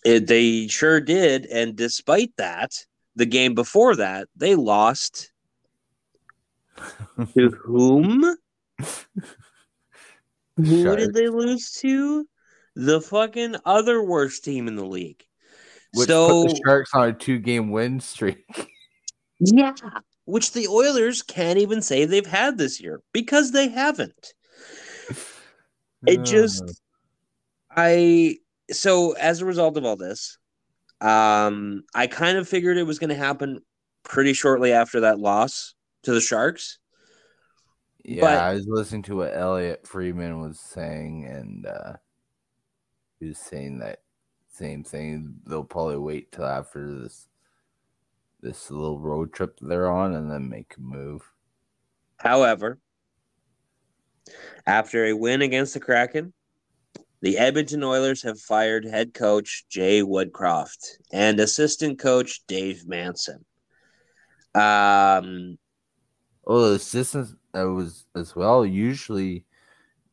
it, 0.03 0.27
they 0.27 0.67
sure 0.67 0.99
did, 0.99 1.45
and 1.45 1.75
despite 1.75 2.31
that, 2.37 2.71
the 3.15 3.25
game 3.25 3.53
before 3.53 3.95
that 3.97 4.27
they 4.35 4.55
lost 4.55 5.31
to 7.33 7.49
whom? 7.49 8.35
Who 10.57 10.83
Sharks. 10.83 11.01
did 11.01 11.13
they 11.13 11.27
lose 11.27 11.71
to? 11.81 12.27
The 12.75 13.01
fucking 13.01 13.55
other 13.65 14.03
worst 14.03 14.43
team 14.43 14.67
in 14.67 14.75
the 14.75 14.85
league. 14.85 15.23
Which 15.93 16.07
so 16.07 16.43
put 16.43 16.51
the 16.51 16.61
Sharks 16.65 16.91
on 16.93 17.09
a 17.09 17.13
two 17.13 17.39
game 17.39 17.71
win 17.71 17.99
streak. 17.99 18.45
yeah, 19.39 19.73
which 20.25 20.51
the 20.51 20.67
Oilers 20.67 21.21
can't 21.21 21.59
even 21.59 21.81
say 21.81 22.05
they've 22.05 22.25
had 22.25 22.57
this 22.57 22.81
year 22.81 23.01
because 23.13 23.51
they 23.51 23.69
haven't. 23.69 24.33
It 26.07 26.23
just 26.23 26.83
I 27.75 28.37
so 28.71 29.13
as 29.13 29.41
a 29.41 29.45
result 29.45 29.75
of 29.77 29.85
all 29.85 29.95
this, 29.95 30.37
um, 31.01 31.83
I 31.93 32.05
kind 32.05 32.37
of 32.37 32.47
figured 32.47 32.77
it 32.77 32.83
was 32.83 32.99
going 32.99 33.09
to 33.09 33.15
happen 33.15 33.61
pretty 34.03 34.33
shortly 34.33 34.71
after 34.71 34.99
that 34.99 35.19
loss 35.19 35.74
to 36.05 36.13
the 36.13 36.21
Sharks. 36.21 36.79
Yeah, 38.03 38.21
But- 38.21 38.37
I 38.37 38.53
was 38.53 38.67
listening 38.67 39.03
to 39.03 39.17
what 39.17 39.35
Elliotte 39.35 39.87
Friedman 39.87 40.39
was 40.39 40.59
saying, 40.59 41.25
and 41.25 41.65
uh, 41.65 41.93
he 43.19 43.27
was 43.27 43.39
saying 43.39 43.79
that 43.79 43.99
same 44.49 44.83
thing. 44.83 45.35
They'll 45.45 45.63
probably 45.63 45.97
wait 45.97 46.31
till 46.31 46.45
after 46.45 47.01
this 47.01 47.27
this 48.41 48.69
little 48.69 48.99
road 48.99 49.33
trip 49.33 49.57
they're 49.59 49.89
on, 49.89 50.13
and 50.13 50.29
then 50.29 50.47
make 50.47 50.75
a 50.77 50.81
move. 50.81 51.23
However, 52.17 52.79
after 54.67 55.05
a 55.05 55.13
win 55.13 55.41
against 55.41 55.73
the 55.73 55.79
Kraken, 55.79 56.31
the 57.21 57.39
Edmonton 57.39 57.83
Oilers 57.83 58.21
have 58.21 58.39
fired 58.39 58.85
head 58.85 59.15
coach 59.15 59.65
Jay 59.67 60.03
Woodcroft 60.03 60.77
and 61.11 61.39
assistant 61.39 61.97
coach 61.97 62.45
Dave 62.45 62.87
Manson. 62.87 63.43
Um, 64.53 65.57
Oh, 66.47 66.69
the 66.69 66.75
assistants 66.75 67.35
that 67.53 67.63
was 67.63 68.05
as 68.15 68.35
well. 68.35 68.65
Usually, 68.65 69.45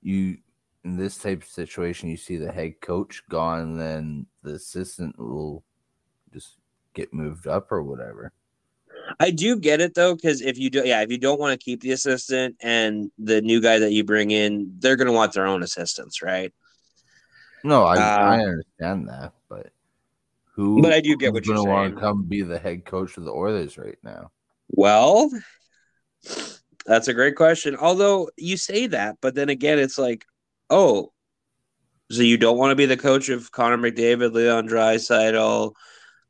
you 0.02 0.38
in 0.84 0.96
this 0.96 1.18
type 1.18 1.42
of 1.42 1.48
situation, 1.48 2.08
you 2.08 2.16
see 2.16 2.36
the 2.36 2.50
head 2.50 2.80
coach 2.80 3.22
gone, 3.28 3.78
then 3.78 4.26
the 4.42 4.54
assistant 4.54 5.18
will 5.18 5.62
just 6.32 6.56
get 6.94 7.14
moved 7.14 7.46
up 7.46 7.70
or 7.70 7.82
whatever. 7.82 8.32
I 9.20 9.30
do 9.30 9.58
get 9.58 9.80
it 9.80 9.94
though, 9.94 10.14
because 10.14 10.40
if 10.40 10.58
you 10.58 10.70
do, 10.70 10.82
yeah, 10.84 11.02
if 11.02 11.10
you 11.10 11.18
don't 11.18 11.40
want 11.40 11.58
to 11.58 11.64
keep 11.64 11.80
the 11.80 11.92
assistant 11.92 12.56
and 12.60 13.10
the 13.18 13.40
new 13.42 13.60
guy 13.60 13.78
that 13.78 13.92
you 13.92 14.04
bring 14.04 14.30
in, 14.30 14.72
they're 14.78 14.96
going 14.96 15.06
to 15.06 15.12
want 15.12 15.32
their 15.32 15.46
own 15.46 15.62
assistants, 15.62 16.22
right? 16.22 16.52
No, 17.64 17.84
I, 17.84 17.96
Uh, 17.96 18.00
I 18.00 18.40
understand 18.40 19.08
that, 19.08 19.32
but 19.48 19.70
who? 20.54 20.82
But 20.82 20.92
I 20.92 21.00
do 21.00 21.16
get 21.16 21.32
what 21.32 21.46
you're 21.46 21.56
gonna 21.56 21.68
wanna 21.68 21.90
saying. 21.90 22.00
come 22.00 22.24
be 22.24 22.42
the 22.42 22.58
head 22.58 22.84
coach 22.84 23.16
of 23.16 23.24
the 23.24 23.30
Oilers 23.30 23.78
right 23.78 23.98
now. 24.02 24.30
Well, 24.68 25.30
that's 26.86 27.08
a 27.08 27.14
great 27.14 27.36
question. 27.36 27.76
Although 27.76 28.30
you 28.36 28.56
say 28.56 28.86
that, 28.88 29.16
but 29.20 29.34
then 29.34 29.48
again, 29.48 29.78
it's 29.78 29.98
like, 29.98 30.24
oh, 30.70 31.12
so 32.10 32.22
you 32.22 32.36
don't 32.36 32.58
want 32.58 32.72
to 32.72 32.76
be 32.76 32.86
the 32.86 32.96
coach 32.96 33.28
of 33.28 33.50
Connor 33.52 33.78
McDavid, 33.78 34.32
Leon 34.32 34.68
Draisaitl, 34.68 35.72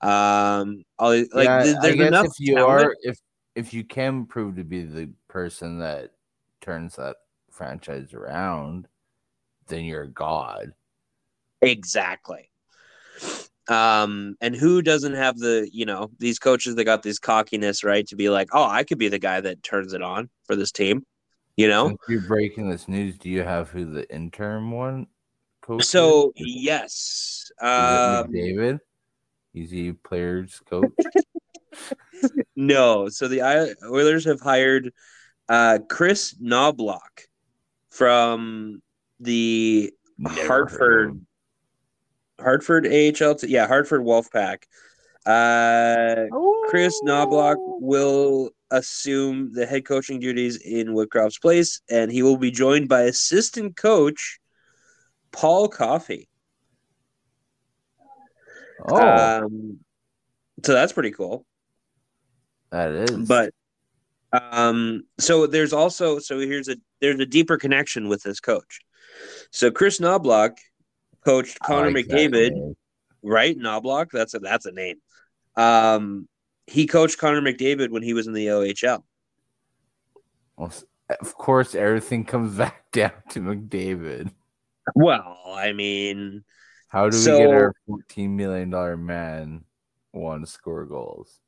um, 0.01 0.84
all 0.99 1.11
like 1.11 1.49
yeah, 1.49 1.62
th- 1.62 1.76
there's 1.82 2.01
enough 2.01 2.26
if 2.26 2.32
you 2.38 2.57
talent. 2.57 2.84
are, 2.84 2.97
if 3.03 3.18
if 3.55 3.74
you 3.74 3.84
can 3.84 4.26
prove 4.26 4.57
to 4.57 4.64
be 4.64 4.82
the 4.82 5.11
person 5.28 5.78
that 5.80 6.12
turns 6.61 6.97
that 6.97 7.16
franchise 7.51 8.14
around, 8.14 8.88
then 9.68 9.84
you're 9.84 10.03
a 10.03 10.09
god. 10.09 10.72
Exactly. 11.61 12.51
Um, 13.72 14.36
and 14.40 14.54
who 14.54 14.82
doesn't 14.82 15.14
have 15.14 15.38
the, 15.38 15.68
you 15.72 15.86
know, 15.86 16.10
these 16.18 16.38
coaches 16.38 16.74
that 16.74 16.84
got 16.84 17.02
this 17.02 17.18
cockiness, 17.18 17.82
right? 17.82 18.06
To 18.08 18.16
be 18.16 18.28
like, 18.28 18.50
oh, 18.52 18.64
I 18.64 18.84
could 18.84 18.98
be 18.98 19.08
the 19.08 19.18
guy 19.18 19.40
that 19.40 19.62
turns 19.62 19.94
it 19.94 20.02
on 20.02 20.28
for 20.44 20.56
this 20.56 20.72
team, 20.72 21.06
you 21.56 21.68
know? 21.68 21.88
Since 21.88 22.00
you're 22.08 22.20
breaking 22.20 22.68
this 22.68 22.86
news, 22.86 23.16
do 23.16 23.30
you 23.30 23.42
have 23.42 23.70
who 23.70 23.86
the 23.86 24.12
interim 24.14 24.70
one 24.72 25.06
coach? 25.62 25.84
So 25.84 26.32
is? 26.36 26.46
Is 26.46 26.54
yes. 26.62 27.50
it 27.60 27.64
Um 27.64 28.32
McDavid? 28.32 28.80
Is 29.54 29.70
he 29.70 29.92
players 29.92 30.60
coach? 30.68 30.90
no. 32.56 33.08
So 33.08 33.26
the 33.26 33.42
Oilers 33.84 34.26
have 34.26 34.40
hired 34.40 34.92
uh 35.48 35.78
Kris 35.88 36.34
Knoblauch 36.34 37.26
from 37.88 38.82
the 39.20 39.92
Never 40.18 40.46
Hartford 40.46 41.10
him. 41.10 41.26
Hartford 42.43 42.86
AHL 42.86 43.34
t- 43.36 43.49
yeah, 43.49 43.66
Hartford 43.66 44.03
Wolfpack. 44.03 44.64
Uh 45.24 46.26
Kris 46.68 47.01
Knoblauch 47.05 47.57
will 47.80 48.51
assume 48.70 49.53
the 49.53 49.66
head 49.66 49.84
coaching 49.84 50.18
duties 50.18 50.57
in 50.57 50.88
Woodcroft's 50.95 51.38
place, 51.38 51.80
and 51.90 52.11
he 52.11 52.22
will 52.22 52.36
be 52.38 52.51
joined 52.51 52.88
by 52.88 53.03
assistant 53.03 53.76
coach 53.76 54.38
Paul 55.30 55.68
Coffey. 55.68 56.28
Oh, 58.88 58.97
Um, 59.45 59.78
so 60.64 60.72
that's 60.72 60.93
pretty 60.93 61.12
cool. 61.12 61.47
that 62.70 62.90
is. 62.90 63.28
But 63.28 63.53
um, 64.32 65.05
so 65.18 65.47
there's 65.47 65.72
also 65.72 66.18
so 66.18 66.38
here's 66.38 66.68
a 66.68 66.76
there's 67.01 67.20
a 67.20 67.26
deeper 67.26 67.57
connection 67.59 68.09
with 68.09 68.22
this 68.22 68.40
coach. 68.40 68.80
So 69.51 69.70
Kris 69.70 70.01
Knoblauch 70.01 70.57
coached 71.24 71.58
Connor 71.60 71.90
like 71.90 72.06
McDavid, 72.06 72.74
right? 73.22 73.56
Knoblauch, 73.58 74.10
that's 74.12 74.34
a 74.34 74.38
that's 74.38 74.66
a 74.66 74.72
name. 74.72 74.96
Um, 75.56 76.28
he 76.66 76.86
coached 76.86 77.18
Connor 77.18 77.40
McDavid 77.42 77.90
when 77.90 78.02
he 78.02 78.14
was 78.14 78.26
in 78.26 78.32
the 78.32 78.46
OHL. 78.46 79.02
Well, 80.56 80.72
of 81.20 81.34
course, 81.34 81.74
everything 81.74 82.24
comes 82.24 82.56
back 82.58 82.90
down 82.92 83.12
to 83.30 83.40
McDavid. 83.40 84.30
Well, 84.94 85.38
I 85.46 85.72
mean, 85.72 86.44
How 86.88 87.08
do 87.08 87.16
we 87.16 87.22
So- 87.22 87.38
get 87.38 87.48
our 87.50 87.74
fourteen 87.86 88.36
million 88.36 88.70
dollar 88.70 88.96
man 88.96 89.64
one 90.12 90.46
score 90.46 90.84
goals? 90.84 91.38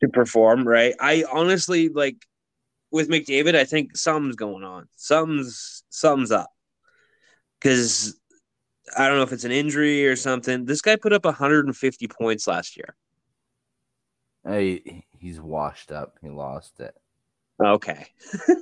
to 0.00 0.08
perform, 0.08 0.66
right? 0.66 0.94
I 0.98 1.24
honestly 1.32 1.88
like 1.88 2.26
with 2.90 3.08
McDavid, 3.08 3.54
I 3.54 3.62
think 3.64 3.96
something's 3.96 4.34
going 4.34 4.64
on. 4.64 4.88
Something's 4.96 5.84
something's 5.90 6.32
up. 6.32 6.50
Because 7.60 8.20
I 8.96 9.08
don't 9.08 9.16
know 9.16 9.22
if 9.22 9.32
it's 9.32 9.44
an 9.44 9.52
injury 9.52 10.06
or 10.06 10.16
something. 10.16 10.64
This 10.64 10.82
guy 10.82 10.96
put 10.96 11.12
up 11.12 11.24
150 11.24 12.08
points 12.08 12.46
last 12.46 12.76
year. 12.76 12.94
Hey, 14.44 15.04
he's 15.18 15.40
washed 15.40 15.92
up. 15.92 16.18
He 16.20 16.28
lost 16.28 16.80
it. 16.80 16.94
Okay. 17.62 18.06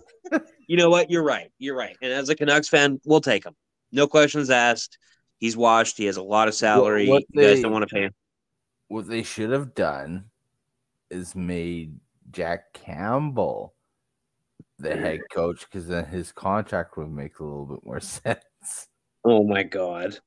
you 0.66 0.76
know 0.76 0.90
what? 0.90 1.10
You're 1.10 1.22
right. 1.22 1.50
You're 1.58 1.76
right. 1.76 1.96
And 2.02 2.12
as 2.12 2.28
a 2.28 2.34
Canucks 2.34 2.68
fan, 2.68 3.00
we'll 3.04 3.20
take 3.20 3.44
him. 3.44 3.54
No 3.92 4.06
questions 4.06 4.50
asked. 4.50 4.98
He's 5.38 5.56
washed. 5.56 5.96
He 5.96 6.04
has 6.04 6.16
a 6.18 6.22
lot 6.22 6.48
of 6.48 6.54
salary. 6.54 7.08
what 7.08 7.24
you 7.32 7.42
guys 7.42 7.56
they- 7.56 7.62
don't 7.62 7.72
want 7.72 7.88
to 7.88 7.94
pay 7.94 8.02
him. 8.02 8.14
What 8.88 9.06
they 9.08 9.22
should 9.22 9.50
have 9.50 9.74
done 9.74 10.24
is 11.10 11.34
made 11.36 11.98
Jack 12.32 12.72
Campbell 12.72 13.74
the 14.80 14.96
head 14.96 15.20
coach 15.32 15.60
because 15.60 15.86
then 15.86 16.06
his 16.06 16.32
contract 16.32 16.96
would 16.96 17.10
make 17.10 17.38
a 17.38 17.44
little 17.44 17.66
bit 17.66 17.84
more 17.84 18.00
sense. 18.00 18.88
Oh 19.24 19.44
my 19.44 19.62
god. 19.62 20.18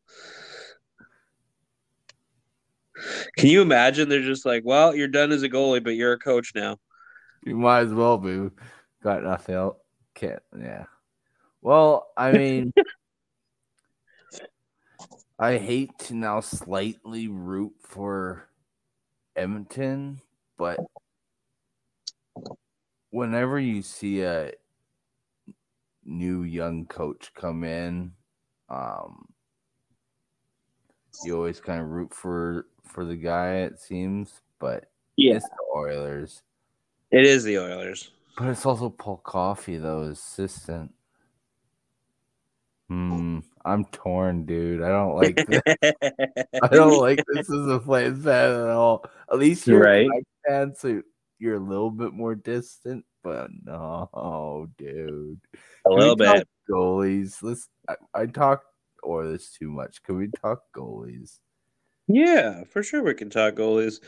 Can 3.37 3.49
you 3.49 3.61
imagine? 3.61 4.07
They're 4.09 4.21
just 4.21 4.45
like, 4.45 4.63
well, 4.65 4.95
you're 4.95 5.07
done 5.07 5.31
as 5.31 5.43
a 5.43 5.49
goalie, 5.49 5.83
but 5.83 5.95
you're 5.95 6.13
a 6.13 6.19
coach 6.19 6.51
now. 6.55 6.77
You 7.45 7.57
might 7.57 7.81
as 7.81 7.93
well 7.93 8.17
be. 8.17 8.49
Got 9.01 9.23
nothing 9.23 9.55
else. 9.55 9.77
Can't. 10.15 10.41
Yeah. 10.57 10.85
Well, 11.61 12.07
I 12.15 12.31
mean, 12.33 12.73
I 15.39 15.57
hate 15.57 15.97
to 15.99 16.13
now 16.13 16.39
slightly 16.39 17.27
root 17.27 17.73
for 17.81 18.47
Edmonton, 19.35 20.21
but 20.57 20.79
whenever 23.09 23.59
you 23.59 23.81
see 23.81 24.21
a 24.21 24.51
new 26.05 26.43
young 26.43 26.85
coach 26.85 27.31
come 27.33 27.63
in, 27.63 28.13
um, 28.69 29.25
you 31.23 31.35
always 31.35 31.59
kind 31.59 31.81
of 31.81 31.89
root 31.89 32.13
for 32.13 32.65
for 32.83 33.05
the 33.05 33.15
guy. 33.15 33.57
It 33.57 33.79
seems, 33.79 34.41
but 34.59 34.85
Yeah. 35.15 35.35
it's 35.35 35.47
the 35.49 35.55
Oilers. 35.75 36.41
It 37.11 37.25
is 37.25 37.43
the 37.43 37.59
Oilers. 37.59 38.11
But 38.37 38.47
it's 38.47 38.65
also 38.65 38.89
Paul 38.89 39.17
Coffey, 39.17 39.77
though, 39.77 40.01
assistant. 40.03 40.93
Hmm. 42.89 43.39
I'm 43.63 43.85
torn, 43.85 44.45
dude. 44.45 44.81
I 44.81 44.89
don't 44.89 45.15
like 45.15 45.45
this. 45.47 45.61
I 46.61 46.67
don't 46.69 46.99
like 46.99 47.23
this 47.33 47.49
as 47.49 47.67
a 47.67 47.79
fan 47.79 48.25
at 48.27 48.69
all. 48.69 49.05
At 49.31 49.39
least 49.39 49.67
you're 49.67 49.81
Right. 49.81 50.09
fan, 50.47 50.75
so 50.75 51.01
you're 51.39 51.55
a 51.55 51.59
little 51.59 51.91
bit 51.91 52.11
more 52.13 52.35
distant. 52.35 53.05
But 53.23 53.49
no, 53.63 54.67
dude. 54.77 55.39
a 55.85 55.89
Can 55.89 55.97
little 55.99 56.15
bit. 56.15 56.47
Goalies. 56.69 57.41
Let's. 57.41 57.69
I, 57.87 57.95
I 58.13 58.25
talk 58.25 58.63
Oilers 59.05 59.49
too 59.57 59.69
much. 59.71 60.03
Can 60.03 60.17
we 60.17 60.29
talk 60.41 60.61
goalies? 60.75 61.39
Yeah, 62.07 62.63
for 62.65 62.83
sure 62.83 63.01
we 63.03 63.13
can 63.13 63.29
talk 63.29 63.53
goalies. 63.55 63.99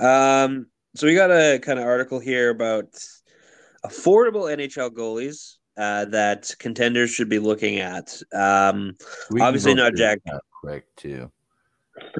Um, 0.00 0.66
so 0.96 1.06
we 1.06 1.14
got 1.14 1.30
a 1.30 1.58
kind 1.60 1.78
of 1.78 1.86
article 1.86 2.18
here 2.18 2.50
about 2.50 2.86
affordable 3.86 4.52
NHL 4.52 4.90
goalies 4.90 5.56
uh, 5.76 6.04
that 6.06 6.52
contenders 6.58 7.10
should 7.10 7.28
be 7.28 7.38
looking 7.38 7.78
at. 7.78 8.20
Um, 8.32 8.96
We 9.30 9.40
Obviously 9.40 9.74
not 9.74 9.94
Jack. 9.94 10.18
that 10.26 10.40
Quick 10.60 10.84
too. 10.96 11.30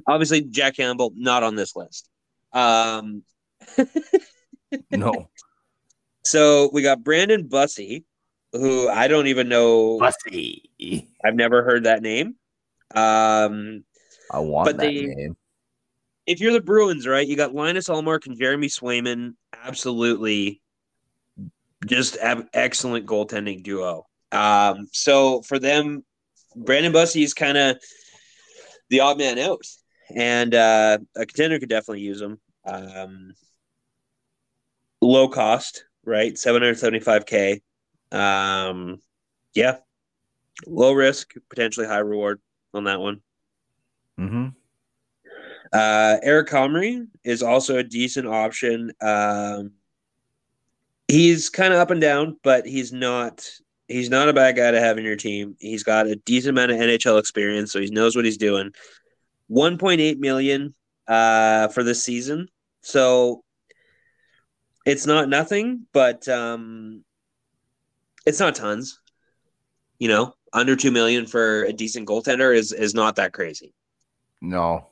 obviously, 0.07 0.43
Jack 0.43 0.77
Campbell 0.77 1.13
not 1.17 1.43
on 1.43 1.57
this 1.57 1.75
list. 1.75 2.09
Um, 2.53 3.23
No, 4.91 5.29
so 6.25 6.71
we 6.73 6.83
got 6.83 7.03
Brandon 7.05 7.49
Bussi, 7.49 8.05
who 8.53 8.89
I 8.89 9.09
don't 9.09 9.27
even 9.27 9.49
know. 9.49 9.99
Bussi. 9.99 11.07
I've 11.25 11.35
never 11.35 11.63
heard 11.63 11.85
that 11.85 12.03
name. 12.03 12.37
Um, 12.95 13.85
I 14.31 14.39
want 14.41 14.67
But 14.67 14.77
that 14.79 14.83
they- 14.83 15.07
name. 15.07 15.37
if 16.27 16.41
you're 16.41 16.53
the 16.53 16.61
Bruins, 16.61 17.07
right, 17.07 17.27
you 17.27 17.37
got 17.37 17.55
Linus 17.55 17.89
Ullmark 17.89 18.27
and 18.27 18.39
Jeremy 18.39 18.69
Swayman. 18.69 19.35
Absolutely, 19.53 20.61
just 21.87 22.17
ab- 22.19 22.49
excellent 22.53 23.07
goaltending 23.07 23.63
duo. 23.63 24.07
Um, 24.33 24.89
so 24.93 25.43
for 25.43 25.59
them, 25.59 26.05
Brandon 26.57 26.93
Bussi 26.93 27.23
is 27.25 27.35
kind 27.35 27.57
of 27.59 27.79
the 28.91 29.01
odd 29.01 29.19
man 29.19 29.39
out, 29.39 29.63
and 30.15 30.55
uh, 30.55 30.99
a 31.17 31.27
contender 31.27 31.59
could 31.59 31.69
definitely 31.69 32.01
use 32.03 32.21
him. 32.21 32.39
Um, 32.65 33.35
low 35.01 35.29
cost, 35.29 35.85
right? 36.05 36.37
Seven 36.39 36.63
hundred 36.63 36.79
seventy-five 36.79 37.27
k. 37.27 37.61
Um, 38.13 39.01
yeah, 39.55 39.77
low 40.67 40.93
risk, 40.93 41.35
potentially 41.49 41.87
high 41.87 41.99
reward 41.99 42.41
on 42.73 42.85
that 42.85 43.01
one. 43.01 43.21
Mm-hmm. 44.19 44.49
Uh, 45.73 46.17
Eric 46.23 46.49
Comrie 46.49 47.07
is 47.25 47.43
also 47.43 47.79
a 47.79 47.83
decent 47.83 48.29
option. 48.29 48.93
Um, 49.01 49.73
he's 51.09 51.51
kind 51.51 51.73
of 51.73 51.81
up 51.81 51.91
and 51.91 52.01
down, 52.01 52.39
but 52.43 52.67
he's 52.67 52.93
not 52.93 53.49
he's 53.89 54.11
not 54.11 54.29
a 54.29 54.33
bad 54.33 54.57
guy 54.57 54.71
to 54.71 54.81
have 54.81 54.99
in 54.99 55.05
your 55.05 55.17
team. 55.17 55.57
He's 55.59 55.83
got 55.83 56.07
a 56.07 56.17
decent 56.17 56.57
amount 56.57 56.73
of 56.73 56.79
NHL 56.79 57.19
experience, 57.19 57.73
so 57.73 57.81
he 57.81 57.91
knows 57.91 58.17
what 58.17 58.25
he's 58.25 58.39
doing. 58.39 58.71
1.8 59.51 60.19
million 60.19 60.75
uh, 61.07 61.69
for 61.69 61.83
this 61.83 62.03
season, 62.03 62.49
so 62.81 63.44
it's 64.85 65.07
not 65.07 65.29
nothing, 65.29 65.87
but 65.93 66.27
um, 66.29 67.05
it's 68.27 68.41
not 68.41 68.55
tons. 68.55 69.01
You 69.99 70.09
know, 70.09 70.35
under 70.53 70.77
two 70.77 70.91
million 70.91 71.27
for 71.27 71.65
a 71.65 71.73
decent 71.73 72.09
goaltender 72.09 72.55
is 72.55 72.73
is 72.73 72.95
not 72.95 73.17
that 73.17 73.33
crazy. 73.33 73.75
No. 74.41 74.89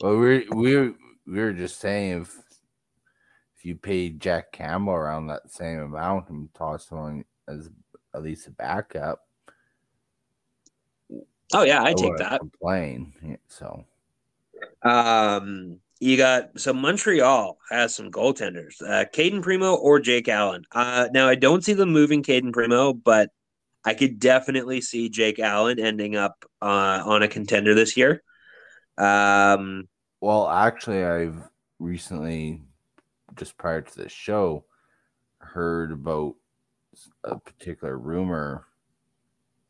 Well, 0.00 0.16
we're 0.16 0.44
we're 0.50 0.94
we're 1.26 1.52
just 1.52 1.80
saying 1.80 2.22
if 2.22 2.38
if 3.56 3.64
you 3.64 3.76
paid 3.76 4.20
Jack 4.20 4.52
Campbell 4.52 4.92
around 4.92 5.26
that 5.26 5.50
same 5.50 5.80
amount 5.80 6.28
and 6.30 6.52
toss 6.54 6.90
him 6.90 6.98
on 6.98 7.24
as 7.48 7.68
at 8.14 8.22
least 8.22 8.46
a 8.46 8.50
backup, 8.50 9.26
Oh 11.52 11.62
yeah, 11.62 11.82
I 11.82 11.94
take 11.94 12.16
that. 12.18 12.38
Complain. 12.40 13.38
So 13.48 13.84
Um, 14.82 15.80
you 16.00 16.16
got 16.16 16.58
so 16.58 16.72
Montreal 16.72 17.58
has 17.70 17.94
some 17.94 18.10
goaltenders, 18.10 18.82
uh, 18.82 19.04
Cayden 19.12 19.42
Primeau 19.42 19.74
or 19.74 20.00
Jake 20.00 20.28
Allen. 20.28 20.64
Uh, 20.72 21.08
now 21.12 21.28
I 21.28 21.34
don't 21.34 21.62
see 21.62 21.74
them 21.74 21.90
moving 21.90 22.22
Cayden 22.22 22.52
Primeau, 22.52 22.94
but 22.94 23.30
I 23.84 23.92
could 23.92 24.18
definitely 24.18 24.80
see 24.80 25.10
Jake 25.10 25.38
Allen 25.38 25.78
ending 25.78 26.16
up 26.16 26.44
uh, 26.62 27.02
on 27.04 27.22
a 27.22 27.28
contender 27.28 27.74
this 27.74 27.98
year. 27.98 28.22
Um, 28.96 29.88
well, 30.20 30.48
actually, 30.48 31.04
I've 31.04 31.42
recently, 31.78 32.62
just 33.36 33.58
prior 33.58 33.82
to 33.82 33.96
this 33.96 34.12
show, 34.12 34.64
heard 35.38 35.92
about 35.92 36.34
a 37.24 37.38
particular 37.38 37.96
rumor 37.96 38.66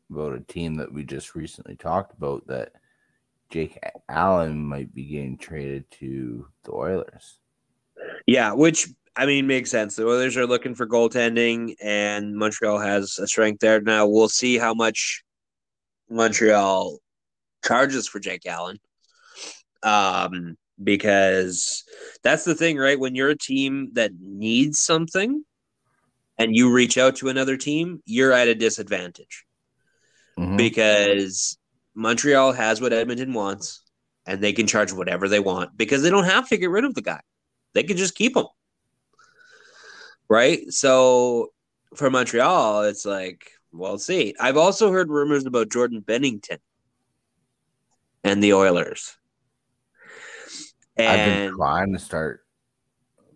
about 0.09 0.33
a 0.33 0.41
team 0.41 0.75
that 0.75 0.93
we 0.93 1.03
just 1.03 1.35
recently 1.35 1.75
talked 1.75 2.17
about 2.17 2.45
that 2.47 2.73
Jake 3.51 3.77
Allen 4.09 4.65
might 4.65 4.93
be 4.93 5.03
getting 5.05 5.37
traded 5.37 5.89
to 5.99 6.47
the 6.63 6.71
Oilers. 6.71 7.37
yeah, 8.25 8.53
which 8.53 8.87
I 9.15 9.25
mean 9.25 9.45
makes 9.45 9.69
sense. 9.69 9.95
The 9.95 10.07
Oilers 10.07 10.37
are 10.37 10.47
looking 10.47 10.73
for 10.73 10.87
goaltending, 10.87 11.75
and 11.81 12.35
Montreal 12.35 12.79
has 12.79 13.19
a 13.19 13.27
strength 13.27 13.59
there. 13.59 13.81
Now 13.81 14.07
we'll 14.07 14.29
see 14.29 14.57
how 14.57 14.73
much 14.73 15.23
Montreal 16.09 16.97
charges 17.65 18.07
for 18.07 18.19
Jake 18.19 18.45
Allen. 18.45 18.79
Um, 19.83 20.55
because 20.83 21.83
that's 22.23 22.43
the 22.45 22.55
thing, 22.55 22.77
right? 22.77 22.99
When 22.99 23.15
you're 23.15 23.29
a 23.29 23.37
team 23.37 23.89
that 23.93 24.11
needs 24.19 24.79
something 24.79 25.43
and 26.37 26.55
you 26.55 26.71
reach 26.71 26.97
out 26.97 27.17
to 27.17 27.29
another 27.29 27.57
team, 27.57 28.01
you're 28.05 28.31
at 28.31 28.47
a 28.47 28.55
disadvantage 28.55 29.45
Mhm. 30.39 30.57
because 30.57 31.57
Montreal 31.95 32.53
has 32.53 32.81
what 32.81 32.93
Edmonton 32.93 33.33
wants 33.33 33.81
and 34.25 34.41
they 34.41 34.53
can 34.53 34.67
charge 34.67 34.93
whatever 34.93 35.27
they 35.27 35.39
want 35.39 35.75
because 35.77 36.03
they 36.03 36.09
don't 36.09 36.25
have 36.25 36.47
to 36.49 36.57
get 36.57 36.69
rid 36.69 36.85
of 36.85 36.95
the 36.95 37.01
guy. 37.01 37.21
They 37.73 37.83
can 37.83 37.97
just 37.97 38.15
keep 38.15 38.35
him. 38.35 38.45
Right? 40.29 40.71
So 40.71 41.51
for 41.95 42.09
Montreal, 42.09 42.83
it's 42.83 43.05
like, 43.05 43.51
well, 43.73 43.97
see. 43.97 44.35
I've 44.39 44.57
also 44.57 44.91
heard 44.91 45.09
rumors 45.09 45.45
about 45.45 45.69
Jordan 45.69 46.01
Binnington 46.01 46.59
and 48.23 48.43
the 48.43 48.53
Oilers. 48.53 49.17
I've 50.97 51.25
been 51.25 51.55
trying 51.55 51.93
to 51.93 51.99
start 51.99 52.41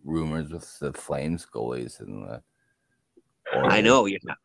rumors 0.03 0.51
with 0.51 0.80
the 0.80 0.93
Flames 0.93 1.47
goalies 1.51 1.99
and 1.99 2.28
the. 2.28 2.41
Oilers. 3.56 3.74
I 3.74 3.82
know 3.82 4.06
you 4.06 4.20
have. 4.28 4.38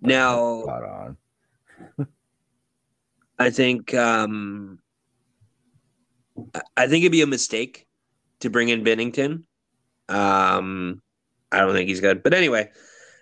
Now. 0.00 1.16
I 3.40 3.48
think 3.48 3.94
um, 3.94 4.78
I- 6.76 6.86
think 6.86 7.02
it'd 7.02 7.10
be 7.12 7.22
a 7.22 7.26
mistake 7.26 7.86
to 8.40 8.50
bring 8.50 8.68
in 8.68 8.84
Binnington. 8.84 9.44
Um, 10.10 11.00
I 11.50 11.60
don't 11.60 11.72
think 11.72 11.88
he's 11.88 12.02
good. 12.02 12.22
But 12.22 12.34
anyway, 12.34 12.70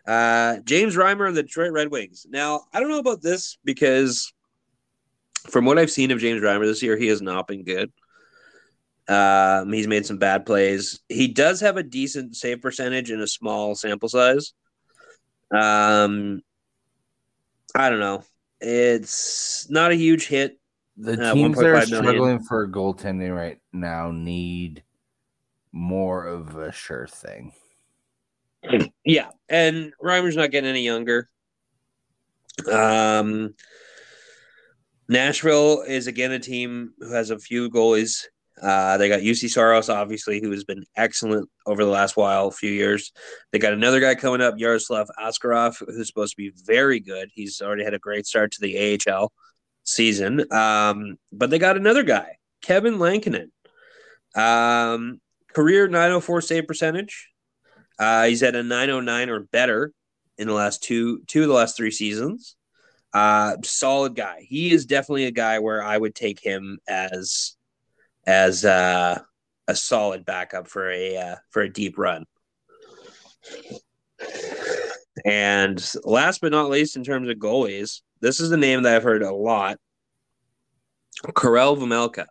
uh, 0.08 0.58
James 0.64 0.96
Reimer 0.96 1.28
of 1.28 1.36
the 1.36 1.44
Detroit 1.44 1.72
Red 1.72 1.92
Wings. 1.92 2.26
Now, 2.28 2.62
I 2.72 2.80
don't 2.80 2.90
know 2.90 2.98
about 2.98 3.22
this 3.22 3.58
because 3.64 4.32
from 5.48 5.64
what 5.64 5.78
I've 5.78 5.90
seen 5.90 6.10
of 6.10 6.18
James 6.18 6.42
Reimer 6.42 6.64
this 6.66 6.82
year, 6.82 6.96
he 6.96 7.06
has 7.06 7.22
not 7.22 7.46
been 7.46 7.62
good. 7.62 7.92
Um, 9.06 9.72
he's 9.72 9.86
made 9.86 10.04
some 10.04 10.18
bad 10.18 10.44
plays. 10.44 11.00
He 11.08 11.28
does 11.28 11.60
have 11.60 11.76
a 11.76 11.82
decent 11.84 12.34
save 12.34 12.60
percentage 12.60 13.10
in 13.12 13.20
a 13.20 13.26
small 13.26 13.76
sample 13.76 14.08
size. 14.08 14.52
Um, 15.52 16.42
I 17.74 17.88
don't 17.88 18.00
know. 18.00 18.24
It's 18.60 19.68
not 19.70 19.90
a 19.92 19.94
huge 19.94 20.26
hit. 20.26 20.58
The 20.96 21.12
Uh, 21.12 21.32
teams 21.34 21.56
that 21.58 21.66
are 21.66 21.74
1.5 21.74 21.90
million. 21.90 22.04
struggling 22.04 22.38
for 22.40 22.68
goaltending 22.68 23.34
right 23.34 23.60
now 23.72 24.10
need 24.10 24.82
more 25.72 26.26
of 26.26 26.56
a 26.56 26.72
sure 26.72 27.06
thing. 27.06 27.52
Yeah, 29.04 29.30
and 29.48 29.92
Reimer's 30.02 30.34
not 30.36 30.50
getting 30.50 30.68
any 30.70 30.84
younger. 30.84 31.30
Um, 32.70 33.54
Nashville 35.08 35.82
is 35.82 36.08
again 36.08 36.32
a 36.32 36.40
team 36.40 36.92
who 36.98 37.12
has 37.12 37.30
a 37.30 37.38
few 37.38 37.70
goalies. 37.70 38.24
Uh, 38.62 38.96
they 38.96 39.08
got 39.08 39.20
Juuse 39.20 39.50
Saros, 39.50 39.88
obviously, 39.88 40.40
who 40.40 40.50
has 40.50 40.64
been 40.64 40.84
excellent 40.96 41.48
over 41.66 41.84
the 41.84 41.90
last 41.90 42.16
while, 42.16 42.48
a 42.48 42.52
few 42.52 42.70
years. 42.70 43.12
They 43.52 43.58
got 43.58 43.72
another 43.72 44.00
guy 44.00 44.14
coming 44.14 44.40
up, 44.40 44.54
Yaroslav 44.58 45.08
Askarov, 45.20 45.78
who's 45.78 46.08
supposed 46.08 46.36
to 46.36 46.42
be 46.42 46.52
very 46.64 47.00
good. 47.00 47.30
He's 47.32 47.60
already 47.60 47.84
had 47.84 47.94
a 47.94 47.98
great 47.98 48.26
start 48.26 48.52
to 48.52 48.60
the 48.60 48.98
AHL 49.08 49.32
season. 49.84 50.52
Um, 50.52 51.16
but 51.32 51.50
they 51.50 51.58
got 51.58 51.76
another 51.76 52.02
guy, 52.02 52.36
Kevin 52.62 52.98
Lankinen. 52.98 53.50
Um, 54.34 55.20
career 55.54 55.88
904 55.88 56.40
save 56.42 56.66
percentage. 56.66 57.28
Uh, 57.98 58.26
he's 58.26 58.42
at 58.42 58.54
a 58.54 58.62
909 58.62 59.30
or 59.30 59.40
better 59.40 59.92
in 60.36 60.46
the 60.46 60.54
last 60.54 60.82
two 60.82 61.20
two 61.26 61.42
of 61.42 61.48
the 61.48 61.54
last 61.54 61.76
three 61.76 61.90
seasons. 61.90 62.56
Uh, 63.12 63.56
solid 63.64 64.14
guy. 64.14 64.46
He 64.48 64.70
is 64.70 64.86
definitely 64.86 65.24
a 65.24 65.32
guy 65.32 65.58
where 65.58 65.82
I 65.82 65.96
would 65.96 66.14
take 66.14 66.40
him 66.40 66.78
as 66.86 67.56
as 68.26 68.64
uh, 68.64 69.20
a 69.66 69.74
solid 69.74 70.24
backup 70.24 70.68
for 70.68 70.90
a 70.90 71.16
uh, 71.16 71.36
for 71.50 71.62
a 71.62 71.72
deep 71.72 71.98
run. 71.98 72.24
And 75.24 75.84
last 76.04 76.40
but 76.40 76.52
not 76.52 76.70
least, 76.70 76.96
in 76.96 77.04
terms 77.04 77.28
of 77.28 77.36
goalies, 77.36 78.02
this 78.20 78.40
is 78.40 78.50
the 78.50 78.56
name 78.56 78.82
that 78.82 78.94
I've 78.94 79.02
heard 79.02 79.22
a 79.22 79.32
lot. 79.32 79.78
Karel 81.36 81.76
Vejmelka. 81.76 82.26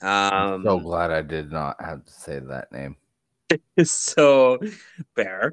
Um, 0.00 0.62
so 0.62 0.78
glad 0.78 1.10
I 1.10 1.22
did 1.22 1.50
not 1.50 1.76
have 1.80 2.04
to 2.04 2.12
say 2.12 2.38
that 2.38 2.72
name. 2.72 2.96
so 3.84 4.58
fair. 5.14 5.52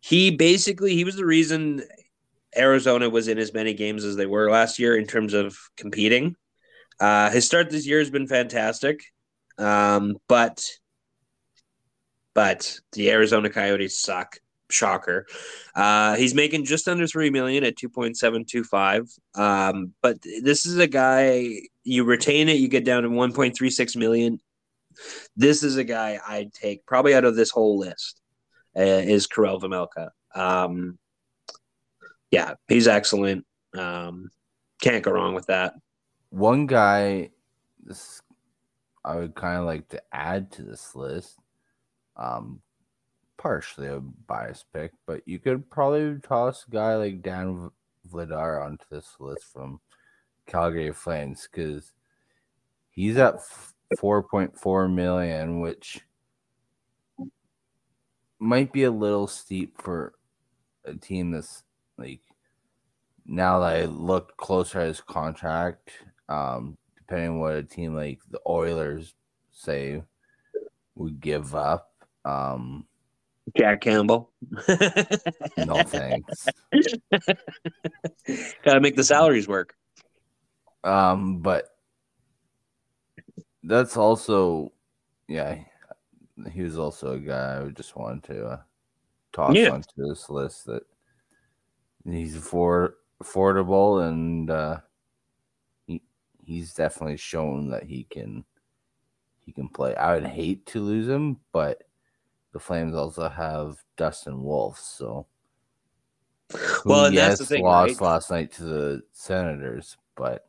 He 0.00 0.30
basically 0.30 0.94
he 0.94 1.04
was 1.04 1.16
the 1.16 1.26
reason 1.26 1.82
Arizona 2.56 3.08
was 3.08 3.28
in 3.28 3.38
as 3.38 3.52
many 3.52 3.74
games 3.74 4.04
as 4.04 4.16
they 4.16 4.26
were 4.26 4.50
last 4.50 4.78
year 4.78 4.96
in 4.96 5.06
terms 5.06 5.34
of 5.34 5.56
competing. 5.76 6.36
Uh, 7.00 7.30
his 7.30 7.46
start 7.46 7.70
this 7.70 7.86
year 7.86 7.98
has 7.98 8.10
been 8.10 8.26
fantastic, 8.26 9.02
um, 9.58 10.16
but 10.28 10.64
but 12.34 12.78
the 12.92 13.10
Arizona 13.10 13.50
Coyotes 13.50 14.00
suck. 14.00 14.36
Shocker. 14.72 15.26
Uh, 15.74 16.14
he's 16.14 16.32
making 16.32 16.64
just 16.64 16.86
under 16.86 17.04
three 17.04 17.28
million 17.30 17.64
at 17.64 17.76
two 17.76 17.88
point 17.88 18.16
seven 18.16 18.44
two 18.44 18.62
five. 18.62 19.10
Um, 19.34 19.94
but 20.00 20.18
this 20.22 20.64
is 20.64 20.78
a 20.78 20.86
guy 20.86 21.62
you 21.82 22.04
retain 22.04 22.48
it, 22.48 22.58
you 22.58 22.68
get 22.68 22.84
down 22.84 23.02
to 23.02 23.10
one 23.10 23.32
point 23.32 23.56
three 23.56 23.70
six 23.70 23.96
million 23.96 24.38
this 25.36 25.62
is 25.62 25.76
a 25.76 25.84
guy 25.84 26.18
I'd 26.26 26.52
take 26.52 26.84
probably 26.86 27.14
out 27.14 27.24
of 27.24 27.36
this 27.36 27.50
whole 27.50 27.78
list 27.78 28.20
uh, 28.76 28.82
is 28.82 29.26
Karel 29.26 29.60
Vejmelka. 29.60 30.10
Um, 30.34 30.98
yeah, 32.30 32.54
he's 32.68 32.88
excellent. 32.88 33.44
Um, 33.76 34.30
can't 34.80 35.02
go 35.02 35.12
wrong 35.12 35.34
with 35.34 35.46
that. 35.46 35.74
One 36.30 36.66
guy 36.66 37.30
this 37.82 38.22
I 39.04 39.16
would 39.16 39.34
kind 39.34 39.58
of 39.58 39.64
like 39.64 39.88
to 39.90 40.02
add 40.12 40.50
to 40.52 40.62
this 40.62 40.94
list. 40.94 41.38
Um 42.16 42.60
partially 43.38 43.88
a 43.88 44.00
bias 44.00 44.64
pick, 44.72 44.92
but 45.06 45.22
you 45.26 45.38
could 45.38 45.70
probably 45.70 46.18
toss 46.20 46.66
a 46.68 46.70
guy 46.70 46.94
like 46.96 47.22
Dan 47.22 47.70
Vladar 48.12 48.64
onto 48.64 48.84
this 48.90 49.16
list 49.18 49.44
from 49.52 49.80
Calgary 50.46 50.92
Flames 50.92 51.48
because 51.50 51.92
he's 52.90 53.16
at 53.16 53.36
4.4 53.98 54.92
million, 54.92 55.60
which 55.60 56.00
might 58.38 58.72
be 58.72 58.84
a 58.84 58.90
little 58.90 59.26
steep 59.26 59.80
for 59.80 60.14
a 60.84 60.94
team 60.94 61.30
that's 61.30 61.62
like 61.96 62.20
now 63.26 63.60
that 63.60 63.76
I 63.76 63.84
look 63.84 64.36
closer 64.36 64.80
at 64.80 64.88
his 64.88 65.00
contract, 65.00 65.90
um, 66.30 66.78
depending 66.96 67.32
on 67.32 67.40
what 67.40 67.56
a 67.56 67.62
team 67.62 67.94
like 67.94 68.20
the 68.30 68.40
Oilers 68.48 69.14
say 69.52 70.02
would 70.94 71.20
give 71.20 71.54
up. 71.54 71.92
Um, 72.24 72.86
Jack 73.56 73.80
Campbell. 73.80 74.30
no 75.58 75.82
thanks. 75.82 76.46
Got 78.64 78.74
to 78.74 78.80
make 78.80 78.96
the 78.96 79.04
salaries 79.04 79.48
work. 79.48 79.74
Um, 80.84 81.40
but 81.40 81.68
that's 83.64 83.96
also, 83.96 84.72
yeah, 85.28 85.58
he 86.52 86.62
was 86.62 86.78
also 86.78 87.14
a 87.14 87.18
guy 87.18 87.60
I 87.62 87.68
just 87.70 87.96
wanted 87.96 88.22
to 88.24 88.46
uh, 88.46 88.60
toss 89.32 89.56
Yeah. 89.56 89.70
onto 89.70 89.88
this 90.08 90.30
list 90.30 90.66
that 90.66 90.84
he's 92.04 92.36
afford 92.36 92.94
affordable 93.22 94.08
and 94.08 94.50
uh, 94.50 94.78
he's 96.50 96.74
definitely 96.74 97.16
shown 97.16 97.70
that 97.70 97.84
he 97.84 98.04
can 98.10 98.44
he 99.46 99.52
can 99.52 99.68
play. 99.68 99.94
I 99.94 100.14
would 100.14 100.26
hate 100.26 100.66
to 100.66 100.80
lose 100.80 101.08
him, 101.08 101.38
but 101.52 101.84
the 102.52 102.58
Flames 102.58 102.94
also 102.94 103.28
have 103.28 103.76
Dustin 103.96 104.42
Wolf, 104.42 104.78
so 104.80 105.26
Well, 106.84 107.04
and 107.06 107.16
that's 107.16 107.38
the 107.38 107.46
thing, 107.46 107.62
lost 107.64 108.00
right? 108.00 108.12
last 108.12 108.30
night 108.30 108.52
to 108.54 108.64
the 108.64 109.02
Senators, 109.12 109.96
but 110.16 110.48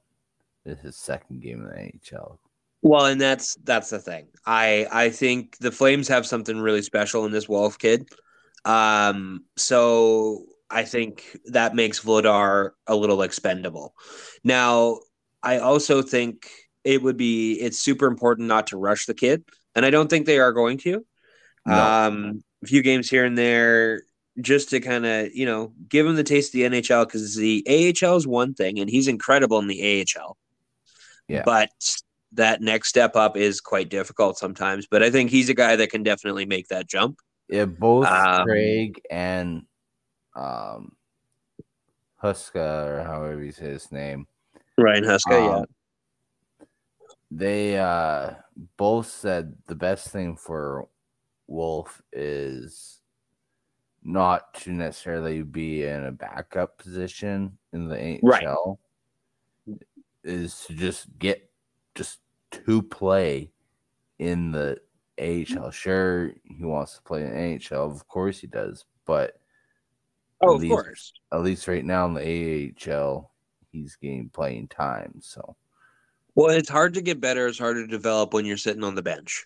it's 0.66 0.82
his 0.82 0.96
second 0.96 1.42
game 1.42 1.62
in 1.62 1.68
the 1.68 1.76
NHL. 1.76 2.40
Well, 2.82 3.06
and 3.06 3.22
that's 3.22 3.56
that's 3.64 3.92
the 3.92 4.00
thing. 4.00 4.28
I 4.46 4.88
I 4.92 5.10
think 5.12 5.58
the 5.60 5.72
Flames 5.72 6.08
have 6.08 6.26
something 6.26 6.60
really 6.60 6.82
special 6.82 7.26
in 7.26 7.32
this 7.32 7.48
Wolf 7.48 7.78
kid. 7.78 8.10
Um, 8.66 9.46
so 9.56 10.46
I 10.72 10.84
think 10.84 11.38
that 11.46 11.76
makes 11.76 12.00
Vladar 12.00 12.72
a 12.88 12.96
little 12.96 13.22
expendable. 13.22 13.94
Now, 14.44 15.00
I 15.44 15.60
also 15.60 16.02
think 16.02 16.50
it 16.84 17.02
would 17.02 17.18
be 17.18 17.54
it's 17.54 17.80
super 17.80 18.08
important 18.08 18.48
not 18.48 18.68
to 18.68 18.78
rush 18.78 19.06
the 19.06 19.14
kid, 19.14 19.44
and 19.76 19.86
I 19.86 19.90
don't 19.90 20.10
think 20.10 20.26
they 20.26 20.40
are 20.40 20.54
going 20.54 20.78
to. 20.80 21.06
No. 21.66 21.74
Um, 21.74 22.44
a 22.64 22.68
few 22.68 22.82
games 22.82 23.10
here 23.10 23.26
and 23.26 23.38
there, 23.38 24.04
just 24.40 24.70
to 24.70 24.80
kind 24.80 25.06
of 25.06 25.34
you 25.34 25.46
know 25.46 25.74
give 25.88 26.06
him 26.06 26.16
the 26.16 26.24
taste 26.24 26.50
of 26.50 26.54
the 26.54 26.64
NHL 26.64 27.06
because 27.06 27.36
the 27.36 27.66
AHL 27.68 28.16
is 28.16 28.28
one 28.28 28.54
thing, 28.54 28.80
and 28.80 28.90
he's 28.90 29.08
incredible 29.08 29.60
in 29.60 29.68
the 29.68 30.06
AHL. 30.18 30.38
Yeah. 31.28 31.44
but 31.46 31.70
that 32.34 32.62
next 32.62 32.90
step 32.90 33.16
up 33.16 33.38
is 33.38 33.62
quite 33.62 33.90
difficult 33.90 34.38
sometimes. 34.38 34.88
But 34.90 35.04
I 35.04 35.10
think 35.10 35.30
he's 35.30 35.50
a 35.50 35.54
guy 35.54 35.78
that 35.78 35.90
can 35.90 36.04
definitely 36.04 36.46
make 36.46 36.68
that 36.68 36.88
jump. 36.88 37.20
Yeah, 37.48 37.66
both 37.66 38.08
Um, 38.08 38.46
Craig 38.46 39.02
and 39.10 39.64
um 40.36 40.94
Huska 42.24 42.88
or 42.88 43.04
however 43.04 43.44
you 43.44 43.52
say 43.52 43.66
his 43.66 43.92
name. 43.92 44.28
Ryan 44.82 45.04
Huska, 45.04 45.60
um, 45.62 45.66
They 47.30 47.78
uh 47.80 48.34
both 48.78 49.08
said 49.08 49.56
the 49.68 49.76
best 49.76 50.10
thing 50.10 50.36
for 50.36 50.88
Wolf 51.48 52.02
is 52.12 53.00
not 54.04 54.54
to 54.56 54.72
necessarily 54.72 55.44
be 55.44 55.84
in 55.84 56.06
a 56.06 56.12
backup 56.12 56.78
position 56.78 57.58
in 57.74 57.88
the 57.88 57.96
NHL. 57.96 58.78
Is 60.24 60.66
to 60.66 60.74
just 60.74 61.08
get 61.20 61.50
just 61.96 62.20
to 62.52 62.82
play 62.82 63.52
in 64.20 64.52
the 64.52 64.78
AHL. 65.20 65.72
Sure, 65.72 66.32
he 66.46 66.64
wants 66.64 66.96
to 66.96 67.02
play 67.04 67.24
in 67.24 67.32
the 67.32 67.76
AHL. 67.76 67.92
Of 67.92 68.08
course 68.08 68.40
he 68.40 68.48
does, 68.48 68.86
but 69.06 69.40
Oh, 70.42 70.52
at 70.52 70.56
of 70.56 70.62
least- 70.62 70.72
course. 70.72 71.14
at 71.32 71.42
least 71.44 71.68
right 71.68 71.86
now 71.86 72.06
in 72.08 72.14
the 72.14 72.22
AHL, 72.92 73.31
he's 73.72 73.96
getting 73.96 74.30
playing 74.30 74.68
time. 74.68 75.16
So 75.22 75.56
Well, 76.36 76.50
it's 76.50 76.70
hard 76.70 76.94
to 76.96 77.02
get 77.02 77.22
better. 77.22 77.48
It's 77.48 77.60
hard 77.60 77.78
to 77.78 77.88
develop 77.88 78.34
when 78.34 78.46
you're 78.46 78.58
sitting 78.58 78.84
on 78.84 78.96
the 78.96 79.02
bench, 79.02 79.46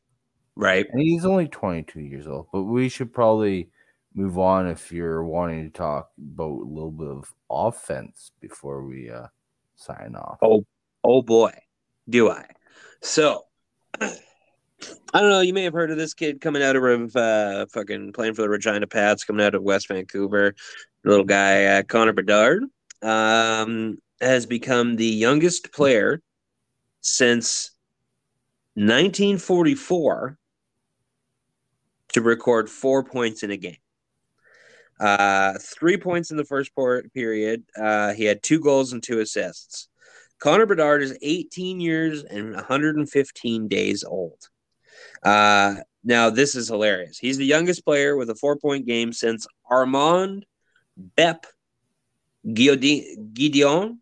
right? 0.56 0.86
and 0.92 1.02
he's 1.02 1.26
only 1.26 1.48
22 1.48 2.00
years 2.02 2.28
old. 2.28 2.48
But 2.52 2.64
we 2.64 2.90
should 2.90 3.14
probably 3.14 3.70
move 4.14 4.40
on 4.40 4.68
if 4.68 4.92
you're 4.92 5.24
wanting 5.24 5.70
to 5.70 5.78
talk 5.78 6.10
about 6.18 6.50
a 6.50 6.70
little 6.70 6.92
bit 6.92 7.08
of 7.08 7.34
offense 7.50 8.32
before 8.40 8.86
we 8.86 9.10
uh, 9.10 9.28
sign 9.76 10.16
off. 10.16 10.38
Oh, 10.42 10.66
oh 11.04 11.22
boy, 11.22 11.54
do 12.10 12.30
I. 12.30 12.46
So 13.02 13.46
I 15.14 15.22
don't 15.22 15.30
know. 15.30 15.42
You 15.42 15.54
may 15.54 15.64
have 15.64 15.74
heard 15.74 15.92
of 15.92 15.98
this 15.98 16.14
kid 16.14 16.42
coming 16.42 16.62
out 16.62 16.76
of 16.76 17.16
uh, 17.16 17.66
fucking 17.68 18.14
playing 18.14 18.34
for 18.34 18.42
the 18.42 18.50
Regina 18.50 18.88
Pats, 18.88 19.24
coming 19.24 19.46
out 19.46 19.56
of 19.56 19.64
West 19.64 19.88
Vancouver. 19.88 20.56
Little 21.04 21.24
guy, 21.24 21.66
uh, 21.66 21.84
Connor 21.84 22.14
Bedard, 22.14 22.64
um, 23.02 23.98
has 24.26 24.46
become 24.46 24.96
the 24.96 25.06
youngest 25.06 25.72
player 25.72 26.22
since 27.02 27.72
1944 28.76 30.38
to 32.14 32.22
record 32.22 32.70
four 32.70 33.04
points 33.04 33.44
in 33.44 33.52
a 33.52 33.58
game. 33.58 33.78
Uh, 35.00 35.54
three 35.62 35.98
points 35.98 36.32
in 36.32 36.38
the 36.38 36.46
first 36.46 36.72
period. 37.14 37.64
Uh, 37.80 38.14
he 38.14 38.24
had 38.24 38.42
two 38.42 38.60
goals 38.60 38.94
and 38.94 39.04
two 39.04 39.20
assists. 39.20 39.90
Connor 40.40 40.66
Bedard 40.66 41.02
is 41.02 41.18
18 41.22 41.80
years 41.80 42.24
and 42.24 42.54
115 42.54 43.68
days 43.68 44.04
old. 44.04 44.50
Uh, 45.24 45.76
now, 46.04 46.30
this 46.30 46.56
is 46.56 46.68
hilarious. 46.68 47.18
He's 47.18 47.38
the 47.38 47.46
youngest 47.46 47.84
player 47.84 48.16
with 48.16 48.30
a 48.30 48.36
four 48.36 48.58
point 48.58 48.86
game 48.86 49.12
since 49.12 49.48
Armand 49.70 50.46
Bep 50.96 51.46
Guidolin, 52.48 53.98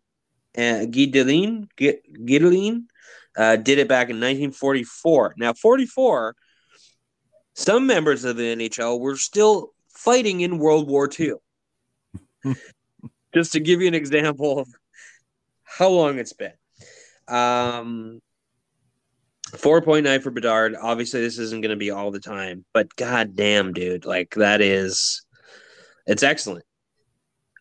uh, 0.56 0.86
Guidolin 0.86 1.68
uh, 3.36 3.56
did 3.56 3.78
it 3.78 3.88
back 3.88 4.10
in 4.10 4.16
1944. 4.16 5.34
Now, 5.36 5.52
44, 5.52 6.36
some 7.54 7.86
members 7.86 8.24
of 8.24 8.36
the 8.36 8.54
NHL 8.54 9.00
were 9.00 9.16
still 9.16 9.70
fighting 9.88 10.40
in 10.40 10.58
World 10.58 10.88
War 10.88 11.08
II. 11.18 11.34
Just 13.34 13.52
to 13.52 13.60
give 13.60 13.80
you 13.80 13.88
an 13.88 13.94
example 13.94 14.60
of 14.60 14.68
how 15.64 15.88
long 15.88 16.18
it's 16.18 16.32
been. 16.32 16.52
Um, 17.26 18.20
4.9 19.52 20.22
for 20.22 20.30
Bedard. 20.30 20.76
Obviously, 20.80 21.20
this 21.20 21.38
isn't 21.38 21.60
going 21.60 21.70
to 21.70 21.76
be 21.76 21.90
all 21.90 22.10
the 22.10 22.20
time, 22.20 22.64
but 22.72 22.94
god 22.96 23.34
damn, 23.34 23.72
dude. 23.72 24.04
Like, 24.04 24.34
that 24.34 24.60
is, 24.60 25.24
it's 26.06 26.22
excellent. 26.22 26.64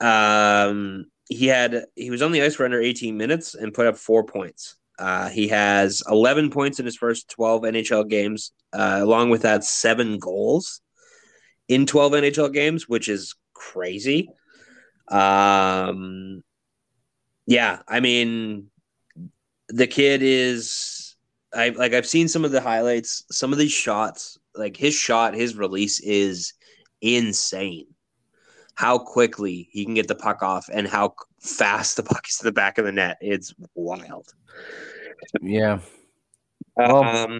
Um, 0.01 1.05
he 1.29 1.47
had, 1.47 1.85
he 1.95 2.09
was 2.09 2.21
on 2.21 2.31
the 2.31 2.41
ice 2.41 2.55
for 2.55 2.65
under 2.65 2.81
18 2.81 3.17
minutes 3.17 3.55
and 3.55 3.73
put 3.73 3.87
up 3.87 3.97
four 3.97 4.23
points. 4.23 4.75
Uh, 4.99 5.29
he 5.29 5.47
has 5.47 6.03
11 6.09 6.51
points 6.51 6.79
in 6.79 6.85
his 6.85 6.95
first 6.95 7.29
12 7.29 7.63
NHL 7.63 8.07
games, 8.07 8.51
uh, 8.73 8.99
along 9.01 9.29
with 9.29 9.41
that, 9.41 9.63
seven 9.63 10.19
goals 10.19 10.81
in 11.67 11.85
12 11.85 12.13
NHL 12.13 12.53
games, 12.53 12.87
which 12.87 13.09
is 13.09 13.35
crazy. 13.53 14.29
Um, 15.07 16.43
yeah, 17.47 17.79
I 17.87 17.99
mean, 17.99 18.69
the 19.69 19.87
kid 19.87 20.21
is 20.23 21.15
I 21.53 21.69
like 21.69 21.93
I've 21.93 22.07
seen 22.07 22.27
some 22.27 22.45
of 22.45 22.51
the 22.51 22.61
highlights, 22.61 23.23
some 23.31 23.51
of 23.51 23.59
these 23.59 23.71
shots, 23.71 24.37
like 24.55 24.75
his 24.77 24.93
shot, 24.93 25.33
his 25.33 25.55
release 25.55 25.99
is 25.99 26.53
insane. 27.01 27.87
How 28.75 28.97
quickly 28.97 29.69
he 29.71 29.85
can 29.85 29.93
get 29.93 30.07
the 30.07 30.15
puck 30.15 30.41
off 30.41 30.67
and 30.71 30.87
how 30.87 31.13
fast 31.39 31.95
the 31.97 32.03
puck 32.03 32.25
is 32.27 32.37
to 32.37 32.45
the 32.45 32.51
back 32.51 32.77
of 32.77 32.85
the 32.85 32.91
net. 32.91 33.17
It's 33.21 33.53
wild. 33.75 34.33
Yeah. 35.41 35.79
Well, 36.75 37.03
um, 37.03 37.39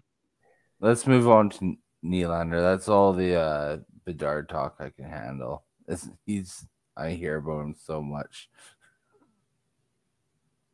let's 0.80 1.08
move 1.08 1.28
on 1.28 1.50
to 1.52 1.76
Nylander. 2.06 2.62
That's 2.62 2.88
all 2.88 3.14
the 3.14 3.36
uh 3.36 3.78
Bedard 4.06 4.50
talk 4.50 4.76
I 4.80 4.90
can 4.90 5.06
handle. 5.06 5.64
It's, 5.88 6.08
he's 6.26 6.66
I 6.96 7.12
hear 7.12 7.38
about 7.38 7.62
him 7.62 7.76
so 7.78 8.02
much. 8.02 8.50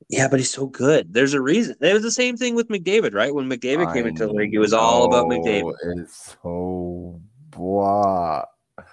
Yeah, 0.10 0.28
but 0.28 0.40
he's 0.40 0.52
so 0.52 0.66
good. 0.66 1.14
There's 1.14 1.36
a 1.36 1.42
reason. 1.42 1.76
It 1.82 1.94
was 1.94 2.02
the 2.02 2.12
same 2.12 2.36
thing 2.36 2.56
with 2.56 2.68
McDavid, 2.68 3.14
right? 3.14 3.34
When 3.34 3.48
McDavid 3.48 3.88
I 3.88 3.94
came 3.94 4.08
into 4.08 4.26
the 4.26 4.34
league, 4.34 4.54
it 4.54 4.60
was 4.60 4.74
all 4.74 5.06
about 5.06 5.28
McDavid. 5.28 5.74
It's 5.98 6.36
so 6.42 7.22
blah. 7.52 8.44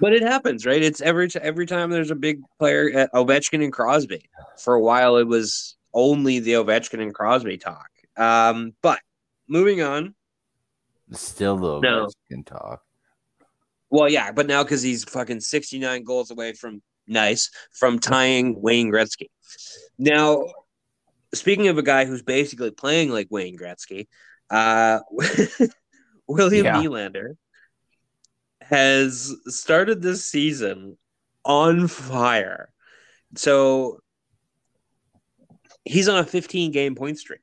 But 0.00 0.12
it 0.12 0.22
happens, 0.22 0.66
right? 0.66 0.82
It's 0.82 1.00
every 1.00 1.28
every 1.40 1.66
time 1.66 1.90
there's 1.90 2.10
a 2.10 2.16
big 2.16 2.40
player 2.58 2.90
at 2.94 3.12
Ovechkin 3.12 3.62
and 3.62 3.72
Crosby. 3.72 4.28
For 4.58 4.74
a 4.74 4.80
while, 4.80 5.16
it 5.16 5.26
was 5.26 5.76
only 5.94 6.38
the 6.38 6.52
Ovechkin 6.52 7.00
and 7.00 7.14
Crosby 7.14 7.56
talk. 7.56 7.88
Um, 8.16 8.74
but 8.82 9.00
moving 9.48 9.82
on. 9.82 10.14
Still 11.12 11.56
the 11.56 11.80
Ovechkin 11.80 12.12
no. 12.30 12.42
talk. 12.44 12.82
Well, 13.90 14.08
yeah, 14.08 14.32
but 14.32 14.46
now 14.46 14.62
because 14.62 14.82
he's 14.82 15.04
fucking 15.04 15.40
69 15.40 16.04
goals 16.04 16.30
away 16.30 16.52
from 16.52 16.82
nice 17.06 17.50
from 17.72 17.98
tying 17.98 18.60
Wayne 18.60 18.90
Gretzky. 18.90 19.28
Now, 19.98 20.46
speaking 21.34 21.68
of 21.68 21.78
a 21.78 21.82
guy 21.82 22.04
who's 22.04 22.22
basically 22.22 22.72
playing 22.72 23.10
like 23.10 23.28
Wayne 23.30 23.56
Gretzky, 23.56 24.08
uh, 24.50 25.00
William 26.26 26.66
yeah. 26.66 26.76
Nylander 26.76 27.36
has 28.68 29.32
started 29.46 30.02
this 30.02 30.24
season 30.24 30.96
on 31.44 31.86
fire. 31.86 32.70
So 33.36 34.00
he's 35.84 36.08
on 36.08 36.18
a 36.18 36.24
15 36.24 36.72
game 36.72 36.94
point 36.94 37.18
streak. 37.18 37.40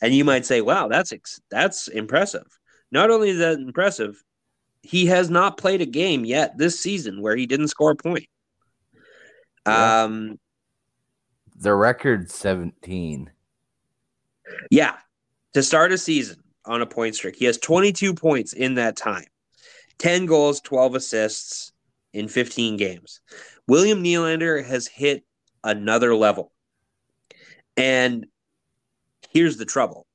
And 0.00 0.14
you 0.14 0.24
might 0.24 0.46
say, 0.46 0.60
wow, 0.60 0.88
that's 0.88 1.12
ex- 1.12 1.40
that's 1.50 1.88
impressive. 1.88 2.46
Not 2.90 3.10
only 3.10 3.30
is 3.30 3.38
that 3.38 3.58
impressive, 3.58 4.22
he 4.82 5.06
has 5.06 5.28
not 5.28 5.56
played 5.56 5.80
a 5.80 5.86
game 5.86 6.24
yet 6.24 6.56
this 6.56 6.80
season 6.80 7.20
where 7.20 7.36
he 7.36 7.46
didn't 7.46 7.68
score 7.68 7.90
a 7.90 7.96
point. 7.96 8.26
Yeah. 9.66 10.02
Um, 10.02 10.38
the 11.56 11.74
record 11.74 12.30
17. 12.30 13.30
Yeah. 14.70 14.96
To 15.54 15.62
start 15.62 15.92
a 15.92 15.98
season 15.98 16.42
on 16.64 16.82
a 16.82 16.86
point 16.86 17.16
streak, 17.16 17.36
he 17.36 17.44
has 17.44 17.58
22 17.58 18.14
points 18.14 18.52
in 18.52 18.74
that 18.74 18.96
time 18.96 19.26
10 19.98 20.26
goals, 20.26 20.60
12 20.60 20.94
assists 20.94 21.72
in 22.12 22.28
15 22.28 22.76
games. 22.76 23.20
William 23.66 24.02
Nylander 24.02 24.64
has 24.64 24.86
hit 24.86 25.24
another 25.64 26.14
level. 26.14 26.52
And 27.76 28.26
here's 29.30 29.56
the 29.56 29.64
trouble 29.64 30.06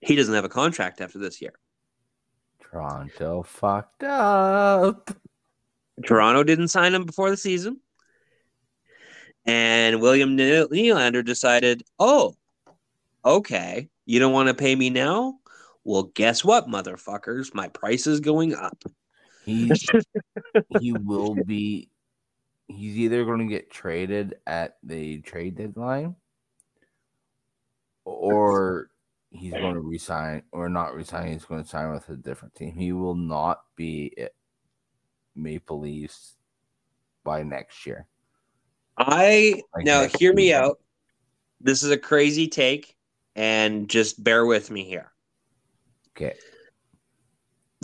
he 0.00 0.16
doesn't 0.16 0.34
have 0.34 0.44
a 0.44 0.48
contract 0.48 1.00
after 1.00 1.18
this 1.18 1.42
year. 1.42 1.52
Toronto 2.60 3.42
fucked 3.42 4.02
up. 4.04 5.10
Toronto 6.06 6.42
didn't 6.42 6.68
sign 6.68 6.94
him 6.94 7.04
before 7.04 7.30
the 7.30 7.36
season. 7.36 7.80
And 9.44 10.00
William 10.00 10.36
Nylander 10.36 11.24
decided, 11.24 11.82
oh, 11.98 12.36
okay, 13.24 13.88
you 14.06 14.18
don't 14.18 14.32
want 14.32 14.48
to 14.48 14.54
pay 14.54 14.74
me 14.74 14.90
now? 14.90 15.38
Well, 15.84 16.04
guess 16.14 16.44
what, 16.44 16.68
motherfuckers? 16.68 17.54
My 17.54 17.68
price 17.68 18.06
is 18.06 18.20
going 18.20 18.54
up. 18.54 18.82
He, 19.44 19.72
he 20.78 20.92
will 20.92 21.34
be, 21.34 21.88
he's 22.68 22.96
either 22.96 23.24
going 23.24 23.40
to 23.40 23.46
get 23.46 23.70
traded 23.70 24.36
at 24.46 24.76
the 24.82 25.20
trade 25.22 25.56
deadline 25.56 26.14
or 28.04 28.90
he's 29.30 29.52
going 29.52 29.74
to 29.74 29.80
resign 29.80 30.42
or 30.52 30.68
not 30.68 30.94
resign. 30.94 31.32
He's 31.32 31.44
going 31.44 31.62
to 31.62 31.68
sign 31.68 31.90
with 31.92 32.08
a 32.08 32.16
different 32.16 32.54
team. 32.54 32.74
He 32.74 32.92
will 32.92 33.14
not 33.14 33.62
be 33.76 34.12
at 34.18 34.32
Maple 35.34 35.80
Leafs 35.80 36.36
by 37.24 37.42
next 37.42 37.86
year. 37.86 38.06
I 38.98 39.62
like 39.74 39.84
now 39.86 40.06
hear 40.18 40.34
me 40.34 40.52
out. 40.52 40.80
This 41.60 41.82
is 41.82 41.90
a 41.90 41.96
crazy 41.98 42.48
take, 42.48 42.96
and 43.34 43.88
just 43.88 44.22
bear 44.22 44.44
with 44.44 44.70
me 44.70 44.84
here. 44.84 45.12
Okay. 46.16 46.34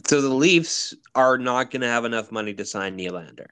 So 0.07 0.21
the 0.21 0.29
Leafs 0.29 0.95
are 1.15 1.39
not 1.39 1.71
going 1.71 1.83
to 1.83 1.89
have 1.89 2.05
enough 2.05 2.31
money 2.31 2.55
to 2.55 2.65
sign 2.65 2.97
Nylander 2.97 3.47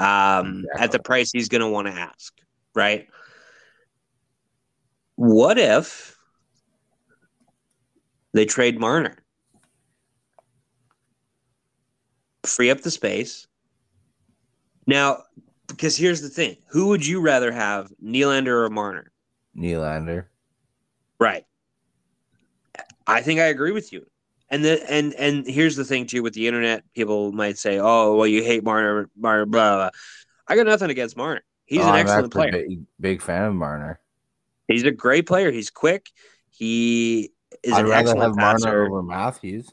um, 0.00 0.60
exactly. 0.64 0.82
at 0.82 0.92
the 0.92 0.98
price 0.98 1.30
he's 1.30 1.48
going 1.48 1.60
to 1.60 1.68
want 1.68 1.86
to 1.86 1.92
ask, 1.92 2.32
right? 2.74 3.06
What 5.16 5.58
if 5.58 6.16
they 8.32 8.46
trade 8.46 8.80
Marner? 8.80 9.16
Free 12.44 12.70
up 12.70 12.80
the 12.80 12.90
space. 12.90 13.46
Now, 14.86 15.24
because 15.68 15.96
here's 15.96 16.22
the 16.22 16.30
thing: 16.30 16.56
who 16.70 16.88
would 16.88 17.06
you 17.06 17.20
rather 17.20 17.52
have, 17.52 17.92
Nylander 18.02 18.64
or 18.64 18.70
Marner? 18.70 19.12
Nylander. 19.54 20.24
Right. 21.18 21.44
I 23.10 23.22
think 23.22 23.40
I 23.40 23.46
agree 23.46 23.72
with 23.72 23.92
you. 23.92 24.06
And 24.50 24.64
the 24.64 24.90
and 24.90 25.14
and 25.14 25.46
here's 25.46 25.76
the 25.76 25.84
thing 25.84 26.06
too 26.06 26.22
with 26.22 26.34
the 26.34 26.48
internet, 26.48 26.82
people 26.94 27.30
might 27.32 27.56
say, 27.56 27.78
"Oh, 27.78 28.16
well, 28.16 28.26
you 28.26 28.42
hate 28.42 28.64
Marner, 28.64 29.08
Marner." 29.16 29.46
Blah 29.46 29.76
blah. 29.76 29.90
I 30.48 30.56
got 30.56 30.66
nothing 30.66 30.90
against 30.90 31.16
Marner. 31.16 31.42
He's 31.66 31.82
oh, 31.82 31.88
an 31.88 32.00
excellent 32.00 32.32
player. 32.32 32.50
Big, 32.50 32.80
big, 32.98 33.22
fan 33.22 33.44
of 33.44 33.54
Marner. 33.54 34.00
He's 34.66 34.82
a 34.82 34.90
great 34.90 35.26
player. 35.26 35.52
He's 35.52 35.70
quick. 35.70 36.10
He 36.50 37.30
is 37.62 37.72
I'd 37.72 37.84
an 37.84 37.90
rather 37.90 38.08
excellent 38.08 38.22
have 38.22 38.36
passer. 38.36 38.66
Marner 38.66 38.86
over 38.86 39.02
Matthews. 39.04 39.70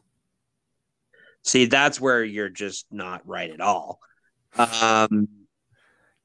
See, 1.42 1.66
that's 1.66 2.00
where 2.00 2.24
you're 2.24 2.50
just 2.50 2.86
not 2.92 3.28
right 3.28 3.50
at 3.50 3.62
all. 3.62 4.00
Um, 4.58 5.28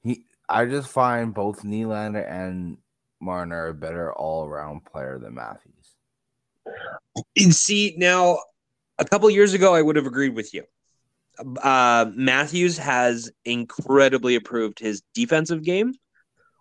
he, 0.03 0.25
I 0.49 0.67
just 0.67 0.89
find 0.89 1.33
both 1.33 1.63
Nylander 1.63 2.31
and 2.31 2.77
Marner 3.21 3.69
a 3.69 3.75
better 3.75 4.13
all 4.13 4.45
around 4.45 4.85
player 4.85 5.19
than 5.19 5.35
Matthews. 5.35 5.73
And 7.37 7.55
see 7.55 7.95
now, 7.97 8.39
a 8.99 9.05
couple 9.05 9.29
years 9.31 9.55
ago, 9.55 9.75
I 9.75 9.83
would 9.83 9.97
have 9.97 10.07
agreed 10.07 10.35
with 10.35 10.55
you. 10.55 10.65
Uh, 11.63 12.07
Matthews 12.15 12.79
has 12.79 13.31
incredibly 13.45 14.35
improved 14.35 14.79
his 14.79 15.03
defensive 15.15 15.63
game, 15.63 15.95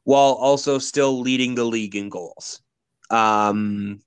while 0.04 0.34
also 0.34 0.80
still 0.80 1.20
leading 1.20 1.56
the 1.56 1.64
league 1.64 1.96
in 1.96 2.10
goals. 2.10 2.62
Um, 3.10 4.02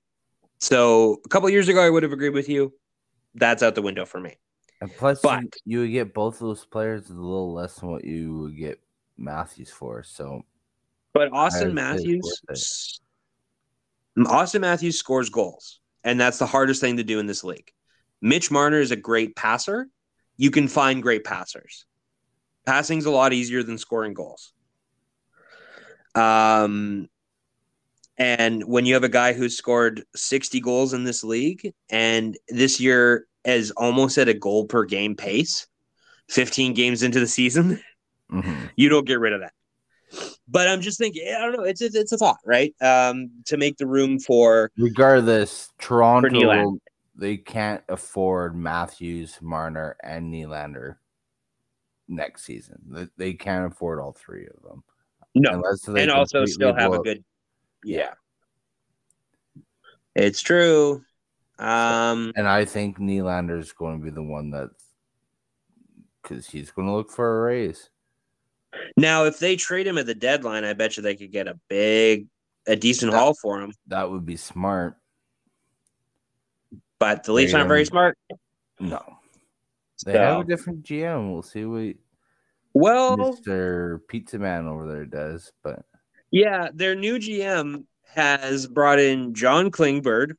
so 0.59 1.17
a 1.25 1.29
couple 1.29 1.49
years 1.49 1.67
ago, 1.67 1.85
I 1.85 1.89
would 1.89 2.03
have 2.03 2.11
agreed 2.11 2.33
with 2.33 2.49
you. 2.49 2.73
That's 3.35 3.61
out 3.63 3.75
the 3.75 3.81
window 3.81 4.05
for 4.05 4.19
me. 4.19 4.35
And 4.81 4.91
plus, 4.91 5.21
But- 5.21 5.43
you, 5.43 5.49
you 5.65 5.79
would 5.79 5.91
get 5.91 6.13
both 6.13 6.35
of 6.35 6.47
those 6.47 6.65
players 6.65 7.09
a 7.09 7.13
little 7.13 7.53
less 7.53 7.75
than 7.75 7.89
what 7.89 8.03
you 8.03 8.37
would 8.39 8.57
get 8.57 8.79
Matthews 9.17 9.69
for. 9.69 10.03
So 10.03 10.43
But 11.13 11.31
Auston 11.31 11.73
Matthews, 11.73 12.41
Auston 14.17 14.61
Matthews 14.61 14.97
scores 14.97 15.29
goals, 15.29 15.79
and 16.05 16.21
that's 16.21 16.37
the 16.37 16.45
hardest 16.45 16.79
thing 16.79 16.97
to 16.97 17.03
do 17.03 17.19
in 17.19 17.25
this 17.25 17.43
league. 17.43 17.71
Mitch 18.21 18.49
Marner 18.49 18.79
is 18.79 18.91
a 18.91 18.95
great 18.95 19.35
passer. 19.35 19.89
You 20.37 20.51
can 20.51 20.67
find 20.67 21.01
great 21.01 21.25
passers. 21.25 21.85
Passing's 22.65 23.05
a 23.05 23.11
lot 23.11 23.33
easier 23.33 23.63
than 23.63 23.77
scoring 23.77 24.13
goals. 24.13 24.53
Um, 26.13 27.09
and 28.17 28.63
when 28.63 28.85
you 28.85 28.93
have 28.93 29.03
a 29.03 29.09
guy 29.09 29.33
who's 29.33 29.57
scored 29.57 30.03
60 30.15 30.61
goals 30.61 30.93
in 30.93 31.03
this 31.03 31.23
league, 31.23 31.73
and 31.89 32.37
this 32.47 32.79
year 32.79 33.27
is 33.43 33.71
almost 33.71 34.17
at 34.17 34.29
a 34.29 34.33
goal 34.33 34.65
per 34.65 34.85
game 34.85 35.15
pace, 35.15 35.67
15 36.29 36.73
games 36.73 37.03
into 37.03 37.19
the 37.19 37.27
season, 37.27 37.81
mhm. 38.31 38.69
you 38.75 38.89
don't 38.89 39.05
get 39.05 39.19
rid 39.19 39.33
of 39.33 39.41
that. 39.41 39.53
But 40.47 40.67
I'm 40.67 40.81
just 40.81 40.97
thinking, 40.99 41.23
I 41.35 41.41
don't 41.41 41.53
know. 41.53 41.63
It's 41.63 41.81
it's, 41.81 41.95
it's 41.95 42.11
a 42.11 42.17
thought, 42.17 42.39
right? 42.45 42.73
Um, 42.81 43.31
to 43.45 43.57
make 43.57 43.77
the 43.77 43.87
room 43.87 44.19
for 44.19 44.71
regardless, 44.77 45.69
Toronto 45.79 46.79
they 47.15 47.37
can't 47.37 47.83
afford 47.89 48.55
Matthews, 48.55 49.39
Marner, 49.41 49.95
and 50.03 50.33
Nylander 50.33 50.97
next 52.07 52.43
season. 52.43 53.09
They, 53.17 53.33
can't 53.33 53.71
afford 53.71 53.99
all 53.99 54.11
three 54.11 54.47
of 54.47 54.61
them. 54.63 54.83
no, 55.33 55.51
Unless 55.51 55.81
they 55.81 56.03
and 56.03 56.11
also 56.11 56.45
still 56.45 56.73
have 56.73 56.91
blow 56.91 56.99
a 56.99 57.03
good, 57.03 57.23
yeah. 57.83 58.13
It's 60.13 60.41
true. 60.41 61.03
Um, 61.57 62.33
And 62.35 62.47
I 62.47 62.65
think 62.65 62.99
Nylander 62.99 63.59
is 63.59 63.71
going 63.71 63.99
to 63.99 64.03
be 64.03 64.11
the 64.11 64.23
one 64.23 64.51
that 64.51 64.69
because 66.21 66.47
he's 66.47 66.71
going 66.71 66.87
to 66.87 66.93
look 66.93 67.11
for 67.11 67.39
a 67.39 67.43
raise. 67.43 67.89
Now 68.97 69.25
if 69.25 69.39
they 69.39 69.55
trade 69.55 69.87
him 69.87 69.97
at 69.97 70.05
the 70.05 70.15
deadline, 70.15 70.63
I 70.63 70.73
bet 70.73 70.97
you 70.97 71.03
they 71.03 71.15
could 71.15 71.31
get 71.31 71.47
a 71.47 71.59
big, 71.69 72.27
a 72.67 72.75
decent 72.75 73.11
That- 73.11 73.17
haul 73.19 73.33
for 73.33 73.61
him. 73.61 73.73
That 73.87 74.09
would 74.09 74.25
be 74.25 74.37
smart. 74.37 74.95
But 76.99 77.23
the 77.23 77.33
Leafs 77.33 77.53
aren't 77.53 77.67
very 77.67 77.85
smart. 77.85 78.17
No, 78.79 79.01
they 80.05 80.13
have 80.13 80.41
a 80.41 80.43
different 80.43 80.83
GM. 80.83 81.31
We'll 81.31 81.41
see 81.43 81.65
what 81.65 81.95
Well, 82.73 83.17
Mister 83.17 84.01
Pizza 84.07 84.39
Man 84.39 84.67
over 84.67 84.87
there 84.91 85.05
does. 85.05 85.51
But 85.63 85.85
yeah, 86.31 86.69
their 86.73 86.95
new 86.95 87.19
GM 87.19 87.85
has 88.13 88.65
brought 88.67 88.99
in 88.99 89.33
John 89.33 89.71
Klingberg, 89.71 90.31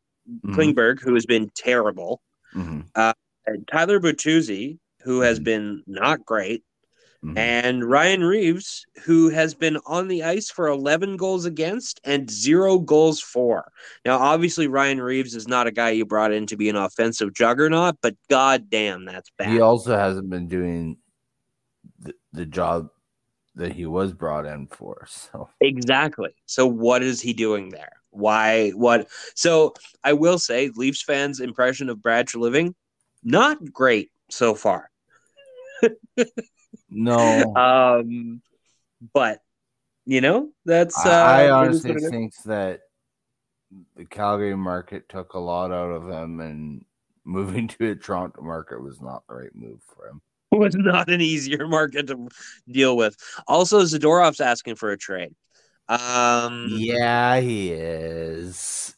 mhm, 0.44 0.54
Klingberg, 0.54 1.00
who 1.00 1.14
has 1.14 1.26
been 1.26 1.50
terrible. 1.54 2.22
mhm, 2.54 2.86
and 3.46 3.68
Tyler 3.68 4.00
Bertuzzi, 4.00 4.78
who 5.02 5.20
has 5.20 5.38
Mhm. 5.38 5.44
been 5.44 5.82
not 5.86 6.24
great, 6.24 6.64
mhm. 7.26 7.38
and 7.38 7.84
Ryan 7.84 8.24
Reaves, 8.24 8.86
who 9.04 9.28
has 9.30 9.54
been 9.54 9.78
on 9.86 10.08
the 10.08 10.22
ice 10.22 10.50
for 10.50 10.68
11 10.68 11.16
goals 11.16 11.44
against 11.44 12.00
and 12.04 12.30
zero 12.30 12.78
goals 12.78 13.20
for. 13.20 13.70
Now, 14.04 14.18
obviously, 14.18 14.68
Ryan 14.68 15.00
Reaves 15.00 15.34
is 15.34 15.48
not 15.48 15.66
a 15.66 15.72
guy 15.72 15.90
you 15.90 16.06
brought 16.06 16.32
in 16.32 16.46
to 16.46 16.56
be 16.56 16.68
an 16.68 16.76
offensive 16.76 17.34
juggernaut, 17.34 17.96
but 18.00 18.14
god 18.30 18.70
damn, 18.70 19.04
that's 19.04 19.30
bad. 19.36 19.48
he 19.48 19.60
also 19.60 19.96
hasn't 19.96 20.30
been 20.30 20.48
doing 20.48 20.98
the, 21.98 22.14
the 22.32 22.46
job 22.46 22.88
that 23.56 23.72
he 23.72 23.86
was 23.86 24.12
brought 24.12 24.46
in 24.46 24.66
for. 24.68 25.06
So 25.08 25.48
Exactly. 25.60 26.30
So, 26.46 26.66
what 26.66 27.02
is 27.02 27.20
he 27.20 27.32
doing 27.32 27.70
there? 27.70 27.92
Why? 28.10 28.70
What? 28.70 29.08
So, 29.34 29.74
I 30.04 30.12
will 30.12 30.38
say, 30.38 30.70
Leafs 30.74 31.02
fans' 31.02 31.40
impression 31.40 31.88
of 31.88 32.02
Brad 32.02 32.32
Living, 32.34 32.74
not 33.24 33.72
great 33.72 34.10
so 34.30 34.54
far. 34.54 34.90
no, 36.90 37.54
Um, 37.56 38.42
but 39.12 39.40
you 40.04 40.20
know, 40.20 40.50
that's 40.64 41.04
uh, 41.04 41.10
I, 41.10 41.12
I 41.12 41.42
it 41.42 41.46
is 41.46 41.52
honestly 41.52 41.90
what 41.90 42.02
it 42.02 42.04
is. 42.04 42.10
think 42.10 42.34
that 42.44 42.80
the 43.96 44.04
Calgary 44.04 44.56
market 44.56 45.08
took 45.08 45.34
a 45.34 45.38
lot 45.38 45.72
out 45.72 45.90
of 45.90 46.08
him, 46.08 46.40
and 46.40 46.84
moving 47.24 47.68
to 47.68 47.90
a 47.90 47.96
Toronto 47.96 48.42
market 48.42 48.82
was 48.82 49.00
not 49.00 49.24
the 49.28 49.34
right 49.34 49.54
move 49.54 49.80
for 49.94 50.08
him. 50.08 50.20
was 50.52 50.74
not 50.76 51.10
an 51.10 51.20
easier 51.20 51.66
market 51.66 52.06
to 52.06 52.28
deal 52.70 52.96
with. 52.96 53.16
Also, 53.48 53.82
Zadorov's 53.82 54.40
asking 54.40 54.76
for 54.76 54.90
a 54.90 54.96
trade. 54.96 55.34
Um, 55.88 56.68
Yeah, 56.70 57.40
he 57.40 57.72
is. 57.72 58.94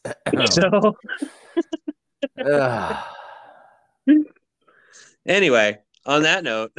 So 0.51 0.95
anyway, 5.25 5.79
on 6.05 6.23
that 6.23 6.43
note, 6.43 6.71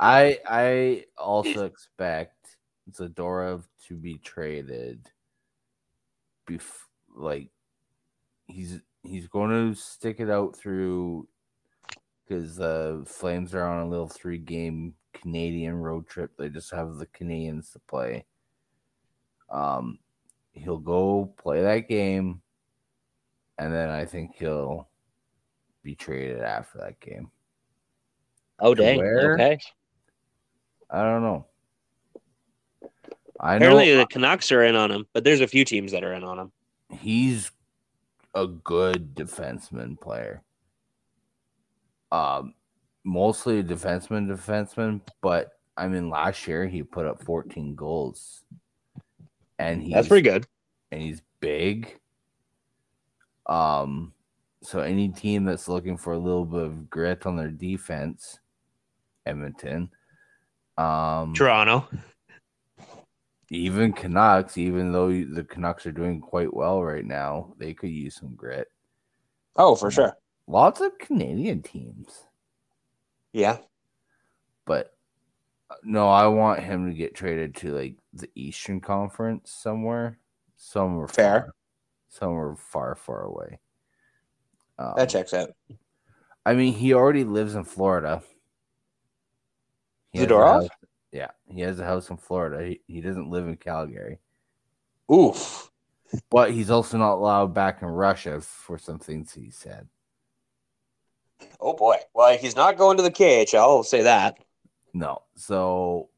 I 0.00 0.38
I 0.46 1.04
also 1.16 1.64
expect 1.66 2.56
Zadorov 2.90 3.64
to 3.88 3.96
be 3.96 4.18
traded. 4.18 5.10
Bef- 6.48 6.88
like 7.16 7.48
he's 8.46 8.80
he's 9.02 9.28
going 9.28 9.50
to 9.50 9.78
stick 9.78 10.20
it 10.20 10.30
out 10.30 10.56
through 10.56 11.28
because 12.26 12.56
the 12.56 13.04
Flames 13.06 13.54
are 13.54 13.66
on 13.66 13.86
a 13.86 13.88
little 13.88 14.08
three 14.08 14.38
game 14.38 14.94
Canadian 15.12 15.76
road 15.76 16.06
trip. 16.06 16.32
They 16.36 16.48
just 16.48 16.72
have 16.72 16.96
the 16.96 17.06
Canadiens 17.06 17.72
to 17.72 17.78
play. 17.80 18.24
Um, 19.50 19.98
he'll 20.52 20.78
go 20.78 21.32
play 21.36 21.62
that 21.62 21.88
game, 21.88 22.40
and 23.58 23.72
then 23.72 23.90
I 23.90 24.04
think 24.04 24.36
he'll 24.36 24.88
be 25.82 25.94
traded 25.94 26.40
after 26.40 26.78
that 26.78 26.98
game. 27.00 27.30
oh 28.58 28.74
dang, 28.74 28.98
where? 28.98 29.34
okay. 29.34 29.58
I 30.94 31.02
don't 31.02 31.22
know. 31.22 31.46
I 33.40 33.58
know 33.58 33.66
Apparently, 33.66 33.96
the 33.96 34.06
Canucks 34.06 34.52
are 34.52 34.62
in 34.62 34.76
on 34.76 34.92
him, 34.92 35.06
but 35.12 35.24
there's 35.24 35.40
a 35.40 35.46
few 35.48 35.64
teams 35.64 35.90
that 35.90 36.04
are 36.04 36.12
in 36.14 36.22
on 36.22 36.38
him. 36.38 36.52
he's 36.90 37.50
a 38.34 38.46
good 38.46 39.14
defenseman 39.14 40.00
player. 40.00 40.42
Um, 42.12 42.54
mostly 43.02 43.58
a 43.58 43.64
defenseman, 43.64 44.28
defenseman, 44.28 45.00
but 45.20 45.50
I 45.76 45.88
mean, 45.88 46.10
last 46.10 46.46
year 46.46 46.66
he 46.68 46.84
put 46.84 47.06
up 47.06 47.24
14 47.24 47.74
goals, 47.74 48.44
and 49.58 49.82
he's 49.82 49.94
That's 49.94 50.08
pretty 50.08 50.28
good. 50.28 50.46
and 50.92 51.02
he's 51.02 51.22
big. 51.40 51.98
Um, 53.46 54.12
so 54.62 54.78
any 54.78 55.08
team 55.08 55.44
that's 55.44 55.66
looking 55.68 55.96
for 55.96 56.12
a 56.12 56.18
little 56.18 56.44
bit 56.46 56.62
of 56.62 56.88
grit 56.88 57.26
on 57.26 57.36
their 57.36 57.50
defense, 57.50 58.38
Edmonton, 59.26 59.90
um, 60.78 61.34
Toronto. 61.34 61.88
even 63.50 63.92
Canucks, 63.92 64.56
even 64.58 64.92
though 64.92 65.08
the 65.08 65.44
Canucks 65.48 65.86
are 65.86 65.92
doing 65.92 66.20
quite 66.20 66.52
well 66.52 66.82
right 66.82 67.04
now, 67.04 67.54
they 67.58 67.74
could 67.74 67.90
use 67.90 68.16
some 68.16 68.34
grit. 68.34 68.68
Oh, 69.56 69.74
for 69.76 69.90
sure. 69.90 70.16
Lots 70.46 70.80
of 70.80 70.98
Canadian 70.98 71.62
teams, 71.62 72.24
Yeah. 73.32 73.58
but 74.66 74.94
no, 75.82 76.08
I 76.08 76.26
want 76.26 76.60
him 76.62 76.88
to 76.88 76.94
get 76.94 77.14
traded 77.14 77.54
to 77.56 77.72
like 77.74 77.96
the 78.12 78.28
Eastern 78.34 78.80
Conference 78.80 79.50
somewhere. 79.50 80.18
Somewhere 80.56 81.08
Fair. 81.08 81.40
far, 81.40 81.54
somewhere 82.08 82.56
far, 82.56 82.94
far 82.94 83.22
away. 83.22 83.58
Um, 84.78 84.94
That 84.96 85.08
checks 85.08 85.34
out. 85.34 85.50
I 86.46 86.54
mean, 86.54 86.72
he 86.74 86.94
already 86.94 87.24
lives 87.24 87.54
in 87.54 87.64
Florida. 87.64 88.22
He 90.14 90.20
Zadorov? 90.20 90.62
house- 90.62 90.68
Yeah, 91.12 91.30
he 91.48 91.60
has 91.62 91.78
a 91.80 91.84
house 91.84 92.08
in 92.08 92.16
Florida. 92.16 92.64
He, 92.64 92.80
he 92.86 93.00
doesn't 93.00 93.28
live 93.30 93.46
in 93.48 93.56
Calgary, 93.56 94.18
Oof. 95.12 95.70
but 96.30 96.52
he's 96.52 96.70
also 96.70 96.96
not 96.98 97.14
allowed 97.14 97.52
back 97.52 97.82
in 97.82 97.88
Russia 97.88 98.40
for 98.40 98.78
some 98.78 98.98
things 98.98 99.32
he 99.34 99.50
said. 99.50 99.88
Oh 101.60 101.74
boy. 101.74 101.96
Well, 102.14 102.38
he's 102.38 102.54
not 102.56 102.78
going 102.78 102.96
to 102.96 103.02
the 103.02 103.10
KHL. 103.10 103.58
I'll 103.58 103.82
say 103.82 104.02
that. 104.02 104.38
No, 104.92 105.22
so 105.34 106.08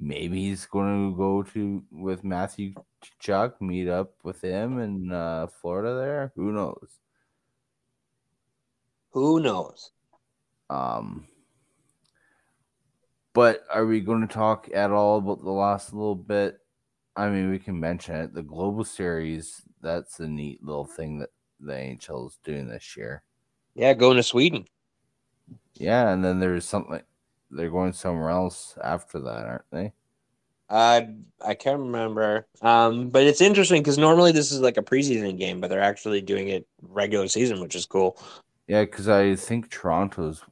maybe 0.00 0.40
he's 0.48 0.66
going 0.66 1.12
to 1.12 1.16
go 1.16 1.44
to 1.44 1.84
with 1.92 2.24
Matthew 2.24 2.74
Tkachuk, 3.22 3.60
meet 3.60 3.88
up 3.88 4.14
with 4.24 4.40
him 4.42 4.80
in 4.80 5.12
uh, 5.12 5.46
Florida. 5.46 5.94
There, 5.94 6.32
who 6.34 6.50
knows? 6.50 6.88
Who 9.10 9.38
knows? 9.40 9.92
Um, 10.68 11.27
but 13.38 13.62
are 13.72 13.86
we 13.86 14.00
going 14.00 14.26
to 14.26 14.34
talk 14.34 14.68
at 14.74 14.90
all 14.90 15.18
about 15.18 15.44
the 15.44 15.52
last 15.52 15.94
little 15.94 16.16
bit? 16.16 16.58
I 17.14 17.28
mean, 17.28 17.52
we 17.52 17.60
can 17.60 17.78
mention 17.78 18.16
it. 18.16 18.34
The 18.34 18.42
Global 18.42 18.82
Series, 18.82 19.62
that's 19.80 20.18
a 20.18 20.26
neat 20.26 20.60
little 20.64 20.84
thing 20.84 21.20
that 21.20 21.30
the 21.60 21.72
NHL 21.72 22.26
is 22.26 22.40
doing 22.42 22.66
this 22.66 22.96
year. 22.96 23.22
Yeah, 23.76 23.94
going 23.94 24.16
to 24.16 24.24
Sweden. 24.24 24.64
Yeah, 25.74 26.08
and 26.10 26.24
then 26.24 26.40
there's 26.40 26.64
something 26.64 27.00
they're 27.52 27.70
going 27.70 27.92
somewhere 27.92 28.30
else 28.30 28.76
after 28.82 29.20
that, 29.20 29.46
aren't 29.46 29.70
they? 29.70 29.92
I 30.68 31.08
I 31.46 31.54
can't 31.54 31.78
remember. 31.78 32.48
Um, 32.60 33.08
but 33.08 33.22
it's 33.22 33.40
interesting 33.40 33.82
because 33.82 33.98
normally 33.98 34.32
this 34.32 34.50
is 34.50 34.60
like 34.60 34.78
a 34.78 34.82
preseason 34.82 35.38
game, 35.38 35.60
but 35.60 35.70
they're 35.70 35.80
actually 35.80 36.22
doing 36.22 36.48
it 36.48 36.66
regular 36.82 37.28
season, 37.28 37.60
which 37.60 37.76
is 37.76 37.86
cool. 37.86 38.18
Yeah, 38.66 38.82
because 38.82 39.08
I 39.08 39.36
think 39.36 39.70
Toronto's 39.70 40.42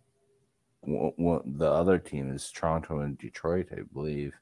what 0.87 1.43
the 1.59 1.71
other 1.71 1.99
team 1.99 2.33
is 2.33 2.51
Toronto 2.51 3.01
and 3.01 3.19
Detroit, 3.19 3.69
I 3.73 3.81
believe. 3.93 4.33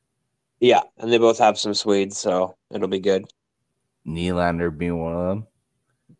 Yeah, 0.61 0.83
and 0.99 1.13
they 1.13 1.19
both 1.19 1.39
have 1.39 1.59
some 1.59 1.75
Swedes, 1.75 2.19
so 2.19 2.57
it'll 2.71 2.89
be 2.89 3.01
good. 3.01 3.27
Nylander 4.07 4.77
being 4.77 4.99
one 4.99 5.15
of 5.15 5.29
them. 5.29 5.47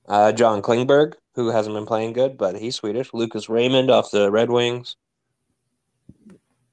Uh, 0.07 0.33
John 0.33 0.63
Klingberg, 0.63 1.15
who 1.35 1.49
hasn't 1.51 1.75
been 1.75 1.87
playing 1.87 2.13
good, 2.13 2.37
but 2.37 2.57
he's 2.57 2.77
Swedish. 2.77 3.15
Lucas 3.15 3.49
Raymond 3.49 3.91
off 3.91 4.11
the 4.11 4.31
Red 4.31 4.51
Wings. 4.51 4.97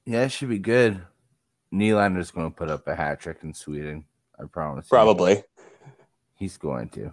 Yeah, 0.04 0.24
it 0.24 0.32
should 0.32 0.48
be 0.48 0.58
good. 0.58 1.00
Nylander's 1.72 2.30
going 2.30 2.50
to 2.50 2.56
put 2.56 2.68
up 2.68 2.86
a 2.86 2.94
hat 2.94 3.20
trick 3.20 3.38
in 3.42 3.54
Sweden. 3.54 4.04
I 4.38 4.44
promise. 4.44 4.88
Probably. 4.88 5.36
You. 5.36 5.42
He's 6.36 6.56
going 6.56 6.88
to. 6.90 7.12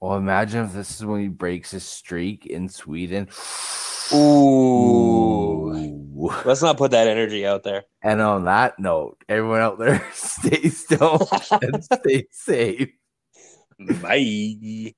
Well, 0.00 0.16
imagine 0.16 0.64
if 0.64 0.72
this 0.72 0.98
is 0.98 1.04
when 1.04 1.20
he 1.20 1.28
breaks 1.28 1.70
his 1.70 1.84
streak 1.84 2.46
in 2.46 2.68
Sweden. 2.68 3.28
Ooh. 4.12 5.72
Ooh. 6.22 6.32
Let's 6.44 6.62
not 6.62 6.76
put 6.76 6.92
that 6.92 7.08
energy 7.08 7.46
out 7.46 7.62
there. 7.62 7.84
And 8.02 8.20
on 8.20 8.44
that 8.44 8.78
note, 8.78 9.16
everyone 9.28 9.60
out 9.60 9.78
there, 9.78 10.06
stay 10.12 10.68
still 10.68 11.28
and 11.60 11.84
stay 11.84 12.26
safe. 12.30 12.90
Bye. 14.00 14.94